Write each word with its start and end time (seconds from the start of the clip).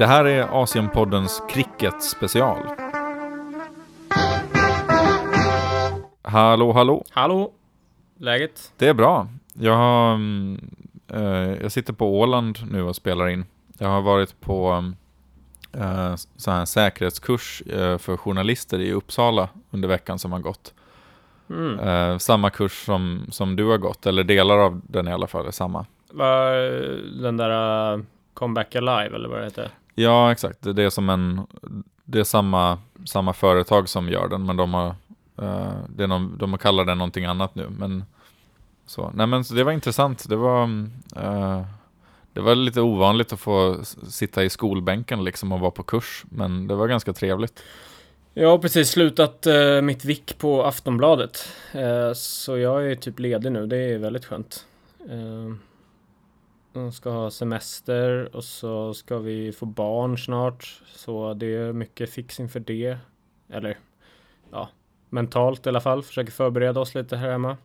Det 0.00 0.06
här 0.06 0.24
är 0.24 0.62
Asienpoddens 0.62 1.42
cricket 1.48 2.02
special. 2.02 2.58
Hallå, 6.22 6.72
hallå. 6.72 7.04
Hallå, 7.10 7.52
läget? 8.18 8.72
Det 8.76 8.88
är 8.88 8.94
bra. 8.94 9.28
Jag, 9.52 9.76
har, 9.76 10.14
eh, 11.08 11.62
jag 11.62 11.72
sitter 11.72 11.92
på 11.92 12.20
Åland 12.20 12.58
nu 12.70 12.82
och 12.82 12.96
spelar 12.96 13.28
in. 13.28 13.44
Jag 13.78 13.88
har 13.88 14.02
varit 14.02 14.40
på 14.40 14.92
eh, 15.72 16.14
så 16.36 16.50
här 16.50 16.64
säkerhetskurs 16.64 17.62
eh, 17.62 17.98
för 17.98 18.16
journalister 18.16 18.78
i 18.78 18.92
Uppsala 18.92 19.48
under 19.70 19.88
veckan 19.88 20.18
som 20.18 20.32
har 20.32 20.40
gått. 20.40 20.74
Mm. 21.50 22.18
Samma 22.18 22.50
kurs 22.50 22.84
som, 22.84 23.26
som 23.30 23.56
du 23.56 23.64
har 23.64 23.78
gått, 23.78 24.06
eller 24.06 24.24
delar 24.24 24.58
av 24.58 24.80
den 24.86 25.08
i 25.08 25.12
alla 25.12 25.26
fall 25.26 25.46
är 25.46 25.50
samma. 25.50 25.86
Var 26.10 26.52
den 27.22 27.36
där 27.36 27.94
uh, 27.94 28.02
Comeback 28.34 28.76
Alive 28.76 29.16
eller 29.16 29.28
vad 29.28 29.38
det 29.38 29.44
heter? 29.44 29.70
Ja, 30.00 30.32
exakt. 30.32 30.58
Det 30.62 30.82
är 30.82 30.90
som 30.90 31.10
en, 31.10 31.46
det 32.04 32.20
är 32.20 32.24
samma, 32.24 32.78
samma 33.06 33.32
företag 33.32 33.88
som 33.88 34.08
gör 34.08 34.28
den, 34.28 34.46
men 34.46 34.56
de 34.56 34.74
har, 34.74 34.88
uh, 35.42 35.72
det 35.88 36.02
är 36.02 36.06
någon, 36.06 36.38
de 36.38 36.58
kallar 36.58 36.84
den 36.84 36.98
någonting 36.98 37.24
annat 37.24 37.54
nu. 37.54 37.66
Men 37.78 38.04
så, 38.86 39.10
nej 39.14 39.26
men 39.26 39.44
så 39.44 39.54
det 39.54 39.64
var 39.64 39.72
intressant. 39.72 40.28
Det 40.28 40.36
var, 40.36 40.62
uh, 40.62 41.62
det 42.32 42.40
var 42.40 42.54
lite 42.54 42.80
ovanligt 42.80 43.32
att 43.32 43.40
få 43.40 43.84
sitta 44.08 44.44
i 44.44 44.50
skolbänken 44.50 45.24
liksom 45.24 45.52
och 45.52 45.60
vara 45.60 45.70
på 45.70 45.82
kurs, 45.82 46.24
men 46.28 46.66
det 46.66 46.74
var 46.74 46.88
ganska 46.88 47.12
trevligt. 47.12 47.62
Jag 48.34 48.48
har 48.48 48.58
precis 48.58 48.88
slutat 48.88 49.46
uh, 49.46 49.82
mitt 49.82 50.04
vick 50.04 50.38
på 50.38 50.64
Aftonbladet, 50.64 51.48
uh, 51.74 52.12
så 52.14 52.58
jag 52.58 52.90
är 52.90 52.94
typ 52.94 53.18
ledig 53.18 53.52
nu. 53.52 53.66
Det 53.66 53.76
är 53.76 53.98
väldigt 53.98 54.24
skönt. 54.24 54.66
Uh, 55.10 55.54
de 56.72 56.92
ska 56.92 57.10
ha 57.10 57.30
semester 57.30 58.36
och 58.36 58.44
så 58.44 58.94
ska 58.94 59.18
vi 59.18 59.52
få 59.52 59.66
barn 59.66 60.18
snart. 60.18 60.82
Så 60.86 61.34
det 61.34 61.54
är 61.54 61.72
mycket 61.72 62.10
fixing 62.10 62.48
för 62.48 62.60
det. 62.60 62.98
Eller 63.48 63.78
ja, 64.50 64.68
mentalt 65.08 65.66
i 65.66 65.68
alla 65.68 65.80
fall. 65.80 66.02
Försöker 66.02 66.32
förbereda 66.32 66.80
oss 66.80 66.94
lite 66.94 67.16
här 67.16 67.30
hemma. 67.30 67.56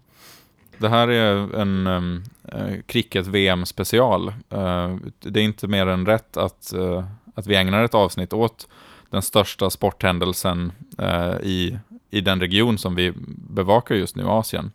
Det 0.77 0.89
här 0.89 1.07
är 1.07 1.55
en 1.55 1.87
um, 1.87 2.23
eh, 2.43 2.81
cricket-VM 2.85 3.65
special. 3.65 4.27
Uh, 4.53 4.59
eh, 4.59 4.95
det 5.19 5.39
är 5.39 5.43
inte 5.43 5.67
mer 5.67 5.87
än 5.87 6.05
rätt 6.05 6.37
att, 6.37 6.73
uh, 6.75 7.03
att 7.35 7.47
vi 7.47 7.55
ägnar 7.55 7.83
ett 7.83 7.93
avsnitt 7.93 8.33
åt 8.33 8.67
den 9.09 9.21
största 9.21 9.69
sporthändelsen 9.69 10.71
uh, 11.01 11.35
i, 11.41 11.79
i 12.09 12.21
den 12.21 12.39
region 12.39 12.77
som 12.77 12.95
vi 12.95 13.13
bevakar 13.49 13.95
just 13.95 14.15
nu, 14.15 14.23
Asien. 14.27 14.71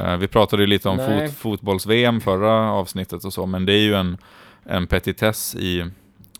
Uh, 0.00 0.16
vi 0.16 0.28
pratade 0.28 0.66
lite 0.66 0.88
om 0.88 0.98
fot, 0.98 1.36
fotbolls-VM 1.38 2.20
förra 2.20 2.72
avsnittet 2.72 3.24
och 3.24 3.32
så, 3.32 3.46
men 3.46 3.66
det 3.66 3.72
är 3.72 3.82
ju 3.82 3.94
en, 3.94 4.18
en 4.64 4.86
petitess 4.86 5.54
i, 5.54 5.90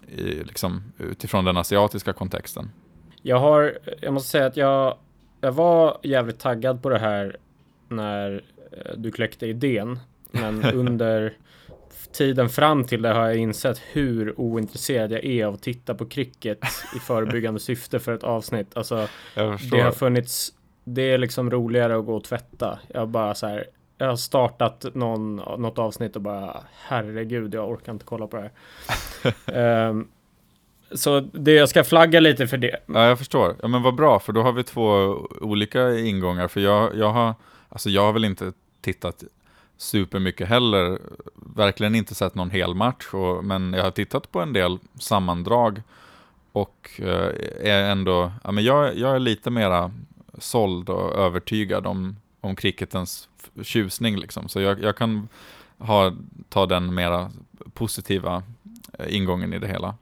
i, 0.09 0.45
liksom, 0.45 0.83
utifrån 0.99 1.45
den 1.45 1.57
asiatiska 1.57 2.13
kontexten. 2.13 2.71
Jag 3.23 3.39
har, 3.39 3.79
jag 4.01 4.15
måste 4.15 4.31
säga 4.31 4.47
att 4.47 4.57
jag, 4.57 4.97
jag 5.41 5.53
var 5.53 5.99
jävligt 6.03 6.39
taggad 6.39 6.83
på 6.83 6.89
det 6.89 6.99
här 6.99 7.37
när 7.89 8.45
eh, 8.73 8.97
du 8.97 9.13
kläckte 9.13 9.47
idén, 9.47 9.99
men 10.31 10.65
under 10.75 11.33
tiden 12.13 12.49
fram 12.49 12.85
till 12.85 13.03
det 13.03 13.09
har 13.09 13.27
jag 13.27 13.37
insett 13.37 13.83
hur 13.93 14.41
ointresserad 14.41 15.13
jag 15.13 15.25
är 15.25 15.47
av 15.47 15.55
att 15.55 15.63
titta 15.63 15.95
på 15.95 16.07
cricket 16.07 16.59
i 16.97 16.99
förebyggande 16.99 17.61
syfte 17.61 17.99
för 17.99 18.15
ett 18.15 18.25
avsnitt. 18.25 18.77
Alltså, 18.77 19.09
det 19.71 19.81
har 19.81 19.93
funnits 19.93 20.53
det 20.85 21.03
är 21.03 21.19
liksom 21.19 21.51
roligare 21.51 21.99
att 21.99 22.07
gå 22.07 22.17
och 22.17 22.25
tvätta. 22.25 22.79
Jag 22.89 23.09
bara 23.09 23.35
så 23.35 23.47
här. 23.47 23.67
Jag 23.99 24.07
har 24.07 24.17
startat 24.17 24.87
någon, 24.95 25.37
något 25.37 25.79
avsnitt 25.79 26.17
och 26.17 26.23
bara 26.23 26.57
herregud, 26.73 27.55
jag 27.55 27.71
orkar 27.71 27.93
inte 27.93 28.05
kolla 28.05 28.27
på 28.27 28.37
det 28.37 28.51
här. 29.53 29.89
um, 29.89 30.09
så 30.95 31.21
det, 31.21 31.53
jag 31.53 31.69
ska 31.69 31.85
flagga 31.85 32.21
lite 32.21 32.47
för 32.47 32.57
det. 32.57 32.77
Ja, 32.87 33.07
jag 33.07 33.19
förstår. 33.19 33.57
Ja, 33.63 33.69
men 33.69 33.83
vad 33.83 33.95
bra, 33.95 34.19
för 34.19 34.33
då 34.33 34.43
har 34.43 34.53
vi 34.53 34.65
två 34.65 34.83
olika 35.41 35.99
ingångar. 35.99 36.49
För 36.49 36.61
jag, 36.61 36.97
jag, 36.97 37.11
har, 37.11 37.35
alltså 37.69 37.91
jag 37.91 38.03
har 38.03 38.13
väl 38.13 38.25
inte 38.25 38.53
tittat 38.81 39.25
supermycket 39.77 40.49
heller. 40.49 40.99
Verkligen 41.35 41.95
inte 41.95 42.15
sett 42.15 42.35
någon 42.35 42.51
hel 42.51 42.75
match, 42.75 43.15
och, 43.15 43.45
men 43.45 43.73
jag 43.73 43.85
har 43.85 43.91
tittat 43.91 44.33
på 44.33 44.41
en 44.41 44.53
del 44.53 44.79
sammandrag. 44.99 45.83
Och 46.53 46.91
eh, 46.99 47.31
är 47.61 47.91
ändå, 47.91 48.33
ja, 48.45 48.53
men 48.53 48.65
jag, 48.65 48.97
jag 48.97 49.15
är 49.15 49.19
lite 49.19 49.51
mera 49.51 49.91
såld 50.39 50.89
och 50.89 51.19
övertygad 51.19 51.87
om, 51.87 52.17
om 52.41 52.57
cricketens 52.57 53.29
tjusning. 53.63 54.17
Liksom. 54.17 54.49
Så 54.49 54.61
jag, 54.61 54.83
jag 54.83 54.97
kan 54.97 55.29
ha, 55.79 56.13
ta 56.49 56.67
den 56.67 56.95
mera 56.95 57.31
positiva 57.75 58.43
eh, 58.99 59.17
ingången 59.17 59.53
i 59.53 59.59
det 59.59 59.69
hela. 59.69 59.95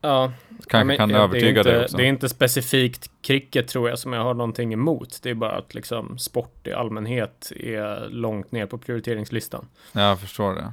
Ja, 0.00 0.32
kanske 0.66 0.94
ja, 0.94 0.98
kan 0.98 1.10
övertyga 1.10 1.62
det, 1.62 1.72
dig 1.72 1.84
också. 1.84 1.96
Det 1.96 2.02
är 2.02 2.08
inte 2.08 2.28
specifikt 2.28 3.10
cricket 3.22 3.68
tror 3.68 3.88
jag 3.88 3.98
som 3.98 4.12
jag 4.12 4.22
har 4.22 4.34
någonting 4.34 4.72
emot. 4.72 5.18
Det 5.22 5.30
är 5.30 5.34
bara 5.34 5.58
att 5.58 5.74
liksom 5.74 6.18
sport 6.18 6.66
i 6.66 6.72
allmänhet 6.72 7.52
är 7.56 8.08
långt 8.08 8.52
ner 8.52 8.66
på 8.66 8.78
prioriteringslistan. 8.78 9.66
Ja, 9.92 10.00
jag 10.00 10.20
förstår 10.20 10.54
det. 10.54 10.72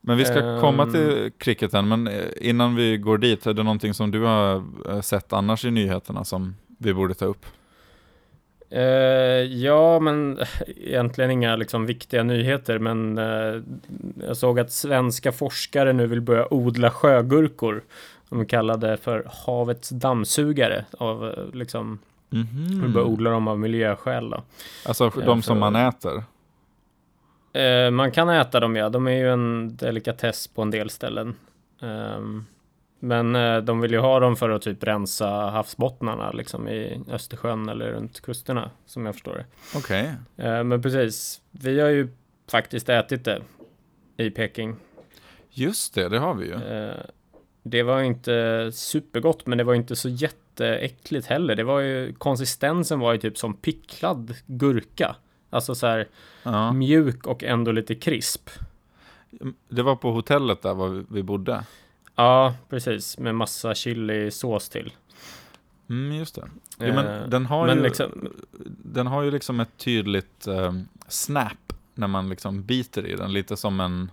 Men 0.00 0.16
vi 0.16 0.24
ska 0.24 0.40
um, 0.40 0.60
komma 0.60 0.86
till 0.86 1.32
cricketen, 1.38 1.88
men 1.88 2.06
eh, 2.06 2.24
innan 2.40 2.74
vi 2.74 2.96
går 2.96 3.18
dit, 3.18 3.46
är 3.46 3.54
det 3.54 3.62
någonting 3.62 3.94
som 3.94 4.10
du 4.10 4.20
har 4.20 4.64
eh, 4.88 5.00
sett 5.00 5.32
annars 5.32 5.64
i 5.64 5.70
nyheterna 5.70 6.24
som 6.24 6.56
vi 6.78 6.94
borde 6.94 7.14
ta 7.14 7.24
upp? 7.24 7.46
Uh, 8.72 8.82
ja, 9.42 10.00
men 10.00 10.38
egentligen 10.76 11.30
inga 11.30 11.56
liksom 11.56 11.86
viktiga 11.86 12.22
nyheter, 12.22 12.78
men 12.78 13.18
uh, 13.18 13.62
jag 14.26 14.36
såg 14.36 14.60
att 14.60 14.72
svenska 14.72 15.32
forskare 15.32 15.92
nu 15.92 16.06
vill 16.06 16.20
börja 16.20 16.54
odla 16.54 16.90
sjögurkor. 16.90 17.82
De 18.28 18.46
kallar 18.46 18.76
det 18.76 18.96
för 18.96 19.30
havets 19.46 19.88
dammsugare 19.88 20.84
av 20.98 21.34
liksom 21.52 21.98
mm 22.32 22.46
-hmm. 22.46 22.92
börja 22.92 23.06
odla 23.06 23.30
dem 23.30 23.48
av 23.48 23.58
miljöskäl. 23.58 24.30
Då. 24.30 24.42
Alltså 24.86 25.10
de 25.10 25.42
som 25.42 25.58
man 25.58 25.76
äter? 25.76 26.22
Uh, 27.56 27.90
man 27.90 28.10
kan 28.12 28.28
äta 28.28 28.60
dem 28.60 28.76
ja, 28.76 28.88
de 28.88 29.06
är 29.06 29.16
ju 29.16 29.32
en 29.32 29.76
delikatess 29.76 30.46
på 30.46 30.62
en 30.62 30.70
del 30.70 30.90
ställen. 30.90 31.34
Um, 31.80 32.46
men 32.98 33.36
eh, 33.36 33.58
de 33.58 33.80
vill 33.80 33.92
ju 33.92 33.98
ha 33.98 34.20
dem 34.20 34.36
för 34.36 34.50
att 34.50 34.62
typ 34.62 34.84
rensa 34.84 35.26
havsbottnarna 35.28 36.30
liksom 36.30 36.68
i 36.68 37.00
Östersjön 37.10 37.68
eller 37.68 37.92
runt 37.92 38.20
kusterna 38.20 38.70
som 38.86 39.06
jag 39.06 39.14
förstår 39.14 39.34
det. 39.34 39.44
Okej. 39.76 40.14
Okay. 40.36 40.46
Eh, 40.46 40.64
men 40.64 40.82
precis, 40.82 41.40
vi 41.50 41.80
har 41.80 41.88
ju 41.88 42.08
faktiskt 42.50 42.88
ätit 42.88 43.24
det 43.24 43.42
i 44.16 44.30
Peking. 44.30 44.76
Just 45.50 45.94
det, 45.94 46.08
det 46.08 46.18
har 46.18 46.34
vi 46.34 46.46
ju. 46.46 46.54
Eh, 46.54 46.96
det 47.62 47.82
var 47.82 48.02
inte 48.02 48.70
supergott, 48.72 49.46
men 49.46 49.58
det 49.58 49.64
var 49.64 49.74
inte 49.74 49.96
så 49.96 50.08
jätteäckligt 50.08 51.26
heller. 51.26 51.56
Det 51.56 51.64
var 51.64 51.80
ju, 51.80 52.12
konsistensen 52.12 53.00
var 53.00 53.12
ju 53.12 53.18
typ 53.18 53.38
som 53.38 53.54
picklad 53.54 54.34
gurka. 54.46 55.16
Alltså 55.50 55.74
så 55.74 55.86
här 55.86 56.08
ja. 56.42 56.72
mjuk 56.72 57.26
och 57.26 57.44
ändå 57.44 57.72
lite 57.72 57.94
krisp. 57.94 58.50
Det 59.68 59.82
var 59.82 59.96
på 59.96 60.12
hotellet 60.12 60.62
där 60.62 61.04
vi 61.14 61.22
bodde. 61.22 61.64
Ja, 62.18 62.54
precis. 62.68 63.18
Med 63.18 63.34
massa 63.34 63.74
chilisås 63.74 64.68
till. 64.68 64.92
Mm, 65.90 66.16
just 66.16 66.34
det. 66.34 66.48
Jo, 66.78 66.94
men 66.94 67.06
eh, 67.06 67.28
den, 67.28 67.46
har 67.46 67.66
men 67.66 67.76
ju, 67.76 67.82
liksom, 67.82 68.28
den 68.68 69.06
har 69.06 69.22
ju 69.22 69.30
liksom 69.30 69.60
ett 69.60 69.76
tydligt 69.76 70.46
eh, 70.46 70.72
snap 71.08 71.72
när 71.94 72.06
man 72.06 72.28
liksom 72.28 72.62
biter 72.62 73.06
i 73.06 73.14
den. 73.14 73.32
Lite 73.32 73.56
som 73.56 73.80
en, 73.80 74.10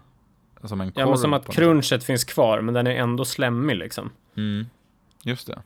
som 0.64 0.82
en 0.82 0.92
korv. 0.92 1.02
Ja, 1.02 1.10
men 1.10 1.18
som 1.18 1.34
att 1.34 1.48
crunchet 1.48 2.04
finns 2.04 2.24
kvar, 2.24 2.62
men 2.62 2.74
den 2.74 2.88
är 2.88 2.96
ändå 2.96 3.26
slemmig 3.26 3.76
liksom. 3.76 4.10
Mm, 4.36 4.66
just 5.24 5.48
det. 5.48 5.62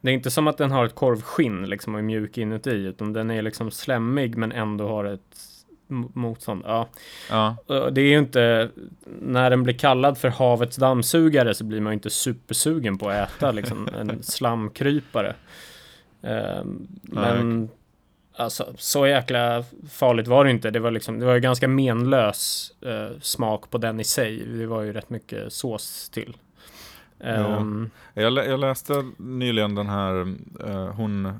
Det 0.00 0.10
är 0.10 0.14
inte 0.14 0.30
som 0.30 0.46
att 0.48 0.58
den 0.58 0.70
har 0.70 0.84
ett 0.84 0.94
korvskinn 0.94 1.62
liksom 1.64 1.94
och 1.94 2.00
är 2.00 2.04
mjuk 2.04 2.38
inuti, 2.38 2.70
utan 2.70 3.12
den 3.12 3.30
är 3.30 3.42
liksom 3.42 3.70
slemmig 3.70 4.36
men 4.36 4.52
ändå 4.52 4.88
har 4.88 5.04
ett 5.04 5.59
motstånd. 5.90 6.62
Ja. 6.66 6.88
ja. 7.30 7.56
Det 7.66 8.00
är 8.00 8.08
ju 8.08 8.18
inte, 8.18 8.70
när 9.20 9.50
den 9.50 9.62
blir 9.62 9.74
kallad 9.74 10.18
för 10.18 10.28
havets 10.28 10.76
dammsugare 10.76 11.54
så 11.54 11.64
blir 11.64 11.80
man 11.80 11.92
ju 11.92 11.94
inte 11.94 12.10
supersugen 12.10 12.98
på 12.98 13.08
att 13.08 13.30
äta 13.30 13.52
liksom 13.52 13.88
en 14.00 14.22
slamkrypare. 14.22 15.34
Uh, 16.24 16.64
men 17.02 17.68
alltså 18.36 18.72
så 18.78 19.06
jäkla 19.06 19.64
farligt 19.90 20.28
var 20.28 20.44
det 20.44 20.50
inte. 20.50 20.70
Det 20.70 20.80
var 20.80 20.90
liksom, 20.90 21.18
det 21.18 21.26
var 21.26 21.34
ju 21.34 21.40
ganska 21.40 21.68
menlös 21.68 22.72
uh, 22.86 23.18
smak 23.20 23.70
på 23.70 23.78
den 23.78 24.00
i 24.00 24.04
sig. 24.04 24.44
Det 24.46 24.66
var 24.66 24.82
ju 24.82 24.92
rätt 24.92 25.10
mycket 25.10 25.52
sås 25.52 26.10
till. 26.10 26.36
Um, 27.20 27.90
jag, 28.14 28.32
lä 28.32 28.44
jag, 28.44 28.60
läste 28.60 29.04
nyligen 29.16 29.74
den 29.74 29.86
här, 29.86 30.14
uh, 30.64 30.90
hon, 30.92 31.26
uh, 31.26 31.32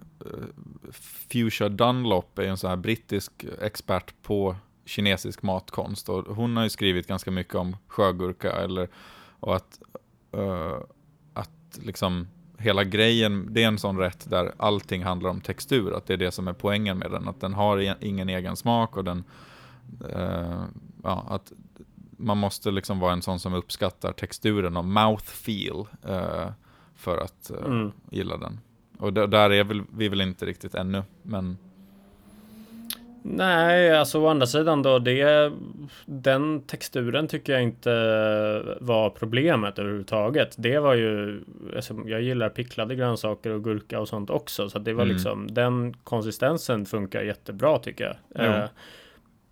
Fuchsia 1.28 1.68
Dunlop 1.68 2.38
är 2.38 2.42
en 2.42 2.56
sån 2.56 2.70
här 2.70 2.76
brittisk 2.76 3.44
expert 3.60 4.14
på 4.22 4.56
kinesisk 4.84 5.42
matkonst 5.42 6.08
och 6.08 6.36
hon 6.36 6.56
har 6.56 6.64
ju 6.64 6.70
skrivit 6.70 7.06
ganska 7.06 7.30
mycket 7.30 7.54
om 7.54 7.76
sjögurka 7.86 8.52
eller, 8.52 8.88
och 9.40 9.56
att, 9.56 9.80
uh, 10.36 10.78
att 11.34 11.78
liksom 11.82 12.28
hela 12.58 12.84
grejen, 12.84 13.48
det 13.50 13.62
är 13.62 13.68
en 13.68 13.78
sån 13.78 13.98
rätt 13.98 14.30
där 14.30 14.52
allting 14.56 15.04
handlar 15.04 15.30
om 15.30 15.40
textur, 15.40 15.96
att 15.96 16.06
det 16.06 16.12
är 16.12 16.18
det 16.18 16.30
som 16.30 16.48
är 16.48 16.52
poängen 16.52 16.98
med 16.98 17.10
den, 17.10 17.28
att 17.28 17.40
den 17.40 17.54
har 17.54 18.04
ingen 18.04 18.28
egen 18.28 18.56
smak 18.56 18.96
och 18.96 19.04
den, 19.04 19.24
ja, 21.02 21.26
att 21.28 21.52
man 22.20 22.38
måste 22.38 22.70
liksom 22.70 22.98
vara 23.00 23.12
en 23.12 23.22
sån 23.22 23.40
som 23.40 23.54
uppskattar 23.54 24.12
texturen 24.12 24.76
och 24.76 24.84
mouthfeel 24.84 25.84
eh, 26.08 26.48
för 26.96 27.18
att 27.18 27.50
eh, 27.50 27.64
Mm. 27.66 27.92
gilla 28.10 28.36
den. 28.36 28.60
Och 28.98 29.12
där 29.12 29.50
är 29.52 29.64
väl, 29.64 29.82
vi 29.96 30.08
väl 30.08 30.20
inte 30.20 30.46
riktigt 30.46 30.74
ännu, 30.74 31.02
men 31.22 31.58
Nej, 33.22 33.96
alltså 33.98 34.20
å 34.20 34.28
andra 34.28 34.46
sidan 34.46 34.82
då, 34.82 34.98
det, 34.98 35.52
den 36.06 36.60
texturen 36.62 37.28
tycker 37.28 37.52
jag 37.52 37.62
inte 37.62 37.90
var 38.80 39.10
problemet 39.10 39.78
överhuvudtaget. 39.78 40.54
Det 40.58 40.78
var 40.78 40.94
ju, 40.94 41.40
alltså, 41.76 41.94
jag 42.06 42.22
gillar 42.22 42.48
picklade 42.48 42.94
grönsaker 42.94 43.50
och 43.50 43.64
gurka 43.64 44.00
och 44.00 44.08
sånt 44.08 44.30
också, 44.30 44.70
så 44.70 44.78
det 44.78 44.92
var 44.92 45.02
Mm. 45.02 45.14
liksom, 45.14 45.54
den 45.54 45.94
konsistensen 46.04 46.86
funkar 46.86 47.22
jättebra 47.22 47.78
tycker 47.78 48.04
jag. 48.04 48.16
Jo. 48.34 48.52
Eh, 48.52 48.64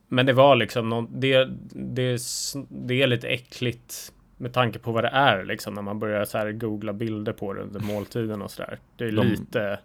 men 0.08 0.26
det 0.26 0.32
var 0.32 0.56
liksom, 0.56 0.88
någon, 0.88 1.20
det, 1.20 1.44
det, 1.72 2.20
det 2.68 3.02
är 3.02 3.06
lite 3.06 3.28
äckligt 3.28 4.12
med 4.36 4.52
tanke 4.52 4.78
på 4.78 4.92
vad 4.92 5.04
det 5.04 5.08
är 5.08 5.44
liksom, 5.44 5.74
när 5.74 5.82
man 5.82 5.98
börjar 5.98 6.24
så 6.24 6.38
här 6.38 6.52
googla 6.52 6.92
bilder 6.92 7.32
på 7.32 7.52
det 7.52 7.60
under 7.62 7.80
måltiden 7.80 8.42
och 8.42 8.50
sådär. 8.50 8.78
Det 8.96 9.04
är 9.04 9.12
De- 9.12 9.26
lite 9.26 9.78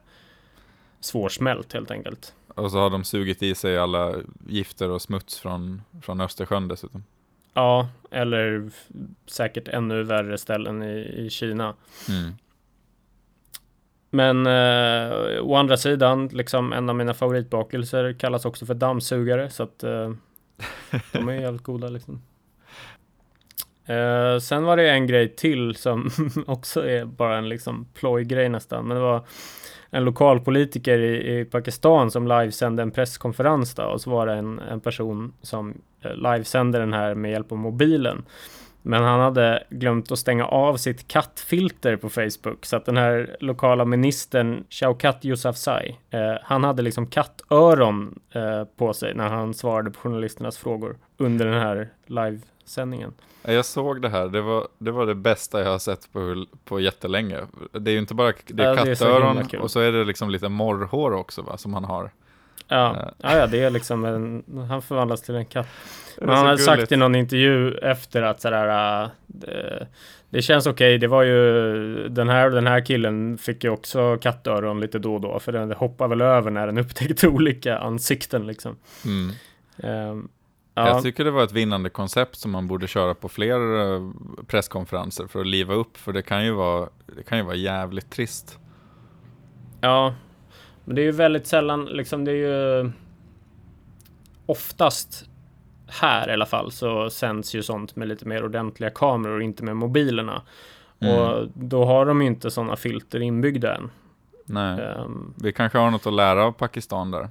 svårsmält 1.00 1.74
helt 1.74 1.92
enkelt. 1.92 2.34
och 2.48 2.72
så 2.72 2.78
har 2.78 2.90
de 2.90 3.04
sugit 3.04 3.44
i 3.44 3.56
sig 3.56 3.78
alla 3.78 4.16
gifter 4.48 4.90
och 4.90 5.02
smuts 5.02 5.40
från, 5.40 5.82
från 6.02 6.22
Östersjön 6.22 6.68
dessutom. 6.68 7.04
Ja, 7.54 7.90
eller 8.12 8.70
säkert 9.26 9.68
ännu 9.68 10.04
värre 10.04 10.38
ställen 10.38 10.84
i, 10.84 10.98
i 11.26 11.30
Kina. 11.30 11.74
Mm. 12.10 12.32
Men 14.16 14.48
eh, 14.48 15.42
å 15.42 15.56
andra 15.56 15.78
sidan, 15.78 16.28
liksom 16.28 16.74
en 16.74 16.90
av 16.90 16.96
mina 16.96 17.14
favoritbakelser 17.14 18.14
kallas 18.14 18.46
också 18.46 18.66
för 18.66 18.74
dammsugare. 18.74 19.50
Så 19.50 19.64
att 19.64 19.84
eh, 19.84 20.12
de 21.12 21.30
är 21.30 21.34
jävligt 21.34 21.64
goda 21.64 21.90
liksom. 21.90 22.22
Eh, 23.86 24.40
sen 24.40 24.64
var 24.64 24.78
det 24.78 24.90
en 24.90 25.08
grej 25.08 25.36
till 25.36 25.76
som 25.76 26.10
också 26.48 26.88
är 26.88 27.06
bara 27.06 27.38
en 27.38 27.50
liksom 27.50 27.86
plojgrej 27.94 28.50
nästan. 28.50 28.88
Men 28.88 28.98
det 28.98 29.04
var 29.04 29.26
en 29.90 30.06
lokalpolitiker 30.06 31.00
i, 31.00 31.40
i 31.40 31.46
Pakistan 31.46 32.12
som 32.12 32.28
livesände 32.28 32.82
en 32.84 32.92
presskonferens 32.92 33.76
då, 33.76 33.84
och 33.84 34.02
så 34.02 34.10
var 34.10 34.28
det 34.28 34.34
en, 34.34 34.60
en 34.60 34.80
person 34.80 35.34
som 35.42 35.74
eh, 36.02 36.16
livesände 36.16 36.80
den 36.80 36.94
här 36.94 37.16
med 37.16 37.32
hjälp 37.32 37.52
av 37.52 37.58
mobilen. 37.58 38.26
Men 38.86 39.04
han 39.04 39.20
hade 39.20 39.64
glömt 39.70 40.12
att 40.12 40.20
stänga 40.20 40.46
av 40.46 40.78
sitt 40.78 41.08
kattfilter 41.08 41.96
på 41.96 42.10
Facebook 42.10 42.66
så 42.66 42.76
att 42.76 42.86
den 42.86 42.98
här 42.98 43.38
lokala 43.40 43.86
ministern 43.86 44.64
Shaukat 44.70 45.26
Yousafzai, 45.26 45.98
eh, 46.10 46.34
han 46.44 46.64
hade 46.64 46.82
liksom 46.82 47.08
kattöron 47.08 48.20
eh, 48.32 48.64
på 48.78 48.94
sig 48.94 49.14
när 49.16 49.30
han 49.30 49.54
svarade 49.54 49.92
på 49.92 50.00
journalisternas 50.00 50.58
frågor 50.58 50.98
under 51.18 51.46
den 51.46 51.62
här 51.62 51.90
livesändningen. 52.06 53.14
Ja, 53.44 53.52
Jag 53.52 53.66
såg 53.66 54.02
det 54.02 54.10
här, 54.10 54.28
det 54.28 54.42
var, 54.42 54.68
det 54.78 54.92
var 54.92 55.06
det 55.06 55.16
bästa 55.16 55.64
jag 55.64 55.72
har 55.72 55.80
sett 55.80 56.14
på, 56.14 56.46
på 56.66 56.80
jättelänge. 56.80 57.40
Det 57.72 57.92
är 57.92 57.94
ju 57.94 58.00
inte 58.00 58.14
bara 58.14 58.34
det 58.46 58.64
är 58.64 58.68
Ja, 58.68 58.76
det 58.76 58.92
är 58.92 58.96
kattöron 58.96 59.62
och 59.62 59.72
så 59.72 59.80
är 59.80 59.92
det 59.92 60.04
liksom 60.04 60.30
lite 60.30 60.50
morrhår 60.50 61.14
också 61.14 61.42
va, 61.42 61.58
som 61.58 61.74
han 61.74 61.84
har. 61.84 62.12
Ja, 62.74 63.14
ja, 63.18 63.38
ja, 63.38 63.48
det 63.48 63.64
är 63.64 63.70
liksom 63.70 64.06
en, 64.06 64.44
han 64.70 64.82
förvandlas 64.82 65.22
till 65.22 65.36
en 65.36 65.46
katt. 65.46 65.68
Men 66.18 66.30
han 66.30 66.46
hade 66.46 66.58
sagt 66.58 66.92
i 66.92 66.96
någon 66.96 67.16
intervju 67.16 67.78
efter 67.78 68.22
att 68.22 68.42
sådär, 68.42 69.04
äh, 69.04 69.10
det, 69.28 69.88
det 70.30 70.42
känns 70.42 70.68
okej, 70.68 70.98
det 70.98 71.08
var 71.08 71.24
ju 71.24 72.10
den 72.10 72.30
här 72.30 72.50
den 72.50 72.68
här 72.68 72.86
killen 72.86 73.38
fick 73.38 73.64
ju 73.64 73.70
också 73.70 74.18
kattöron 74.18 74.80
lite 74.80 75.00
då 75.00 75.14
och 75.14 75.22
då, 75.22 75.40
för 75.40 75.52
den 75.52 75.72
hoppar 75.72 76.08
väl 76.08 76.22
över 76.22 76.52
när 76.52 76.66
den 76.66 76.78
upptäckte 76.78 77.28
olika 77.28 77.78
ansikten 77.78 78.48
liksom. 78.48 78.76
Mm. 79.06 79.32
Ehm, 79.78 80.30
ja, 80.74 80.88
Jag 80.88 81.04
tycker 81.04 81.24
det 81.24 81.32
var 81.32 81.44
ett 81.44 81.52
vinnande 81.52 81.90
koncept 81.90 82.36
som 82.36 82.52
man 82.52 82.68
borde 82.68 82.88
köra 82.88 83.14
på 83.14 83.30
fler 83.30 83.80
eh, 83.96 84.12
presskonferenser 84.48 85.28
för 85.28 85.40
att 85.40 85.48
liva 85.48 85.74
upp, 85.74 85.98
för 85.98 86.14
det 86.14 86.22
kan 86.22 86.46
ju 86.46 86.52
vara, 86.52 86.90
det 87.16 87.24
kan 87.24 87.38
ju 87.38 87.44
vara 87.44 87.56
jävligt 87.56 88.10
trist. 88.10 88.60
ja, 89.82 90.14
men 90.86 90.96
det 90.96 91.02
är 91.02 91.06
ju 91.06 91.12
väldigt 91.12 91.48
sällan, 91.48 91.86
liksom 91.86 92.26
det 92.26 92.32
är 92.32 92.36
ju 92.36 92.92
oftast 94.46 95.30
här 95.88 96.30
i 96.30 96.34
alla 96.34 96.46
fall 96.46 96.72
så 96.72 97.10
sänds 97.10 97.56
ju 97.56 97.64
sånt 97.64 97.96
med 97.96 98.08
lite 98.08 98.28
mer 98.28 98.44
ordentliga 98.46 98.90
kameror 98.90 99.36
och 99.36 99.44
inte 99.44 99.64
med 99.64 99.76
mobilerna. 99.76 100.42
Mm. 101.00 101.20
Och 101.20 101.48
då 101.54 101.86
har 101.86 102.06
de 102.06 102.22
ju 102.22 102.28
inte 102.28 102.52
sådana 102.52 102.76
filter 102.76 103.20
inbyggda 103.22 103.76
än. 103.76 103.92
Nej, 104.46 104.80
Ehm, 104.82 105.34
vi 105.44 105.52
kanske 105.52 105.78
har 105.78 105.92
något 105.92 106.08
att 106.08 106.14
lära 106.14 106.44
av 106.46 106.52
Pakistan 106.52 107.12
där. 107.12 107.30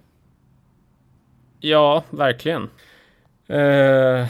ja, 1.60 2.05
verkligen. 2.10 2.70
Eh, 3.46 4.26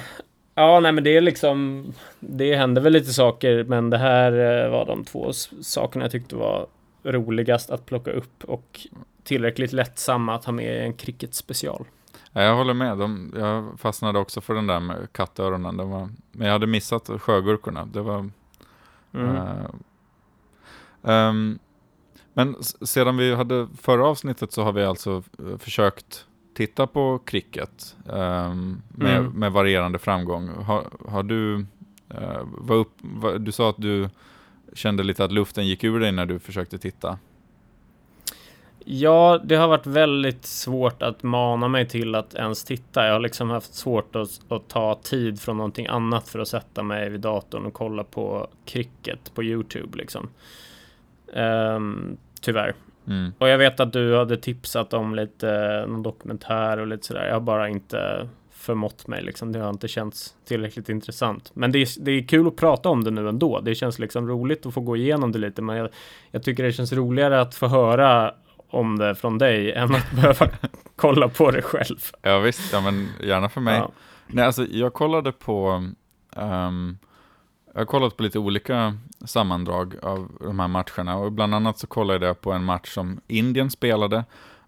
ja, 0.54 0.80
nej 0.80 0.92
men 0.92 1.04
det 1.04 1.16
är 1.16 1.20
liksom, 1.20 1.86
det 2.20 2.56
händer 2.56 2.82
väl 2.82 2.92
lite 2.92 3.12
saker, 3.12 3.64
men 3.64 3.90
det 3.90 3.98
här 3.98 4.32
eh, 4.64 4.70
var 4.70 4.86
de 4.86 5.04
två 5.04 5.32
sakerna 5.62 6.04
jag 6.04 6.12
tyckte 6.12 6.36
var 6.36 6.66
roligast 7.02 7.70
att 7.70 7.86
plocka 7.86 8.10
upp 8.10 8.44
och 8.44 8.80
tillräckligt 9.24 9.72
lättsamma 9.72 10.34
att 10.34 10.44
ha 10.44 10.52
med 10.52 10.76
i 10.76 10.86
en 10.86 10.94
cricket 10.94 11.34
special. 11.34 11.86
Ja, 12.32 12.42
jag 12.42 12.56
håller 12.56 12.74
med, 12.74 12.98
De, 12.98 13.34
jag 13.36 13.80
fastnade 13.80 14.18
också 14.18 14.40
för 14.40 14.54
den 14.54 14.66
där 14.66 14.80
med 14.80 15.12
kattöronen. 15.12 15.76
Det 15.76 15.84
var, 15.84 16.08
men 16.32 16.46
jag 16.46 16.52
hade 16.52 16.66
missat 16.66 17.10
sjögurkorna. 17.18 17.84
Det 17.84 18.02
var... 18.02 18.30
Mm. 19.14 19.36
eh, 19.36 19.64
ehm, 21.04 21.58
men 22.34 22.62
sedan 22.62 23.16
vi 23.16 23.34
hade 23.34 23.68
förra 23.80 24.06
avsnittet 24.06 24.52
så 24.52 24.62
har 24.62 24.72
vi 24.72 24.84
alltså 24.84 25.22
eh, 25.38 25.58
försökt 25.58 26.26
titta 26.54 26.86
på 26.86 27.18
cricket 27.24 27.96
ehm, 28.12 28.82
med, 28.88 29.18
Mm. 29.18 29.32
med 29.32 29.52
varierande 29.52 29.98
framgång. 29.98 30.48
Har, 30.48 30.84
har 31.08 31.22
du, 31.22 31.54
uh, 32.14 32.42
var 32.44 32.76
upp, 32.76 32.92
var, 33.00 33.38
du 33.38 33.52
sa 33.52 33.70
att 33.70 33.76
du 33.78 34.08
kände 34.74 35.02
lite 35.02 35.24
att 35.24 35.32
luften 35.32 35.66
gick 35.66 35.84
ur 35.84 36.00
dig 36.00 36.12
när 36.12 36.26
du 36.26 36.38
försökte 36.38 36.78
titta. 36.78 37.18
Ja, 38.84 39.40
det 39.44 39.56
har 39.56 39.68
varit 39.68 39.86
väldigt 39.86 40.46
svårt 40.46 41.02
att 41.02 41.22
mana 41.22 41.68
mig 41.68 41.88
till 41.88 42.14
att 42.14 42.34
ens 42.34 42.64
titta. 42.64 43.06
Jag 43.06 43.12
har 43.12 43.20
liksom 43.20 43.50
haft 43.50 43.74
svårt 43.74 44.16
att, 44.16 44.40
att 44.48 44.68
ta 44.68 45.00
tid 45.02 45.40
från 45.40 45.56
någonting 45.56 45.86
annat 45.86 46.28
för 46.28 46.38
att 46.38 46.48
sätta 46.48 46.82
mig 46.82 47.10
vid 47.10 47.20
datorn 47.20 47.66
och 47.66 47.72
kolla 47.72 48.04
på 48.04 48.48
cricket 48.64 49.34
på 49.34 49.42
Youtube 49.42 49.98
liksom. 49.98 50.28
Ehm, 51.32 52.16
tyvärr. 52.40 52.74
Mm. 53.06 53.32
Och 53.38 53.48
jag 53.48 53.58
vet 53.58 53.80
att 53.80 53.92
du 53.92 54.16
hade 54.16 54.36
tipsat 54.36 54.94
om 54.94 55.14
lite 55.14 55.84
någon 55.88 56.02
dokumentär 56.02 56.78
och 56.78 56.86
lite 56.86 57.06
sådär. 57.06 57.26
Jag 57.26 57.34
har 57.34 57.40
bara 57.40 57.68
inte 57.68 58.28
förmått 58.50 59.06
mig 59.06 59.22
liksom. 59.22 59.52
Det 59.52 59.58
har 59.58 59.70
inte 59.70 59.88
känts 59.88 60.34
tillräckligt 60.44 60.88
intressant. 60.88 61.50
Men 61.54 61.72
det 61.72 61.78
är, 61.78 62.04
det 62.04 62.10
är 62.10 62.22
kul 62.22 62.46
att 62.46 62.56
prata 62.56 62.88
om 62.88 63.04
det 63.04 63.10
nu 63.10 63.28
ändå. 63.28 63.60
Det 63.60 63.74
känns 63.74 63.98
liksom 63.98 64.28
roligt 64.28 64.66
att 64.66 64.74
få 64.74 64.80
gå 64.80 64.96
igenom 64.96 65.32
det 65.32 65.38
lite. 65.38 65.62
Men 65.62 65.76
jag, 65.76 65.88
jag 66.30 66.42
tycker 66.42 66.62
det 66.62 66.72
känns 66.72 66.92
roligare 66.92 67.40
att 67.40 67.54
få 67.54 67.66
höra 67.66 68.34
om 68.72 68.98
det 68.98 69.14
från 69.14 69.38
dig 69.38 69.72
än 69.72 69.94
att 69.94 70.10
behöva 70.12 70.48
kolla 70.96 71.28
på 71.28 71.50
det 71.50 71.62
själv. 71.62 71.98
Ja 72.22 72.38
visst, 72.38 72.72
ja 72.72 72.80
men 72.80 73.08
gärna 73.22 73.48
för 73.48 73.60
mig. 73.60 73.78
Ja. 73.78 73.90
Nej, 74.26 74.44
alltså 74.44 74.66
jag 74.70 74.92
kollade 74.92 75.32
på, 75.32 75.84
ehm, 76.36 76.98
jag 77.72 77.80
har 77.80 77.84
kollat 77.86 78.16
på 78.16 78.22
lite 78.22 78.38
olika 78.38 78.98
sammandrag 79.24 79.94
av 80.02 80.28
de 80.40 80.60
här 80.60 80.68
matcherna 80.68 81.16
och 81.16 81.32
bland 81.32 81.54
annat 81.54 81.78
så 81.78 81.86
kollade 81.86 82.26
jag 82.26 82.40
på 82.40 82.52
en 82.52 82.64
match 82.64 82.94
som 82.94 83.20
Indien 83.26 83.70
spelade 83.70 84.24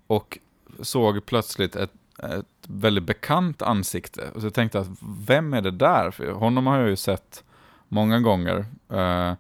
och 0.06 0.38
såg 0.80 1.26
plötsligt 1.26 1.76
ett, 1.76 1.92
ett 2.18 2.46
väldigt 2.68 3.04
bekant 3.04 3.62
ansikte. 3.62 4.30
Och 4.34 4.40
så 4.42 4.50
tänkte 4.50 4.78
jag, 4.78 4.86
vem 5.26 5.54
är 5.54 5.62
det 5.62 5.70
där? 5.70 6.10
För 6.10 6.32
honom 6.32 6.66
har 6.66 6.78
jag 6.78 6.88
ju 6.88 6.96
sett 6.96 7.44
många 7.88 8.20
gånger. 8.20 8.64
eh, 8.88 9.32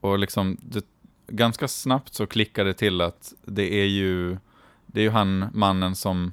och 0.00 0.18
liksom, 0.18 0.56
det, 0.60 0.84
ganska 1.28 1.68
snabbt 1.68 2.14
så 2.14 2.26
klickade 2.26 2.70
det 2.70 2.74
till 2.74 3.00
att 3.00 3.32
det 3.44 3.74
är 3.74 3.86
ju, 3.86 4.36
det 4.86 5.00
är 5.00 5.04
ju 5.04 5.10
han 5.10 5.44
mannen 5.52 5.94
som, 5.96 6.32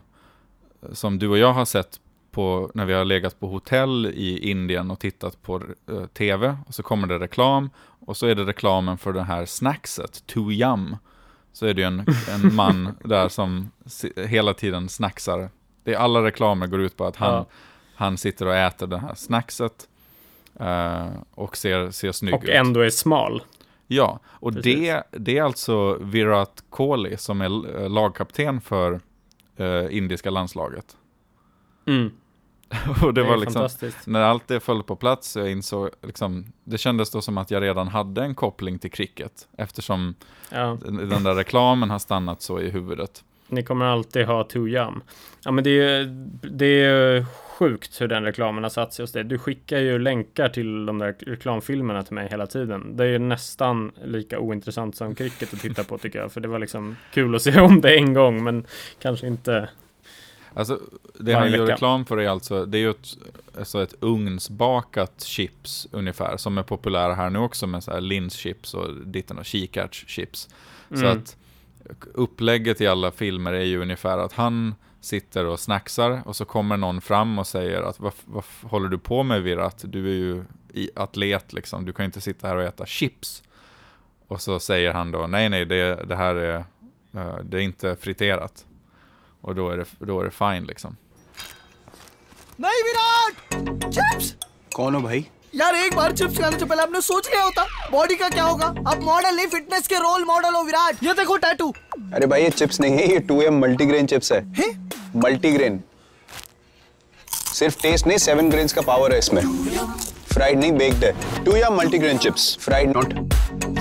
som 0.92 1.20
du 1.20 1.28
och 1.28 1.38
jag 1.38 1.54
har 1.54 1.66
sett 1.66 2.00
på, 2.32 2.72
när 2.74 2.86
vi 2.86 2.94
har 2.94 3.06
legat 3.06 3.40
på 3.40 3.48
hotell 3.48 4.06
i 4.06 4.50
Indien 4.52 4.92
och 4.92 5.00
tittat 5.00 5.42
på 5.42 5.62
eh, 5.92 6.06
tv. 6.06 6.58
Och 6.68 6.74
så 6.76 6.84
kommer 6.84 7.08
det 7.08 7.20
reklam 7.20 7.70
och 8.06 8.18
så 8.18 8.28
är 8.28 8.36
det 8.36 8.44
reklamen 8.44 8.98
för 8.98 9.14
det 9.14 9.24
här 9.24 9.46
snackset, 9.46 10.28
Too 10.28 10.52
Yum. 10.52 10.98
Så 11.54 11.66
är 11.66 11.74
det 11.74 11.82
ju 11.82 11.88
en, 11.88 12.06
en 12.30 12.56
man 12.56 12.96
där 13.04 13.30
som 13.30 13.72
hela 14.16 14.54
tiden 14.54 14.90
snacksar. 14.90 15.50
Det 15.84 15.94
är 15.94 15.98
alla 15.98 16.24
reklamer 16.24 16.68
går 16.68 16.82
ut 16.82 16.98
på 16.98 17.06
att 17.06 17.16
han, 17.16 17.34
Ja. 17.34 17.46
han 17.96 18.18
sitter 18.18 18.46
och 18.46 18.56
äter 18.56 18.88
det 18.88 18.98
här 18.98 19.16
snackset. 19.16 19.88
eh, 20.60 21.08
och 21.36 21.58
ser, 21.58 21.92
ser 21.92 22.12
snygg 22.12 22.34
Och 22.34 22.44
ut. 22.44 22.50
ändå 22.50 22.80
är 22.82 22.90
smal. 22.90 23.42
Ja, 23.88 24.20
och 24.26 24.54
Precis. 24.54 24.80
det, 24.80 25.04
det 25.12 25.38
är 25.38 25.44
alltså 25.44 25.98
Virat 26.02 26.64
Kohli 26.70 27.18
som 27.18 27.42
är 27.42 27.82
eh, 27.82 27.90
lagkapten 27.90 28.62
för 28.62 29.00
eh, 29.58 29.98
indiska 29.98 30.30
landslaget. 30.30 30.98
Mm. 31.88 32.12
och 33.04 33.14
det, 33.14 33.22
Det, 33.22 33.30
var 33.30 33.38
liksom, 33.38 33.70
när 34.06 34.22
allt 34.22 34.48
det 34.48 34.60
föll 34.60 34.84
på 34.84 34.96
plats 34.96 35.36
jag 35.36 35.52
insåg, 35.52 35.90
liksom, 36.02 36.46
det 36.64 36.78
kändes 36.78 37.12
då 37.12 37.22
som 37.22 37.38
att 37.38 37.52
jag 37.52 37.64
redan 37.64 37.88
hade 37.88 38.24
en 38.24 38.36
koppling 38.36 38.80
till 38.80 38.92
cricket, 38.92 39.48
eftersom 39.58 40.16
Ja. 40.52 40.78
den, 40.86 41.24
där 41.24 41.36
reklamen 41.36 41.90
har 41.90 42.00
stannat 42.00 42.42
så 42.42 42.60
i 42.60 42.70
huvudet. 42.70 43.24
Ni 43.48 43.64
kommer 43.64 43.86
alltid 43.86 44.26
ha 44.26 44.48
Yum. 44.54 45.02
Ja 45.44 45.52
men 45.52 45.64
det 45.64 45.70
är 45.70 46.00
ju 46.00 46.06
det 46.42 46.66
är 46.84 47.26
sjukt 47.56 48.02
hur 48.02 48.08
den 48.08 48.24
reklamen 48.24 48.64
har 48.64 48.70
satt 48.70 48.94
sig 48.94 49.04
hos 49.04 49.12
dig. 49.12 49.24
Du 49.24 49.38
skickar 49.38 49.78
ju 49.78 50.00
länkar 50.00 50.50
till 50.50 50.86
de 50.86 50.98
där 50.98 51.16
reklamfilmerna 51.20 52.04
till 52.04 52.14
mig 52.14 52.28
hela 52.30 52.48
tiden. 52.48 52.98
Det 52.98 53.04
är 53.04 53.08
ju 53.08 53.20
nästan 53.20 53.92
lika 54.04 54.40
ointressant 54.40 54.96
som 54.96 55.16
cricket 55.16 55.54
att 55.54 55.60
titta 55.60 55.84
på 55.84 55.98
tycker 55.98 56.20
jag. 56.20 56.32
För 56.32 56.42
det 56.42 56.48
var 56.48 56.60
liksom 56.60 56.96
kul 57.14 57.36
att 57.36 57.42
se 57.42 57.60
om 57.62 57.82
det 57.82 57.98
en 57.98 58.14
gång, 58.14 58.44
men 58.44 58.66
kanske 59.00 59.28
inte 59.28 59.70
Alltså, 60.54 60.80
det 61.20 61.34
han 61.34 61.52
gör 61.52 61.68
reklam 61.68 62.06
för 62.06 62.18
är 62.18 62.30
alltså, 62.30 62.66
det 62.66 62.78
är 62.78 62.80
ju 62.80 62.90
ett, 62.90 63.18
alltså 63.58 63.84
ett 63.84 63.94
ugnsbakat 64.00 65.24
chips 65.24 65.88
ungefär, 65.92 66.38
som 66.38 66.58
är 66.58 66.64
populära 66.64 67.14
här 67.14 67.30
nu 67.30 67.40
också 67.40 67.68
med 67.68 67.84
så 67.84 67.92
här 67.92 68.02
linschips 68.02 68.74
och 68.74 68.94
ditten 69.06 69.38
och 69.38 69.46
kikärtschips. 69.46 70.50
Mm. 70.90 71.02
Så 71.02 71.08
att 71.08 71.38
upplägget 72.14 72.82
i 72.82 72.88
alla 72.88 73.12
filmer 73.12 73.54
är 73.54 73.64
ju 73.64 73.82
ungefär 73.82 74.18
att 74.18 74.34
han 74.34 74.76
sitter 75.05 75.45
och 75.45 75.61
snacksar 75.61 76.23
och 76.25 76.37
så 76.37 76.45
kommer 76.45 76.77
någon 76.77 77.01
fram 77.01 77.39
och 77.39 77.47
säger 77.47 77.83
att 77.83 78.01
vad, 78.01 78.13
vad 78.25 78.45
håller 78.63 78.89
du 78.89 78.99
på 78.99 79.23
med 79.23 79.43
Virat? 79.43 79.85
Du 79.85 80.09
är 80.09 80.15
ju 80.15 80.45
atlet 80.95 81.53
liksom, 81.53 81.85
du 81.85 81.93
kan 81.93 82.05
inte 82.05 82.21
sitta 82.21 82.49
här 82.49 82.57
och 82.57 82.63
äta 82.63 82.87
chips. 82.87 83.43
Och 84.29 84.41
så 84.41 84.61
säger 84.61 84.93
han 84.93 85.13
då, 85.13 85.27
nej 85.27 85.49
nej, 85.49 85.65
det, 85.65 85.95
det 85.95 86.17
här 86.17 86.35
är, 86.35 86.59
uh, 87.15 87.39
det 87.43 87.57
är 87.57 87.63
inte 87.63 87.97
friterat. 87.97 88.67
Och 89.41 89.55
då 89.55 89.71
är 89.71 89.77
det, 89.77 89.87
då 89.99 90.21
är 90.21 90.25
det 90.25 90.31
fine 90.31 90.65
liksom. 90.65 90.97
Nej 92.57 92.83
Virat! 92.87 93.95
Chips! 93.95 94.35
कौन 94.75 94.95
हो 94.95 95.01
भाई 95.01 95.27
यार 95.55 95.75
एक 95.75 95.95
बार 95.97 96.13
चिप्स 96.13 96.39
खाने 96.39 96.59
से 96.59 96.65
पहले 96.65 96.83
आपने 96.83 97.01
सोच 97.01 97.29
लिया 97.29 97.43
होता 97.43 97.65
बॉडी 97.93 98.17
का 98.17 98.29
क्या 98.29 98.45
होगा 98.45 98.67
आप 98.67 99.01
मॉडल 99.03 99.37
नहीं 99.37 99.47
फिटनेस 99.55 99.89
के 99.89 99.99
रोल 99.99 100.25
मॉडल 100.25 100.55
हो 100.55 100.63
विराट 100.63 101.03
ये 101.05 101.15
देखो 101.15 101.37
टैटू 101.45 101.69
अरे 102.15 102.27
भाई 102.27 102.43
ये 102.43 102.51
चिप्स 102.51 102.81
नहीं 102.81 102.99
है 102.99 103.09
ये 103.13 103.19
टू 103.31 103.41
एम 103.43 103.59
मल्टीग्रेन 103.61 104.07
चिप्स 104.07 104.33
है, 104.33 104.41
है? 104.53 104.69
मल्टीग्रेन 105.17 105.81
सिर्फ 107.55 107.83
टेस्ट 107.83 108.07
नहीं 108.07 108.19
सेवन 108.19 108.51
ग्रेन्स 108.51 108.73
का 108.73 108.83
पावर 108.83 109.13
है 109.13 109.19
इसमें 109.19 109.43
फ्राइड 110.33 110.59
नहीं 110.59 110.73
बेक्ड 110.73 111.05
है 111.05 111.45
टू 111.45 111.57
या 111.57 111.71
multigrain 111.71 112.19
chips 112.19 112.57
fried 112.61 112.97
not 112.97 113.15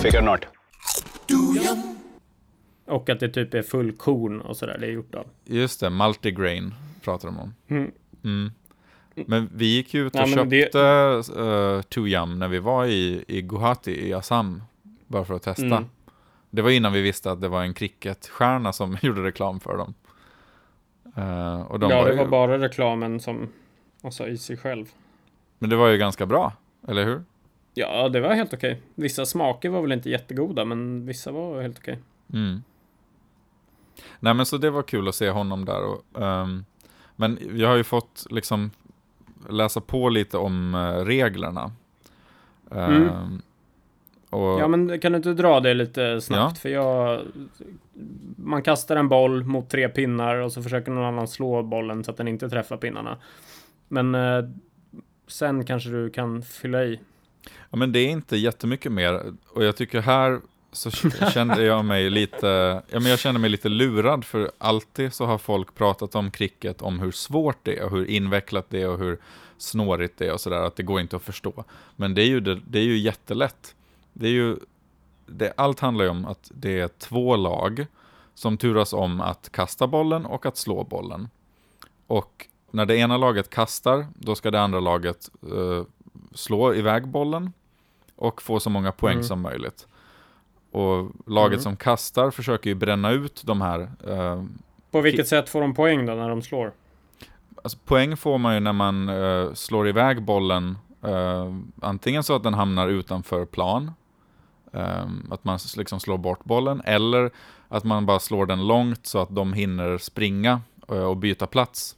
figure 0.02 0.22
not 0.22 0.46
Och 2.90 3.10
att 3.10 3.20
det 3.20 3.30
typ 3.30 3.54
är 3.54 3.62
fullkorn 3.62 4.42
och 4.42 4.58
sådär 4.58 4.78
det 4.80 4.88
är 4.88 4.92
gjort 4.92 5.16
av. 5.16 5.26
Just 5.46 5.80
det, 5.80 5.90
multigrain 5.90 6.74
pratar 7.02 7.28
de 7.28 7.40
om. 7.40 7.54
Mm. 7.70 7.92
Mm. 8.24 8.52
Men 9.28 9.50
vi 9.54 9.66
gick 9.66 9.94
ju 9.94 10.08
ut 10.08 10.16
och 10.16 10.22
ja, 10.22 10.28
köpte 10.28 10.70
det... 10.72 11.42
uh, 11.42 11.82
Tuyam 11.82 12.40
när 12.40 12.48
vi 12.48 12.60
var 12.60 12.86
i, 12.86 13.26
i 13.28 13.42
Guwahati 13.42 14.08
i 14.08 14.14
Assam. 14.14 14.64
Bara 15.08 15.26
för 15.26 15.34
att 15.34 15.44
testa. 15.44 15.66
Mm. 15.66 15.86
Det 16.50 16.62
var 16.62 16.70
innan 16.70 16.94
vi 16.94 17.02
visste 17.02 17.32
att 17.32 17.42
det 17.42 17.48
var 17.48 17.64
en 17.64 17.74
cricketstjärna 17.74 18.74
som 18.74 18.98
gjorde 19.02 19.24
reklam 19.24 19.60
för 19.60 19.78
dem. 19.78 19.94
Uh, 21.19 21.61
och 21.61 21.79
de 21.79 21.91
ja, 21.91 21.97
var 21.97 22.05
det 22.05 22.13
ju... 22.13 22.19
var 22.19 22.27
bara 22.27 22.59
reklamen 22.59 23.21
som, 23.21 23.49
alltså 24.03 24.29
i 24.29 24.39
sig 24.39 24.57
själv. 24.57 24.87
Men 25.59 25.71
det 25.71 25.77
var 25.77 25.89
ju 25.89 25.99
ganska 25.99 26.27
bra, 26.27 26.53
eller 26.89 27.05
hur? 27.05 27.25
Ja, 27.75 28.09
det 28.09 28.21
var 28.21 28.35
helt 28.35 28.55
okej. 28.55 28.83
Vissa 28.95 29.27
smaker 29.27 29.69
var 29.69 29.83
väl 29.83 29.93
inte 29.93 30.11
jättegoda, 30.11 30.65
men 30.65 31.07
vissa 31.07 31.33
var 31.33 31.63
helt 31.63 31.79
okej. 31.79 31.99
Mm. 32.33 32.63
Nej, 34.21 34.35
men 34.35 34.47
så 34.47 34.57
det 34.57 34.71
var 34.71 34.83
kul 34.83 35.09
att 35.09 35.15
se 35.15 35.31
honom 35.31 35.65
där. 35.65 35.85
Och, 35.85 36.03
um, 36.13 36.65
men 37.17 37.39
jag 37.55 37.69
har 37.69 37.77
ju 37.77 37.85
fått 37.85 38.27
liksom 38.31 38.71
läsa 39.49 39.81
på 39.81 40.09
lite 40.09 40.39
om 40.39 40.75
uh, 40.75 41.05
reglerna. 41.05 41.73
Mm. 42.71 43.09
Um, 43.09 43.43
och... 44.35 44.61
Ja, 44.61 44.69
men 44.69 45.01
kan 45.01 45.13
du 45.13 45.17
inte 45.17 45.35
dra 45.35 45.61
det 45.61 45.75
lite 45.75 46.21
snabbt? 46.21 46.57
Ja. 46.57 46.61
För 46.61 46.69
jag... 46.69 47.21
Man 48.37 48.63
kastar 48.63 48.97
en 48.97 49.09
boll 49.09 49.45
mot 49.45 49.71
tre 49.71 49.89
pinnar 49.89 50.37
och 50.37 50.53
så 50.53 50.63
försöker 50.63 50.93
någon 50.93 51.05
annan 51.05 51.29
slå 51.29 51.63
bollen 51.63 52.05
så 52.05 52.11
att 52.11 52.17
den 52.17 52.29
inte 52.29 52.49
träffar 52.51 52.77
pinnarna. 52.77 53.19
Men 53.89 54.15
eh, 54.15 54.45
sen 55.27 55.65
kanske 55.65 55.91
du 55.91 56.11
kan 56.11 56.43
fylla 56.43 56.85
i. 56.85 57.01
Ja, 57.71 57.77
men 57.77 57.93
det 57.93 57.99
är 57.99 58.09
inte 58.09 58.37
jättemycket 58.37 58.93
mer. 58.93 59.23
Och 59.49 59.65
jag 59.65 59.77
tycker 59.77 60.01
här 60.01 60.41
så 60.73 60.91
kände 61.33 61.65
jag 61.65 61.85
mig 61.85 62.11
lite, 62.11 62.83
ja 62.91 63.01
men 63.01 63.11
jag 63.11 63.19
kände 63.19 63.41
mig 63.41 63.51
lite 63.51 63.69
lurad 63.69 64.25
för 64.25 64.51
alltid 64.59 65.13
så 65.13 65.25
har 65.25 65.39
folk 65.39 65.75
pratat 65.75 66.15
om 66.15 66.31
cricket, 66.31 66.83
om 66.83 67.01
hur 67.01 67.11
svårt 67.11 67.59
det 67.63 67.79
är 67.79 67.85
och 67.85 67.91
hur 67.91 68.11
invecklat 68.11 68.67
det 68.69 68.83
är 68.83 68.89
och 68.89 68.99
hur 68.99 69.19
snårigt 69.59 70.19
det 70.19 70.27
är 70.27 70.33
och 70.33 70.41
sådär, 70.41 70.61
att 70.61 70.77
det 70.77 70.83
går 70.83 71.01
inte 71.01 71.17
att 71.17 71.23
förstå. 71.23 71.65
Men 71.97 72.15
det 72.15 72.23
är 72.23 72.27
ju, 72.27 72.41
det, 72.41 72.61
det 72.67 72.79
är 72.79 72.85
ju 72.85 72.99
jättelätt. 72.99 73.75
Det 74.17 74.27
är 74.27 74.33
ju, 74.33 74.57
det, 75.27 75.53
allt 75.57 75.81
handlar 75.81 76.05
ju 76.05 76.11
om 76.11 76.27
att 76.27 76.51
det 76.55 76.81
är 76.81 76.89
två 76.89 77.37
lag 77.37 77.87
som 78.35 78.57
turas 78.57 78.93
om 78.93 79.21
att 79.21 79.53
kasta 79.53 79.87
bollen 79.87 80.27
och 80.27 80.47
att 80.47 80.57
slå 80.57 80.85
bollen. 80.85 81.29
Och 82.07 82.47
när 82.71 82.87
det 82.87 82.97
ena 82.97 83.17
laget 83.17 83.51
kastar, 83.51 84.07
då 84.15 84.35
ska 84.35 84.51
det 84.51 84.61
andra 84.61 84.81
laget 84.81 85.31
uh, 85.53 85.83
slå 86.35 86.75
iväg 86.75 87.09
bollen 87.09 87.53
och 88.17 88.43
få 88.43 88.61
så 88.61 88.71
många 88.71 88.93
poäng 88.93 89.13
mm. 89.13 89.25
som 89.25 89.41
möjligt. 89.41 89.89
Och 90.71 91.11
laget 91.27 91.53
mm. 91.53 91.63
som 91.63 91.77
kastar 91.77 92.31
försöker 92.31 92.71
ju 92.71 92.75
bränna 92.75 93.11
ut 93.11 93.43
de 93.45 93.61
här. 93.61 93.81
Uh, 94.09 94.45
På 94.91 95.01
vilket 95.01 95.29
sätt 95.29 95.49
får 95.49 95.61
de 95.61 95.75
poäng 95.75 96.07
då 96.07 96.15
när 96.15 96.29
de 96.29 96.43
slår? 96.43 96.73
Alltså, 97.63 97.79
poäng 97.85 98.17
får 98.17 98.39
man 98.39 98.55
ju 98.55 98.61
när 98.61 98.73
man 98.73 99.09
uh, 99.09 99.55
slår 99.55 99.89
iväg 99.89 100.23
bollen. 100.23 100.79
Antingen 101.83 102.23
så 102.23 102.37
att 102.37 102.43
den 102.43 102.55
hamnar 102.55 102.89
utanför 102.89 103.45
plan. 103.45 103.93
Att 105.31 105.45
man 105.45 105.59
liksom 105.77 106.01
slår 106.01 106.19
bort 106.19 106.45
bollen. 106.45 106.83
Eller 106.85 107.31
att 107.69 107.85
man 107.85 108.07
bara 108.07 108.19
slår 108.19 108.47
den 108.47 108.67
långt 108.67 109.07
så 109.07 109.19
att 109.19 109.35
de 109.35 109.53
hinner 109.53 109.99
springa 109.99 110.61
och 110.87 111.17
byta 111.17 111.47
plats. 111.47 111.97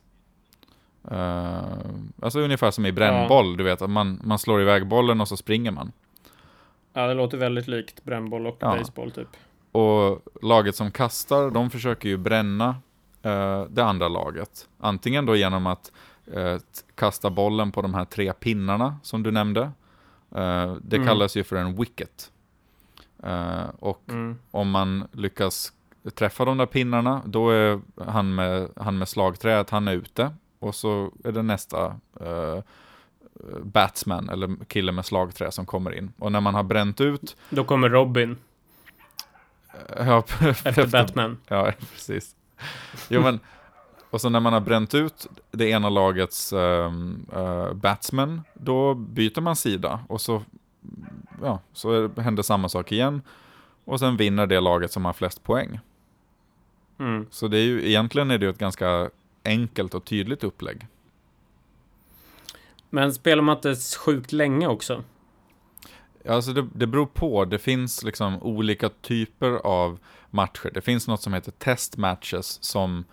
alltså 2.23 2.40
ungefär 2.40 2.71
som 2.71 2.87
i 2.87 2.92
brännboll, 2.92 3.50
ja. 3.50 3.56
du 3.56 3.64
vet 3.64 3.83
att 3.83 3.90
man, 3.90 4.21
man 4.25 4.38
slår 4.38 4.61
iväg 4.61 4.87
bollen 4.87 5.21
och 5.21 5.28
så 5.28 5.37
springer 5.37 5.71
man. 5.71 5.92
Ja, 6.97 7.06
det 7.06 7.14
låter 7.14 7.38
väldigt 7.38 7.68
likt 7.68 8.04
brännboll 8.04 8.47
och 8.47 8.56
ja. 8.61 8.76
baseball 8.78 9.11
typ. 9.11 9.28
Och 9.73 10.23
laget 10.42 10.76
som 10.76 10.90
kastar, 10.90 11.50
de 11.50 11.71
försöker 11.71 12.09
ju 12.09 12.16
bränna 12.16 12.68
uh, 13.26 13.64
det 13.68 13.85
andra 13.85 14.09
laget. 14.09 14.68
Antingen 14.78 15.26
då 15.26 15.37
genom 15.37 15.66
att 15.66 15.92
uh, 16.37 16.59
kasta 16.95 17.30
bollen 17.30 17.73
på 17.73 17.83
de 17.83 17.95
här 17.95 18.04
tre 18.04 18.33
pinnarna 18.33 18.97
som 19.02 19.23
du 19.23 19.30
nämnde. 19.30 19.71
Det 20.80 20.97
mm. 20.97 21.06
kallas 21.06 21.37
ju 21.37 21.45
för 21.45 21.56
en 21.56 21.76
wicket. 21.76 22.30
Och 23.78 24.02
mm. 24.08 24.38
om 24.50 24.70
man 24.70 25.08
lyckas 25.12 25.73
träffa 26.14 26.44
de 26.44 26.58
där 26.58 26.66
pinnarna, 26.66 27.23
då 27.25 27.50
är 27.50 27.80
han 28.06 28.35
med, 28.35 28.68
han 28.76 28.99
med 28.99 29.08
slagträet, 29.08 29.70
han 29.70 29.88
är 29.88 29.92
ute. 29.92 30.35
Och 30.58 30.75
så 30.75 31.12
är 31.25 31.32
det 31.32 31.42
nästa 31.42 31.96
batsman 33.62 34.28
eller 34.28 34.64
kille 34.64 34.92
med 34.92 35.06
slagträ 35.06 35.50
som 35.50 35.66
kommer 35.66 35.94
in. 35.94 36.12
Och 36.18 36.32
när 36.32 36.40
man 36.40 36.54
har 36.54 36.62
bränt 36.62 37.00
ut... 37.00 37.37
Då 37.50 37.64
kommer 37.64 37.88
Robin. 37.88 38.37
Ja, 39.96 40.18
efter 40.64 40.87
Batman. 40.87 41.38
Ja, 41.49 41.73
precis. 41.92 42.37
Jo, 43.08 43.23
men... 43.23 43.40
Och 44.11 44.20
så 44.20 44.28
när 44.28 44.40
man 44.40 44.52
har 44.52 44.61
bränt 44.61 44.94
ut 44.94 45.26
det 45.50 45.68
ena 45.68 45.88
lagets 45.88 46.52
uh, 46.52 46.58
uh, 47.37 47.73
batsman, 47.73 48.42
då 48.54 48.94
byter 48.94 49.40
man 49.40 49.56
sida. 49.56 50.00
Och 50.08 50.20
så, 50.20 50.42
ja, 51.43 51.61
så 51.73 52.09
händer 52.16 52.43
samma 52.43 52.69
sak 52.69 52.93
igen. 52.93 53.23
Och 53.85 54.00
sen 54.00 54.16
vinner 54.16 54.47
det 54.47 54.61
laget 54.61 54.93
som 54.93 55.05
har 55.05 55.12
flest 55.12 55.43
poäng. 55.43 55.81
Mm. 56.99 57.26
Så 57.31 57.49
det 57.49 57.59
är 57.59 57.64
ju, 57.64 57.88
egentligen 57.88 58.31
är 58.31 58.38
det 58.38 58.49
ett 58.49 58.59
ganska 58.59 59.11
enkelt 59.45 59.95
och 59.95 60.05
tydligt 60.05 60.45
upplägg. 60.45 60.87
Men 62.90 63.14
spelar 63.14 63.43
man 63.43 63.57
inte 63.57 63.75
sjukt 63.99 64.33
länge 64.33 64.66
också? 64.66 65.02
Alltså 66.28 66.52
det, 66.52 66.69
det 66.75 66.87
beror 66.87 67.07
på. 67.07 67.45
Det 67.45 67.59
finns 67.59 68.05
liksom 68.05 68.43
olika 68.43 68.88
typer 68.88 69.50
av 69.52 69.99
matcher. 70.31 70.71
Det 70.75 70.81
finns 70.81 71.09
något 71.09 71.23
som 71.23 71.35
heter 71.35 71.52
test 71.52 71.97
matches 71.97 72.59
som 72.62 73.05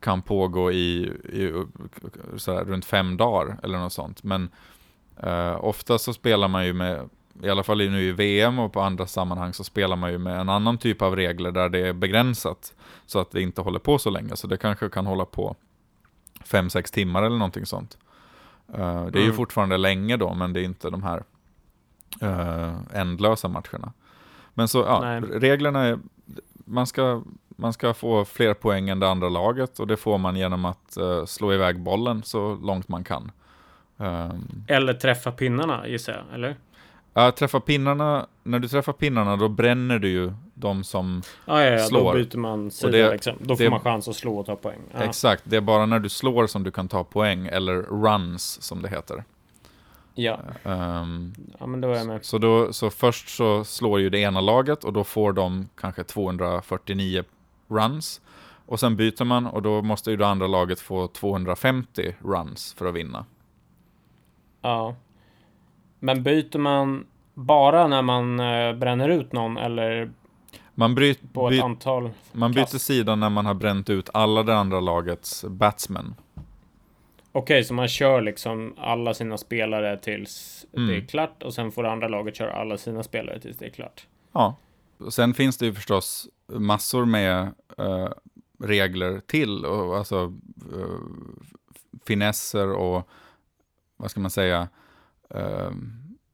kan 0.00 0.22
pågå 0.22 0.72
i, 0.72 1.12
i 1.32 1.64
sådär, 2.36 2.64
runt 2.64 2.84
fem 2.84 3.16
dagar 3.16 3.60
eller 3.62 3.78
något 3.78 3.92
sånt. 3.92 4.22
Men 4.22 4.48
eh, 5.16 5.64
ofta 5.64 5.98
så 5.98 6.12
spelar 6.12 6.48
man 6.48 6.66
ju 6.66 6.72
med, 6.72 7.08
i 7.42 7.50
alla 7.50 7.62
fall 7.62 7.78
nu 7.78 8.02
i 8.02 8.12
VM 8.12 8.58
och 8.58 8.72
på 8.72 8.80
andra 8.80 9.06
sammanhang 9.06 9.52
så 9.52 9.64
spelar 9.64 9.96
man 9.96 10.12
ju 10.12 10.18
med 10.18 10.40
en 10.40 10.48
annan 10.48 10.78
typ 10.78 11.02
av 11.02 11.16
regler 11.16 11.52
där 11.52 11.68
det 11.68 11.78
är 11.78 11.92
begränsat. 11.92 12.74
Så 13.06 13.18
att 13.18 13.30
det 13.30 13.42
inte 13.42 13.60
håller 13.60 13.78
på 13.78 13.98
så 13.98 14.10
länge. 14.10 14.36
Så 14.36 14.46
det 14.46 14.56
kanske 14.56 14.88
kan 14.88 15.06
hålla 15.06 15.24
på 15.24 15.56
fem, 16.44 16.70
sex 16.70 16.90
timmar 16.90 17.22
eller 17.22 17.36
någonting 17.36 17.66
sånt. 17.66 17.98
Uh, 18.70 18.78
det 18.78 18.82
är 18.82 19.16
mm. 19.16 19.22
ju 19.22 19.32
fortfarande 19.32 19.76
länge 19.76 20.16
då, 20.16 20.34
men 20.34 20.52
det 20.52 20.60
är 20.60 20.64
inte 20.64 20.90
de 20.90 21.02
här 21.02 21.22
uh, 22.22 22.74
ändlösa 22.92 23.48
matcherna. 23.48 23.92
Men 24.54 24.68
så, 24.68 24.78
ja, 24.78 25.20
reglerna 25.32 25.84
är, 25.84 25.98
man 26.64 26.86
ska, 26.86 27.22
man 27.48 27.72
ska 27.72 27.94
få 27.94 28.24
fler 28.24 28.54
poäng 28.54 28.88
än 28.88 29.00
det 29.00 29.08
andra 29.08 29.28
laget 29.28 29.78
och 29.78 29.86
det 29.86 29.96
får 29.96 30.18
man 30.18 30.36
genom 30.36 30.64
att 30.64 30.96
uh, 31.00 31.24
slå 31.24 31.52
iväg 31.52 31.80
bollen 31.80 32.22
så 32.22 32.54
långt 32.54 32.88
man 32.88 33.04
kan. 33.04 33.30
Um, 33.96 34.64
eller 34.68 34.94
träffa 34.94 35.32
pinnarna 35.32 35.88
gissar 35.88 36.12
jag, 36.12 36.34
eller? 36.34 36.56
Ja, 37.18 37.32
träffa 37.32 37.60
pinnarna, 37.60 38.26
när 38.42 38.58
du 38.58 38.68
träffar 38.68 38.92
pinnarna 38.92 39.36
då 39.36 39.48
bränner 39.48 39.98
du 39.98 40.08
ju 40.08 40.32
de 40.54 40.84
som 40.84 41.22
Ah, 41.44 41.60
ja, 41.60 41.70
ja, 41.70 41.84
slår. 41.86 42.12
då 42.12 42.18
byter 42.18 42.36
man 42.38 42.70
sida 42.70 42.92
det- 42.92 43.10
liksom. 43.12 43.36
Då 43.40 43.56
får 43.56 43.64
det- 43.64 43.70
man 43.70 43.80
chans 43.80 44.08
att 44.08 44.16
slå 44.16 44.38
och 44.38 44.46
ta 44.46 44.56
poäng. 44.56 44.78
Ja. 44.94 44.98
Exakt, 45.02 45.42
det 45.46 45.56
är 45.56 45.60
bara 45.60 45.86
när 45.86 45.98
du 45.98 46.08
slår 46.08 46.46
som 46.46 46.62
du 46.62 46.70
kan 46.70 46.88
ta 46.88 47.04
poäng, 47.04 47.46
eller 47.46 47.74
runs 47.82 48.62
som 48.62 48.82
det 48.82 48.88
heter. 48.88 49.24
Ja. 50.14 50.38
Ehm, 50.64 51.34
ja, 51.58 51.66
men 51.66 51.80
då 51.80 51.90
är 51.90 51.96
jag 51.96 52.06
med. 52.06 52.24
så, 52.24 52.38
då, 52.38 52.72
så 52.72 52.90
först 52.90 53.28
så 53.28 53.64
slår 53.64 54.00
ju 54.00 54.10
det 54.10 54.18
ena 54.18 54.40
laget 54.40 54.84
och 54.84 54.92
då 54.92 55.04
får 55.04 55.32
de 55.32 55.68
kanske 55.80 56.04
249 56.04 57.24
runs. 57.68 58.20
Och 58.66 58.80
sen 58.80 58.96
byter 58.96 59.24
man 59.24 59.46
och 59.46 59.62
då 59.62 59.82
måste 59.82 60.10
ju 60.10 60.16
det 60.16 60.26
andra 60.26 60.46
laget 60.46 60.80
få 60.80 61.06
250 61.08 62.14
runs 62.24 62.74
för 62.78 62.86
att 62.86 62.94
vinna. 62.94 63.24
Ja. 64.62 64.94
Men 66.06 66.22
byter 66.22 66.58
man 66.58 67.06
bara 67.34 67.86
när 67.86 68.02
man 68.02 68.40
eh, 68.40 68.72
bränner 68.72 69.08
ut 69.08 69.32
någon 69.32 69.56
eller 69.56 70.10
Man, 70.74 70.94
bryt, 70.94 71.32
på 71.32 71.50
ett 71.50 71.62
antal? 71.62 72.10
man 72.32 72.52
byter 72.52 72.62
kast? 72.64 72.80
sida 72.86 73.14
när 73.14 73.30
man 73.30 73.46
har 73.46 73.54
bränt 73.54 73.90
ut 73.90 74.10
alla 74.14 74.42
det 74.42 74.56
andra 74.56 74.80
lagets 74.80 75.44
batsmen. 75.44 76.14
Okej, 77.32 77.64
så 77.64 77.74
man 77.74 77.88
kör 77.88 78.20
liksom 78.20 78.74
alla 78.78 79.14
sina 79.14 79.38
spelare 79.38 79.96
tills 79.98 80.52
Mm. 80.72 80.88
det 80.88 80.96
är 80.96 81.00
klart 81.06 81.42
och 81.42 81.54
sen 81.54 81.72
får 81.72 81.82
det 81.82 81.90
andra 81.90 82.08
laget 82.08 82.36
köra 82.36 82.52
alla 82.52 82.76
sina 82.78 83.02
spelare 83.02 83.40
tills 83.40 83.58
det 83.58 83.66
är 83.66 83.70
klart. 83.70 84.06
Ja. 84.32 84.56
Sen 85.10 85.34
finns 85.34 85.58
det 85.58 85.66
ju 85.66 85.74
förstås 85.74 86.28
massor 86.46 87.04
med 87.04 87.52
eh, 87.78 88.08
regler 88.62 89.20
till, 89.26 89.64
och, 89.64 89.96
alltså 89.96 90.32
eh, 90.72 90.98
finesser 92.06 92.72
och 92.72 93.08
vad 93.96 94.10
ska 94.10 94.20
man 94.20 94.30
säga, 94.30 94.68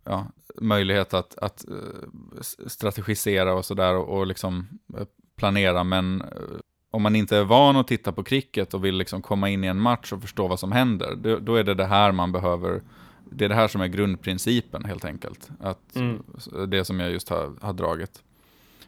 ja, 0.05 0.27
möjlighet 0.55 1.15
att, 1.15 1.39
att 1.39 1.65
eh, 1.69 2.41
strategisera 2.67 3.55
och 3.55 3.65
sådär 3.65 3.95
och, 3.95 4.19
och 4.19 4.27
liksom 4.27 4.69
eh, 4.99 5.07
planera, 5.37 5.85
men 5.85 6.21
eh, 6.21 6.59
om 6.91 7.03
man 7.03 7.17
inte 7.17 7.37
är 7.37 7.45
van 7.45 7.77
att 7.77 7.89
titta 7.89 8.13
på 8.13 8.25
cricket 8.25 8.75
och 8.75 8.85
vill 8.85 8.97
liksom 8.97 9.23
komma 9.23 9.49
in 9.49 9.65
i 9.65 9.67
en 9.67 9.81
match 9.81 10.13
och 10.13 10.23
förstå 10.23 10.49
vad 10.49 10.61
som 10.61 10.73
händer, 10.73 11.15
då, 11.15 11.39
då 11.39 11.55
är 11.55 11.65
det 11.65 11.75
det 11.75 11.87
här 11.87 12.13
man 12.13 12.33
behöver, 12.33 12.83
det 13.31 13.45
är 13.45 13.49
det 13.49 13.55
här 13.55 13.69
som 13.69 13.81
är 13.81 13.87
grundprincipen 13.87 14.85
helt 14.85 15.05
enkelt. 15.05 15.51
Att, 15.61 15.97
Mm. 15.97 16.23
Det 16.69 16.85
som 16.85 17.01
jag 17.01 17.11
just 17.11 17.29
har, 17.29 17.53
har 17.61 17.73
dragit. 17.73 18.23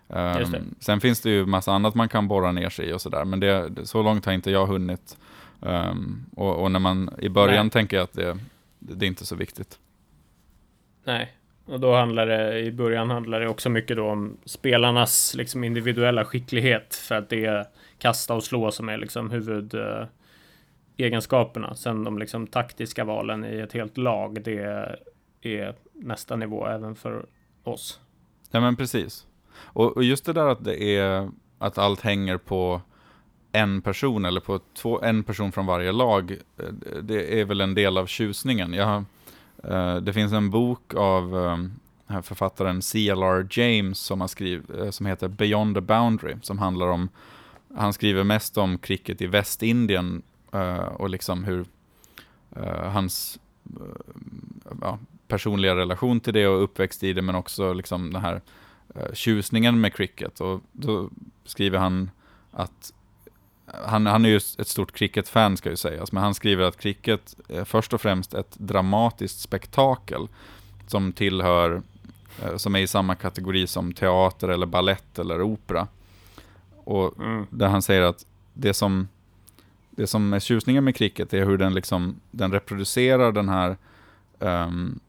Ehm, 0.09 0.53
det. 0.53 0.63
sen 0.81 1.01
finns 1.01 1.21
det 1.21 1.31
ju 1.31 1.47
massa 1.47 1.73
annat 1.73 1.95
man 1.95 2.09
kan 2.09 2.29
borra 2.29 2.53
ner 2.53 2.69
sig 2.71 2.89
i 2.89 2.93
och 2.93 3.01
sådär, 3.01 3.25
men 3.25 3.41
det, 3.41 3.71
så 3.87 4.03
långt 4.03 4.25
har 4.25 4.33
inte 4.33 4.51
jag 4.51 4.67
hunnit. 4.67 5.17
Ehm, 5.63 6.27
och, 6.37 6.63
och 6.63 6.73
när 6.73 6.81
man, 6.81 7.11
i 7.19 7.29
början 7.29 7.67
Nej. 7.67 7.71
tänker 7.71 7.97
jag 7.97 8.05
att 8.05 8.13
det, 8.13 8.39
det 8.79 9.07
är 9.07 9.09
inte 9.09 9.27
så 9.27 9.37
viktigt. 9.37 9.79
Nej, 11.05 11.33
och 11.65 11.81
då 11.81 11.95
handlar 11.95 12.27
det 12.27 12.61
i 12.61 12.73
början 12.73 13.11
handlar 13.11 13.41
det 13.41 13.49
också 13.49 13.71
mycket 13.71 13.97
då 13.97 14.11
om 14.11 14.37
spelarnas 14.45 15.35
liksom 15.35 15.65
individuella 15.65 16.25
skicklighet 16.25 16.95
för 16.95 17.15
att 17.15 17.29
det 17.29 17.45
är 17.45 17.67
kasta 17.99 18.35
och 18.35 18.45
slå 18.45 18.71
som 18.71 18.89
är 18.89 18.99
liksom 18.99 19.31
huvud 19.31 19.75
eh, 19.75 20.07
egenskaperna. 20.97 21.75
Sen 21.75 22.05
de 22.05 22.19
liksom 22.19 22.47
taktiska 22.47 23.05
valen 23.05 23.45
i 23.45 23.59
ett 23.59 23.73
helt 23.73 23.97
lag, 23.97 24.43
det 24.43 24.97
är 25.43 25.75
nästa 25.93 26.37
nivå 26.37 26.67
även 26.67 26.95
för 26.95 27.27
oss. 27.65 28.01
Ja 28.51 28.61
men 28.61 28.77
precis. 28.77 29.27
Och, 29.57 29.97
och 29.97 30.05
just 30.05 30.25
det 30.25 30.33
där 30.33 30.47
att 30.47 30.65
det 30.65 30.97
är 30.97 31.31
att 31.59 31.79
allt 31.79 32.01
hänger 32.01 32.37
på 32.37 32.81
en 33.53 33.83
person 33.83 34.25
eller 34.25 34.41
på 34.41 34.61
två, 34.75 35.03
en 35.03 35.25
person 35.25 35.53
från 35.53 35.67
varje 35.67 35.93
lag, 35.93 36.31
eh, 36.31 36.99
det 37.03 37.41
är 37.41 37.45
väl 37.45 37.61
en 37.61 37.75
del 37.75 37.99
av 37.99 38.07
tjusningen. 38.07 38.73
Jag, 38.73 38.87
har, 38.87 39.05
Eh, 39.69 39.97
det 39.97 40.13
finns 40.13 40.33
en 40.33 40.51
bok 40.51 40.95
av 40.95 41.39
ehm, 41.39 41.73
författaren 42.23 42.83
C.L.R. 42.83 43.47
James 43.51 43.99
som, 43.99 44.21
har 44.21 44.29
skriv, 44.29 44.81
eh, 44.81 44.91
som 44.91 45.07
heter 45.07 45.29
Beyond 45.29 45.75
the 45.75 45.81
Boundary, 45.81 46.35
som 46.43 46.59
handlar 46.59 46.87
om, 46.87 47.09
han 47.77 47.93
skriver 47.93 48.25
mest 48.25 48.59
om 48.59 48.79
cricket 48.79 49.23
i 49.23 49.27
Västindien 49.27 50.23
eh, 50.53 50.77
och 50.77 51.11
liksom 51.11 51.45
hur 51.45 51.67
hans 52.93 53.39
ja, 54.81 54.99
personliga 55.29 55.77
relation 55.77 56.21
till 56.21 56.35
det 56.35 56.47
och 56.47 56.63
uppväxt 56.63 57.05
i 57.05 57.13
det, 57.13 57.23
men 57.23 57.35
också 57.35 57.73
liksom 57.73 58.13
den 58.13 58.23
här 58.23 58.41
tjusningen 59.13 59.81
med 59.81 59.95
cricket. 59.95 60.41
Och 60.41 60.61
då 60.73 61.11
skriver 61.45 61.79
han 61.79 62.11
att 62.51 62.93
han, 63.67 64.07
han 64.07 64.25
är 64.25 64.29
ju 64.29 64.37
ett 64.37 64.69
stort 64.69 64.93
cricket-fan 64.93 65.57
ska 65.57 65.71
ju 65.71 65.77
sägas, 65.77 66.13
men 66.13 66.23
han 66.23 66.35
skriver 66.35 66.65
att 66.65 66.79
cricket 66.79 67.35
är 67.49 67.65
först 67.65 67.93
och 67.93 68.01
främst 68.01 68.35
ett 68.35 68.57
dramatiskt 68.59 69.41
spektakel 69.41 70.29
som 70.87 71.13
tillhör, 71.13 71.83
eh, 72.43 72.57
som 72.57 72.75
är 72.75 72.79
i 72.79 72.87
samma 72.87 73.15
kategori 73.15 73.67
som 73.67 73.93
teater 73.93 74.49
eller 74.49 74.67
ballett 74.67 75.19
eller 75.19 75.43
opera. 75.43 75.89
Och 76.85 77.19
Mm. 77.19 77.47
där 77.51 77.69
han 77.69 77.83
säger 77.83 78.03
att 78.03 78.27
det 78.53 78.75
som, 78.75 79.09
det 79.91 80.07
som 80.07 80.33
är 80.33 80.41
tjusningen 80.41 80.85
med 80.85 80.97
cricket 80.97 81.35
är 81.35 81.45
hur 81.45 81.59
den, 81.59 81.75
liksom, 81.75 82.21
den 82.31 82.53
reproducerar 82.53 83.33
den 83.33 83.49
här 83.49 83.77
ehm, 84.41 85.01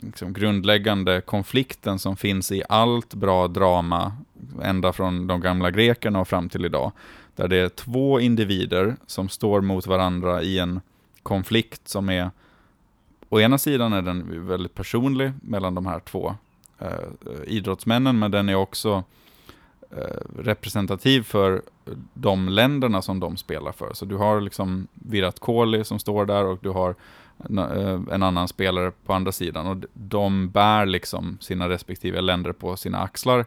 liksom 0.00 0.32
grundläggande 0.32 1.20
konflikten 1.20 1.98
som 1.98 2.16
finns 2.16 2.52
i 2.52 2.62
allt 2.68 3.14
bra 3.14 3.48
drama, 3.48 4.16
ända 4.62 4.92
från 4.92 5.26
de 5.26 5.40
gamla 5.40 5.70
grekerna 5.70 6.20
och 6.20 6.28
fram 6.28 6.48
till 6.48 6.64
idag. 6.64 6.92
Där 7.36 7.48
det 7.48 7.56
är 7.56 7.68
två 7.68 8.20
individer 8.20 8.96
som 9.06 9.28
står 9.28 9.60
mot 9.60 9.86
varandra 9.86 10.42
i 10.42 10.58
en 10.58 10.80
konflikt 11.22 11.88
som 11.88 12.08
är, 12.08 12.30
å 13.28 13.40
ena 13.40 13.58
sidan 13.58 13.92
är 13.92 14.02
den 14.02 14.46
väldigt 14.46 14.74
personlig 14.74 15.32
mellan 15.42 15.74
de 15.74 15.86
här 15.86 16.00
två 16.00 16.34
eh, 16.78 16.88
idrottsmännen, 17.46 18.18
men 18.18 18.30
den 18.30 18.48
är 18.48 18.54
också 18.54 19.04
eh, 19.90 20.20
representativ 20.38 21.22
för 21.22 21.62
de 22.14 22.48
länderna 22.48 23.02
som 23.02 23.20
de 23.20 23.36
spelar 23.36 23.72
för. 23.72 23.94
Så 23.94 24.04
du 24.04 24.16
har 24.16 24.40
liksom 24.40 24.86
Virat 24.94 25.40
Kohli 25.40 25.84
som 25.84 25.98
står 25.98 26.26
där 26.26 26.44
och 26.44 26.58
du 26.62 26.70
har 26.70 26.94
en, 27.36 27.58
eh, 27.58 28.26
annan 28.26 28.48
spelare 28.48 28.92
på 29.06 29.12
andra 29.12 29.32
sidan. 29.32 29.66
Och 29.66 29.76
de 29.92 30.48
bär 30.48 30.86
liksom 30.86 31.38
sina 31.40 31.68
respektive 31.68 32.20
länder 32.20 32.52
på 32.52 32.76
sina 32.76 32.98
axlar. 32.98 33.46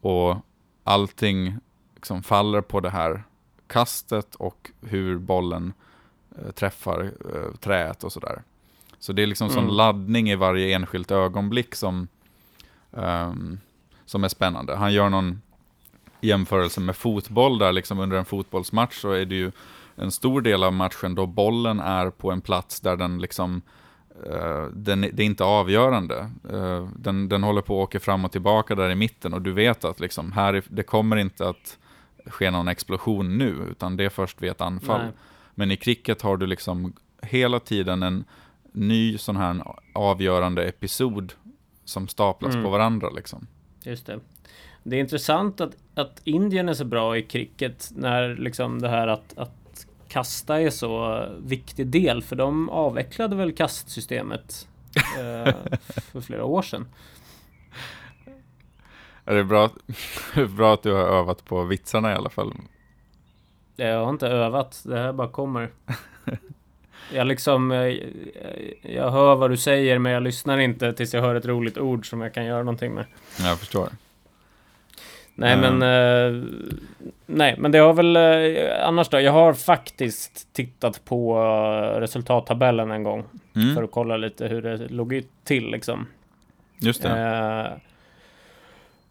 Och 0.00 0.36
allting 0.84 1.56
liksom 1.94 2.22
faller 2.22 2.60
på 2.60 2.80
det 2.80 2.90
här 2.90 3.22
kastet 3.66 4.34
och 4.34 4.70
hur 4.80 5.18
bollen 5.18 5.72
eh, 6.38 6.50
träffar 6.50 7.12
eh, 7.34 7.56
träet 7.60 8.04
och 8.04 8.12
sådär. 8.12 8.42
Så 8.98 9.12
det 9.12 9.22
är 9.22 9.26
liksom 9.26 9.48
sån 9.50 9.64
Mm. 9.64 9.74
laddning 9.76 10.30
i 10.30 10.36
varje 10.36 10.76
enskilt 10.76 11.10
ögonblick 11.10 11.74
som, 11.74 12.08
ehm, 12.92 13.58
som 14.06 14.24
är 14.24 14.28
spännande. 14.28 14.76
Han 14.76 14.92
gör 14.92 15.08
någon 15.08 15.42
jämförelse 16.20 16.80
med 16.80 16.96
fotboll 16.96 17.58
där 17.58 17.72
liksom 17.72 17.98
under 17.98 18.16
en 18.16 18.24
fotbollsmatch 18.24 19.00
så 19.00 19.10
är 19.12 19.24
det 19.24 19.34
ju 19.34 19.52
en 19.96 20.10
stor 20.10 20.40
del 20.40 20.64
av 20.64 20.72
matchen 20.72 21.14
då 21.14 21.26
bollen 21.26 21.80
är 21.80 22.10
på 22.10 22.30
en 22.30 22.40
plats 22.40 22.80
där 22.80 22.96
den 22.96 23.18
liksom 23.18 23.62
den, 24.72 25.00
det 25.00 25.22
är 25.22 25.26
inte 25.26 25.44
avgörande. 25.44 26.30
Eh, 26.52 26.88
den, 26.96 27.28
den 27.28 27.42
håller 27.42 27.62
på 27.62 27.82
att 27.82 27.88
åka 27.88 28.00
fram 28.00 28.24
och 28.24 28.32
tillbaka 28.32 28.74
där 28.74 28.90
i 28.90 28.94
mitten 28.94 29.34
och 29.34 29.42
du 29.42 29.52
vet 29.52 29.84
att 29.84 30.00
liksom 30.00 30.32
här, 30.32 30.54
är- 30.54 30.62
det 30.68 30.82
kommer 30.82 31.16
inte 31.16 31.48
att 31.48 31.78
ske 32.26 32.50
någon 32.50 32.68
explosion 32.68 33.38
nu, 33.38 33.54
utan 33.70 33.96
det 33.96 34.04
är 34.04 34.08
först 34.08 34.42
vid 34.42 34.50
ett 34.50 34.60
anfall. 34.60 35.00
Nej. 35.02 35.12
Men 35.54 35.70
i 35.70 35.76
cricket 35.76 36.22
har 36.22 36.36
du 36.36 36.46
liksom 36.46 36.92
hela 37.22 37.60
tiden 37.60 38.02
en 38.02 38.24
ny 38.72 39.18
sån 39.18 39.36
här 39.36 39.62
avgörande 39.94 40.64
episod 40.68 41.32
som 41.84 42.08
staplas 42.08 42.52
Mm. 42.54 42.64
på 42.64 42.70
varandra 42.70 43.10
liksom. 43.10 43.46
Just 43.82 44.06
det. 44.06 44.20
Det 44.82 44.96
är 44.96 45.00
intressant 45.00 45.60
att, 45.60 45.76
att 45.94 46.20
Indien 46.24 46.68
är 46.68 46.74
så 46.74 46.84
bra 46.84 47.16
i 47.16 47.22
cricket 47.22 47.90
när 47.96 48.36
liksom 48.36 48.80
det 48.82 48.88
här 48.88 49.08
att, 49.08 49.38
att 49.38 49.57
kasta 50.08 50.60
är 50.60 50.70
så 50.70 51.24
viktig 51.38 51.86
del. 51.86 52.22
För 52.22 52.36
de 52.36 52.68
avvecklade 52.68 53.36
väl 53.36 53.52
kastsystemet 53.52 54.68
eh, 55.18 55.54
för 56.12 56.20
flera 56.20 56.44
år 56.44 56.62
sedan. 56.62 56.86
Är 59.24 59.34
det 59.34 59.44
bra, 59.44 59.70
bra 60.56 60.74
att 60.74 60.82
du 60.82 60.92
har 60.92 61.04
övat 61.04 61.44
på 61.44 61.64
vitsarna 61.64 62.12
i 62.12 62.14
alla 62.14 62.30
fall? 62.30 62.52
Jag 63.76 64.04
har 64.04 64.10
inte 64.10 64.28
övat, 64.28 64.82
det 64.84 64.98
här 64.98 65.12
bara 65.12 65.28
kommer. 65.28 65.70
Jag 67.12 67.26
liksom, 67.26 67.72
eh, 67.72 67.96
jag 68.82 69.10
hör 69.10 69.36
vad 69.36 69.50
du 69.50 69.56
säger 69.56 69.98
men 69.98 70.12
jag 70.12 70.22
lyssnar 70.22 70.58
inte 70.58 70.92
tills 70.92 71.14
jag 71.14 71.22
hör 71.22 71.34
ett 71.34 71.46
roligt 71.46 71.78
ord 71.78 72.10
som 72.10 72.20
jag 72.20 72.34
kan 72.34 72.44
göra 72.44 72.62
någonting 72.62 72.94
med. 72.94 73.04
Jag 73.40 73.58
förstår. 73.58 73.88
Nej 75.40 75.52
Mm. 75.54 75.78
men 75.78 75.82
eh, 76.36 76.42
Nej 77.26 77.54
men 77.58 77.72
det 77.72 77.78
har 77.78 77.92
väl 77.92 78.16
eh, 78.16 78.86
Annars 78.88 79.08
då? 79.08 79.20
Jag 79.20 79.32
har 79.32 79.52
faktiskt 79.54 80.52
tittat 80.52 81.04
på 81.04 81.38
eh, 81.38 82.00
resultattabellen 82.00 82.90
en 82.90 83.02
gång 83.02 83.24
Mm, 83.56 83.74
För 83.74 83.82
att 83.82 83.90
kolla 83.90 84.16
lite 84.16 84.46
hur 84.46 84.62
det 84.62 84.76
låg 84.88 85.22
till 85.44 85.70
liksom 85.70 86.06
just 86.78 87.02
det. 87.02 87.08
eh, 87.10 87.78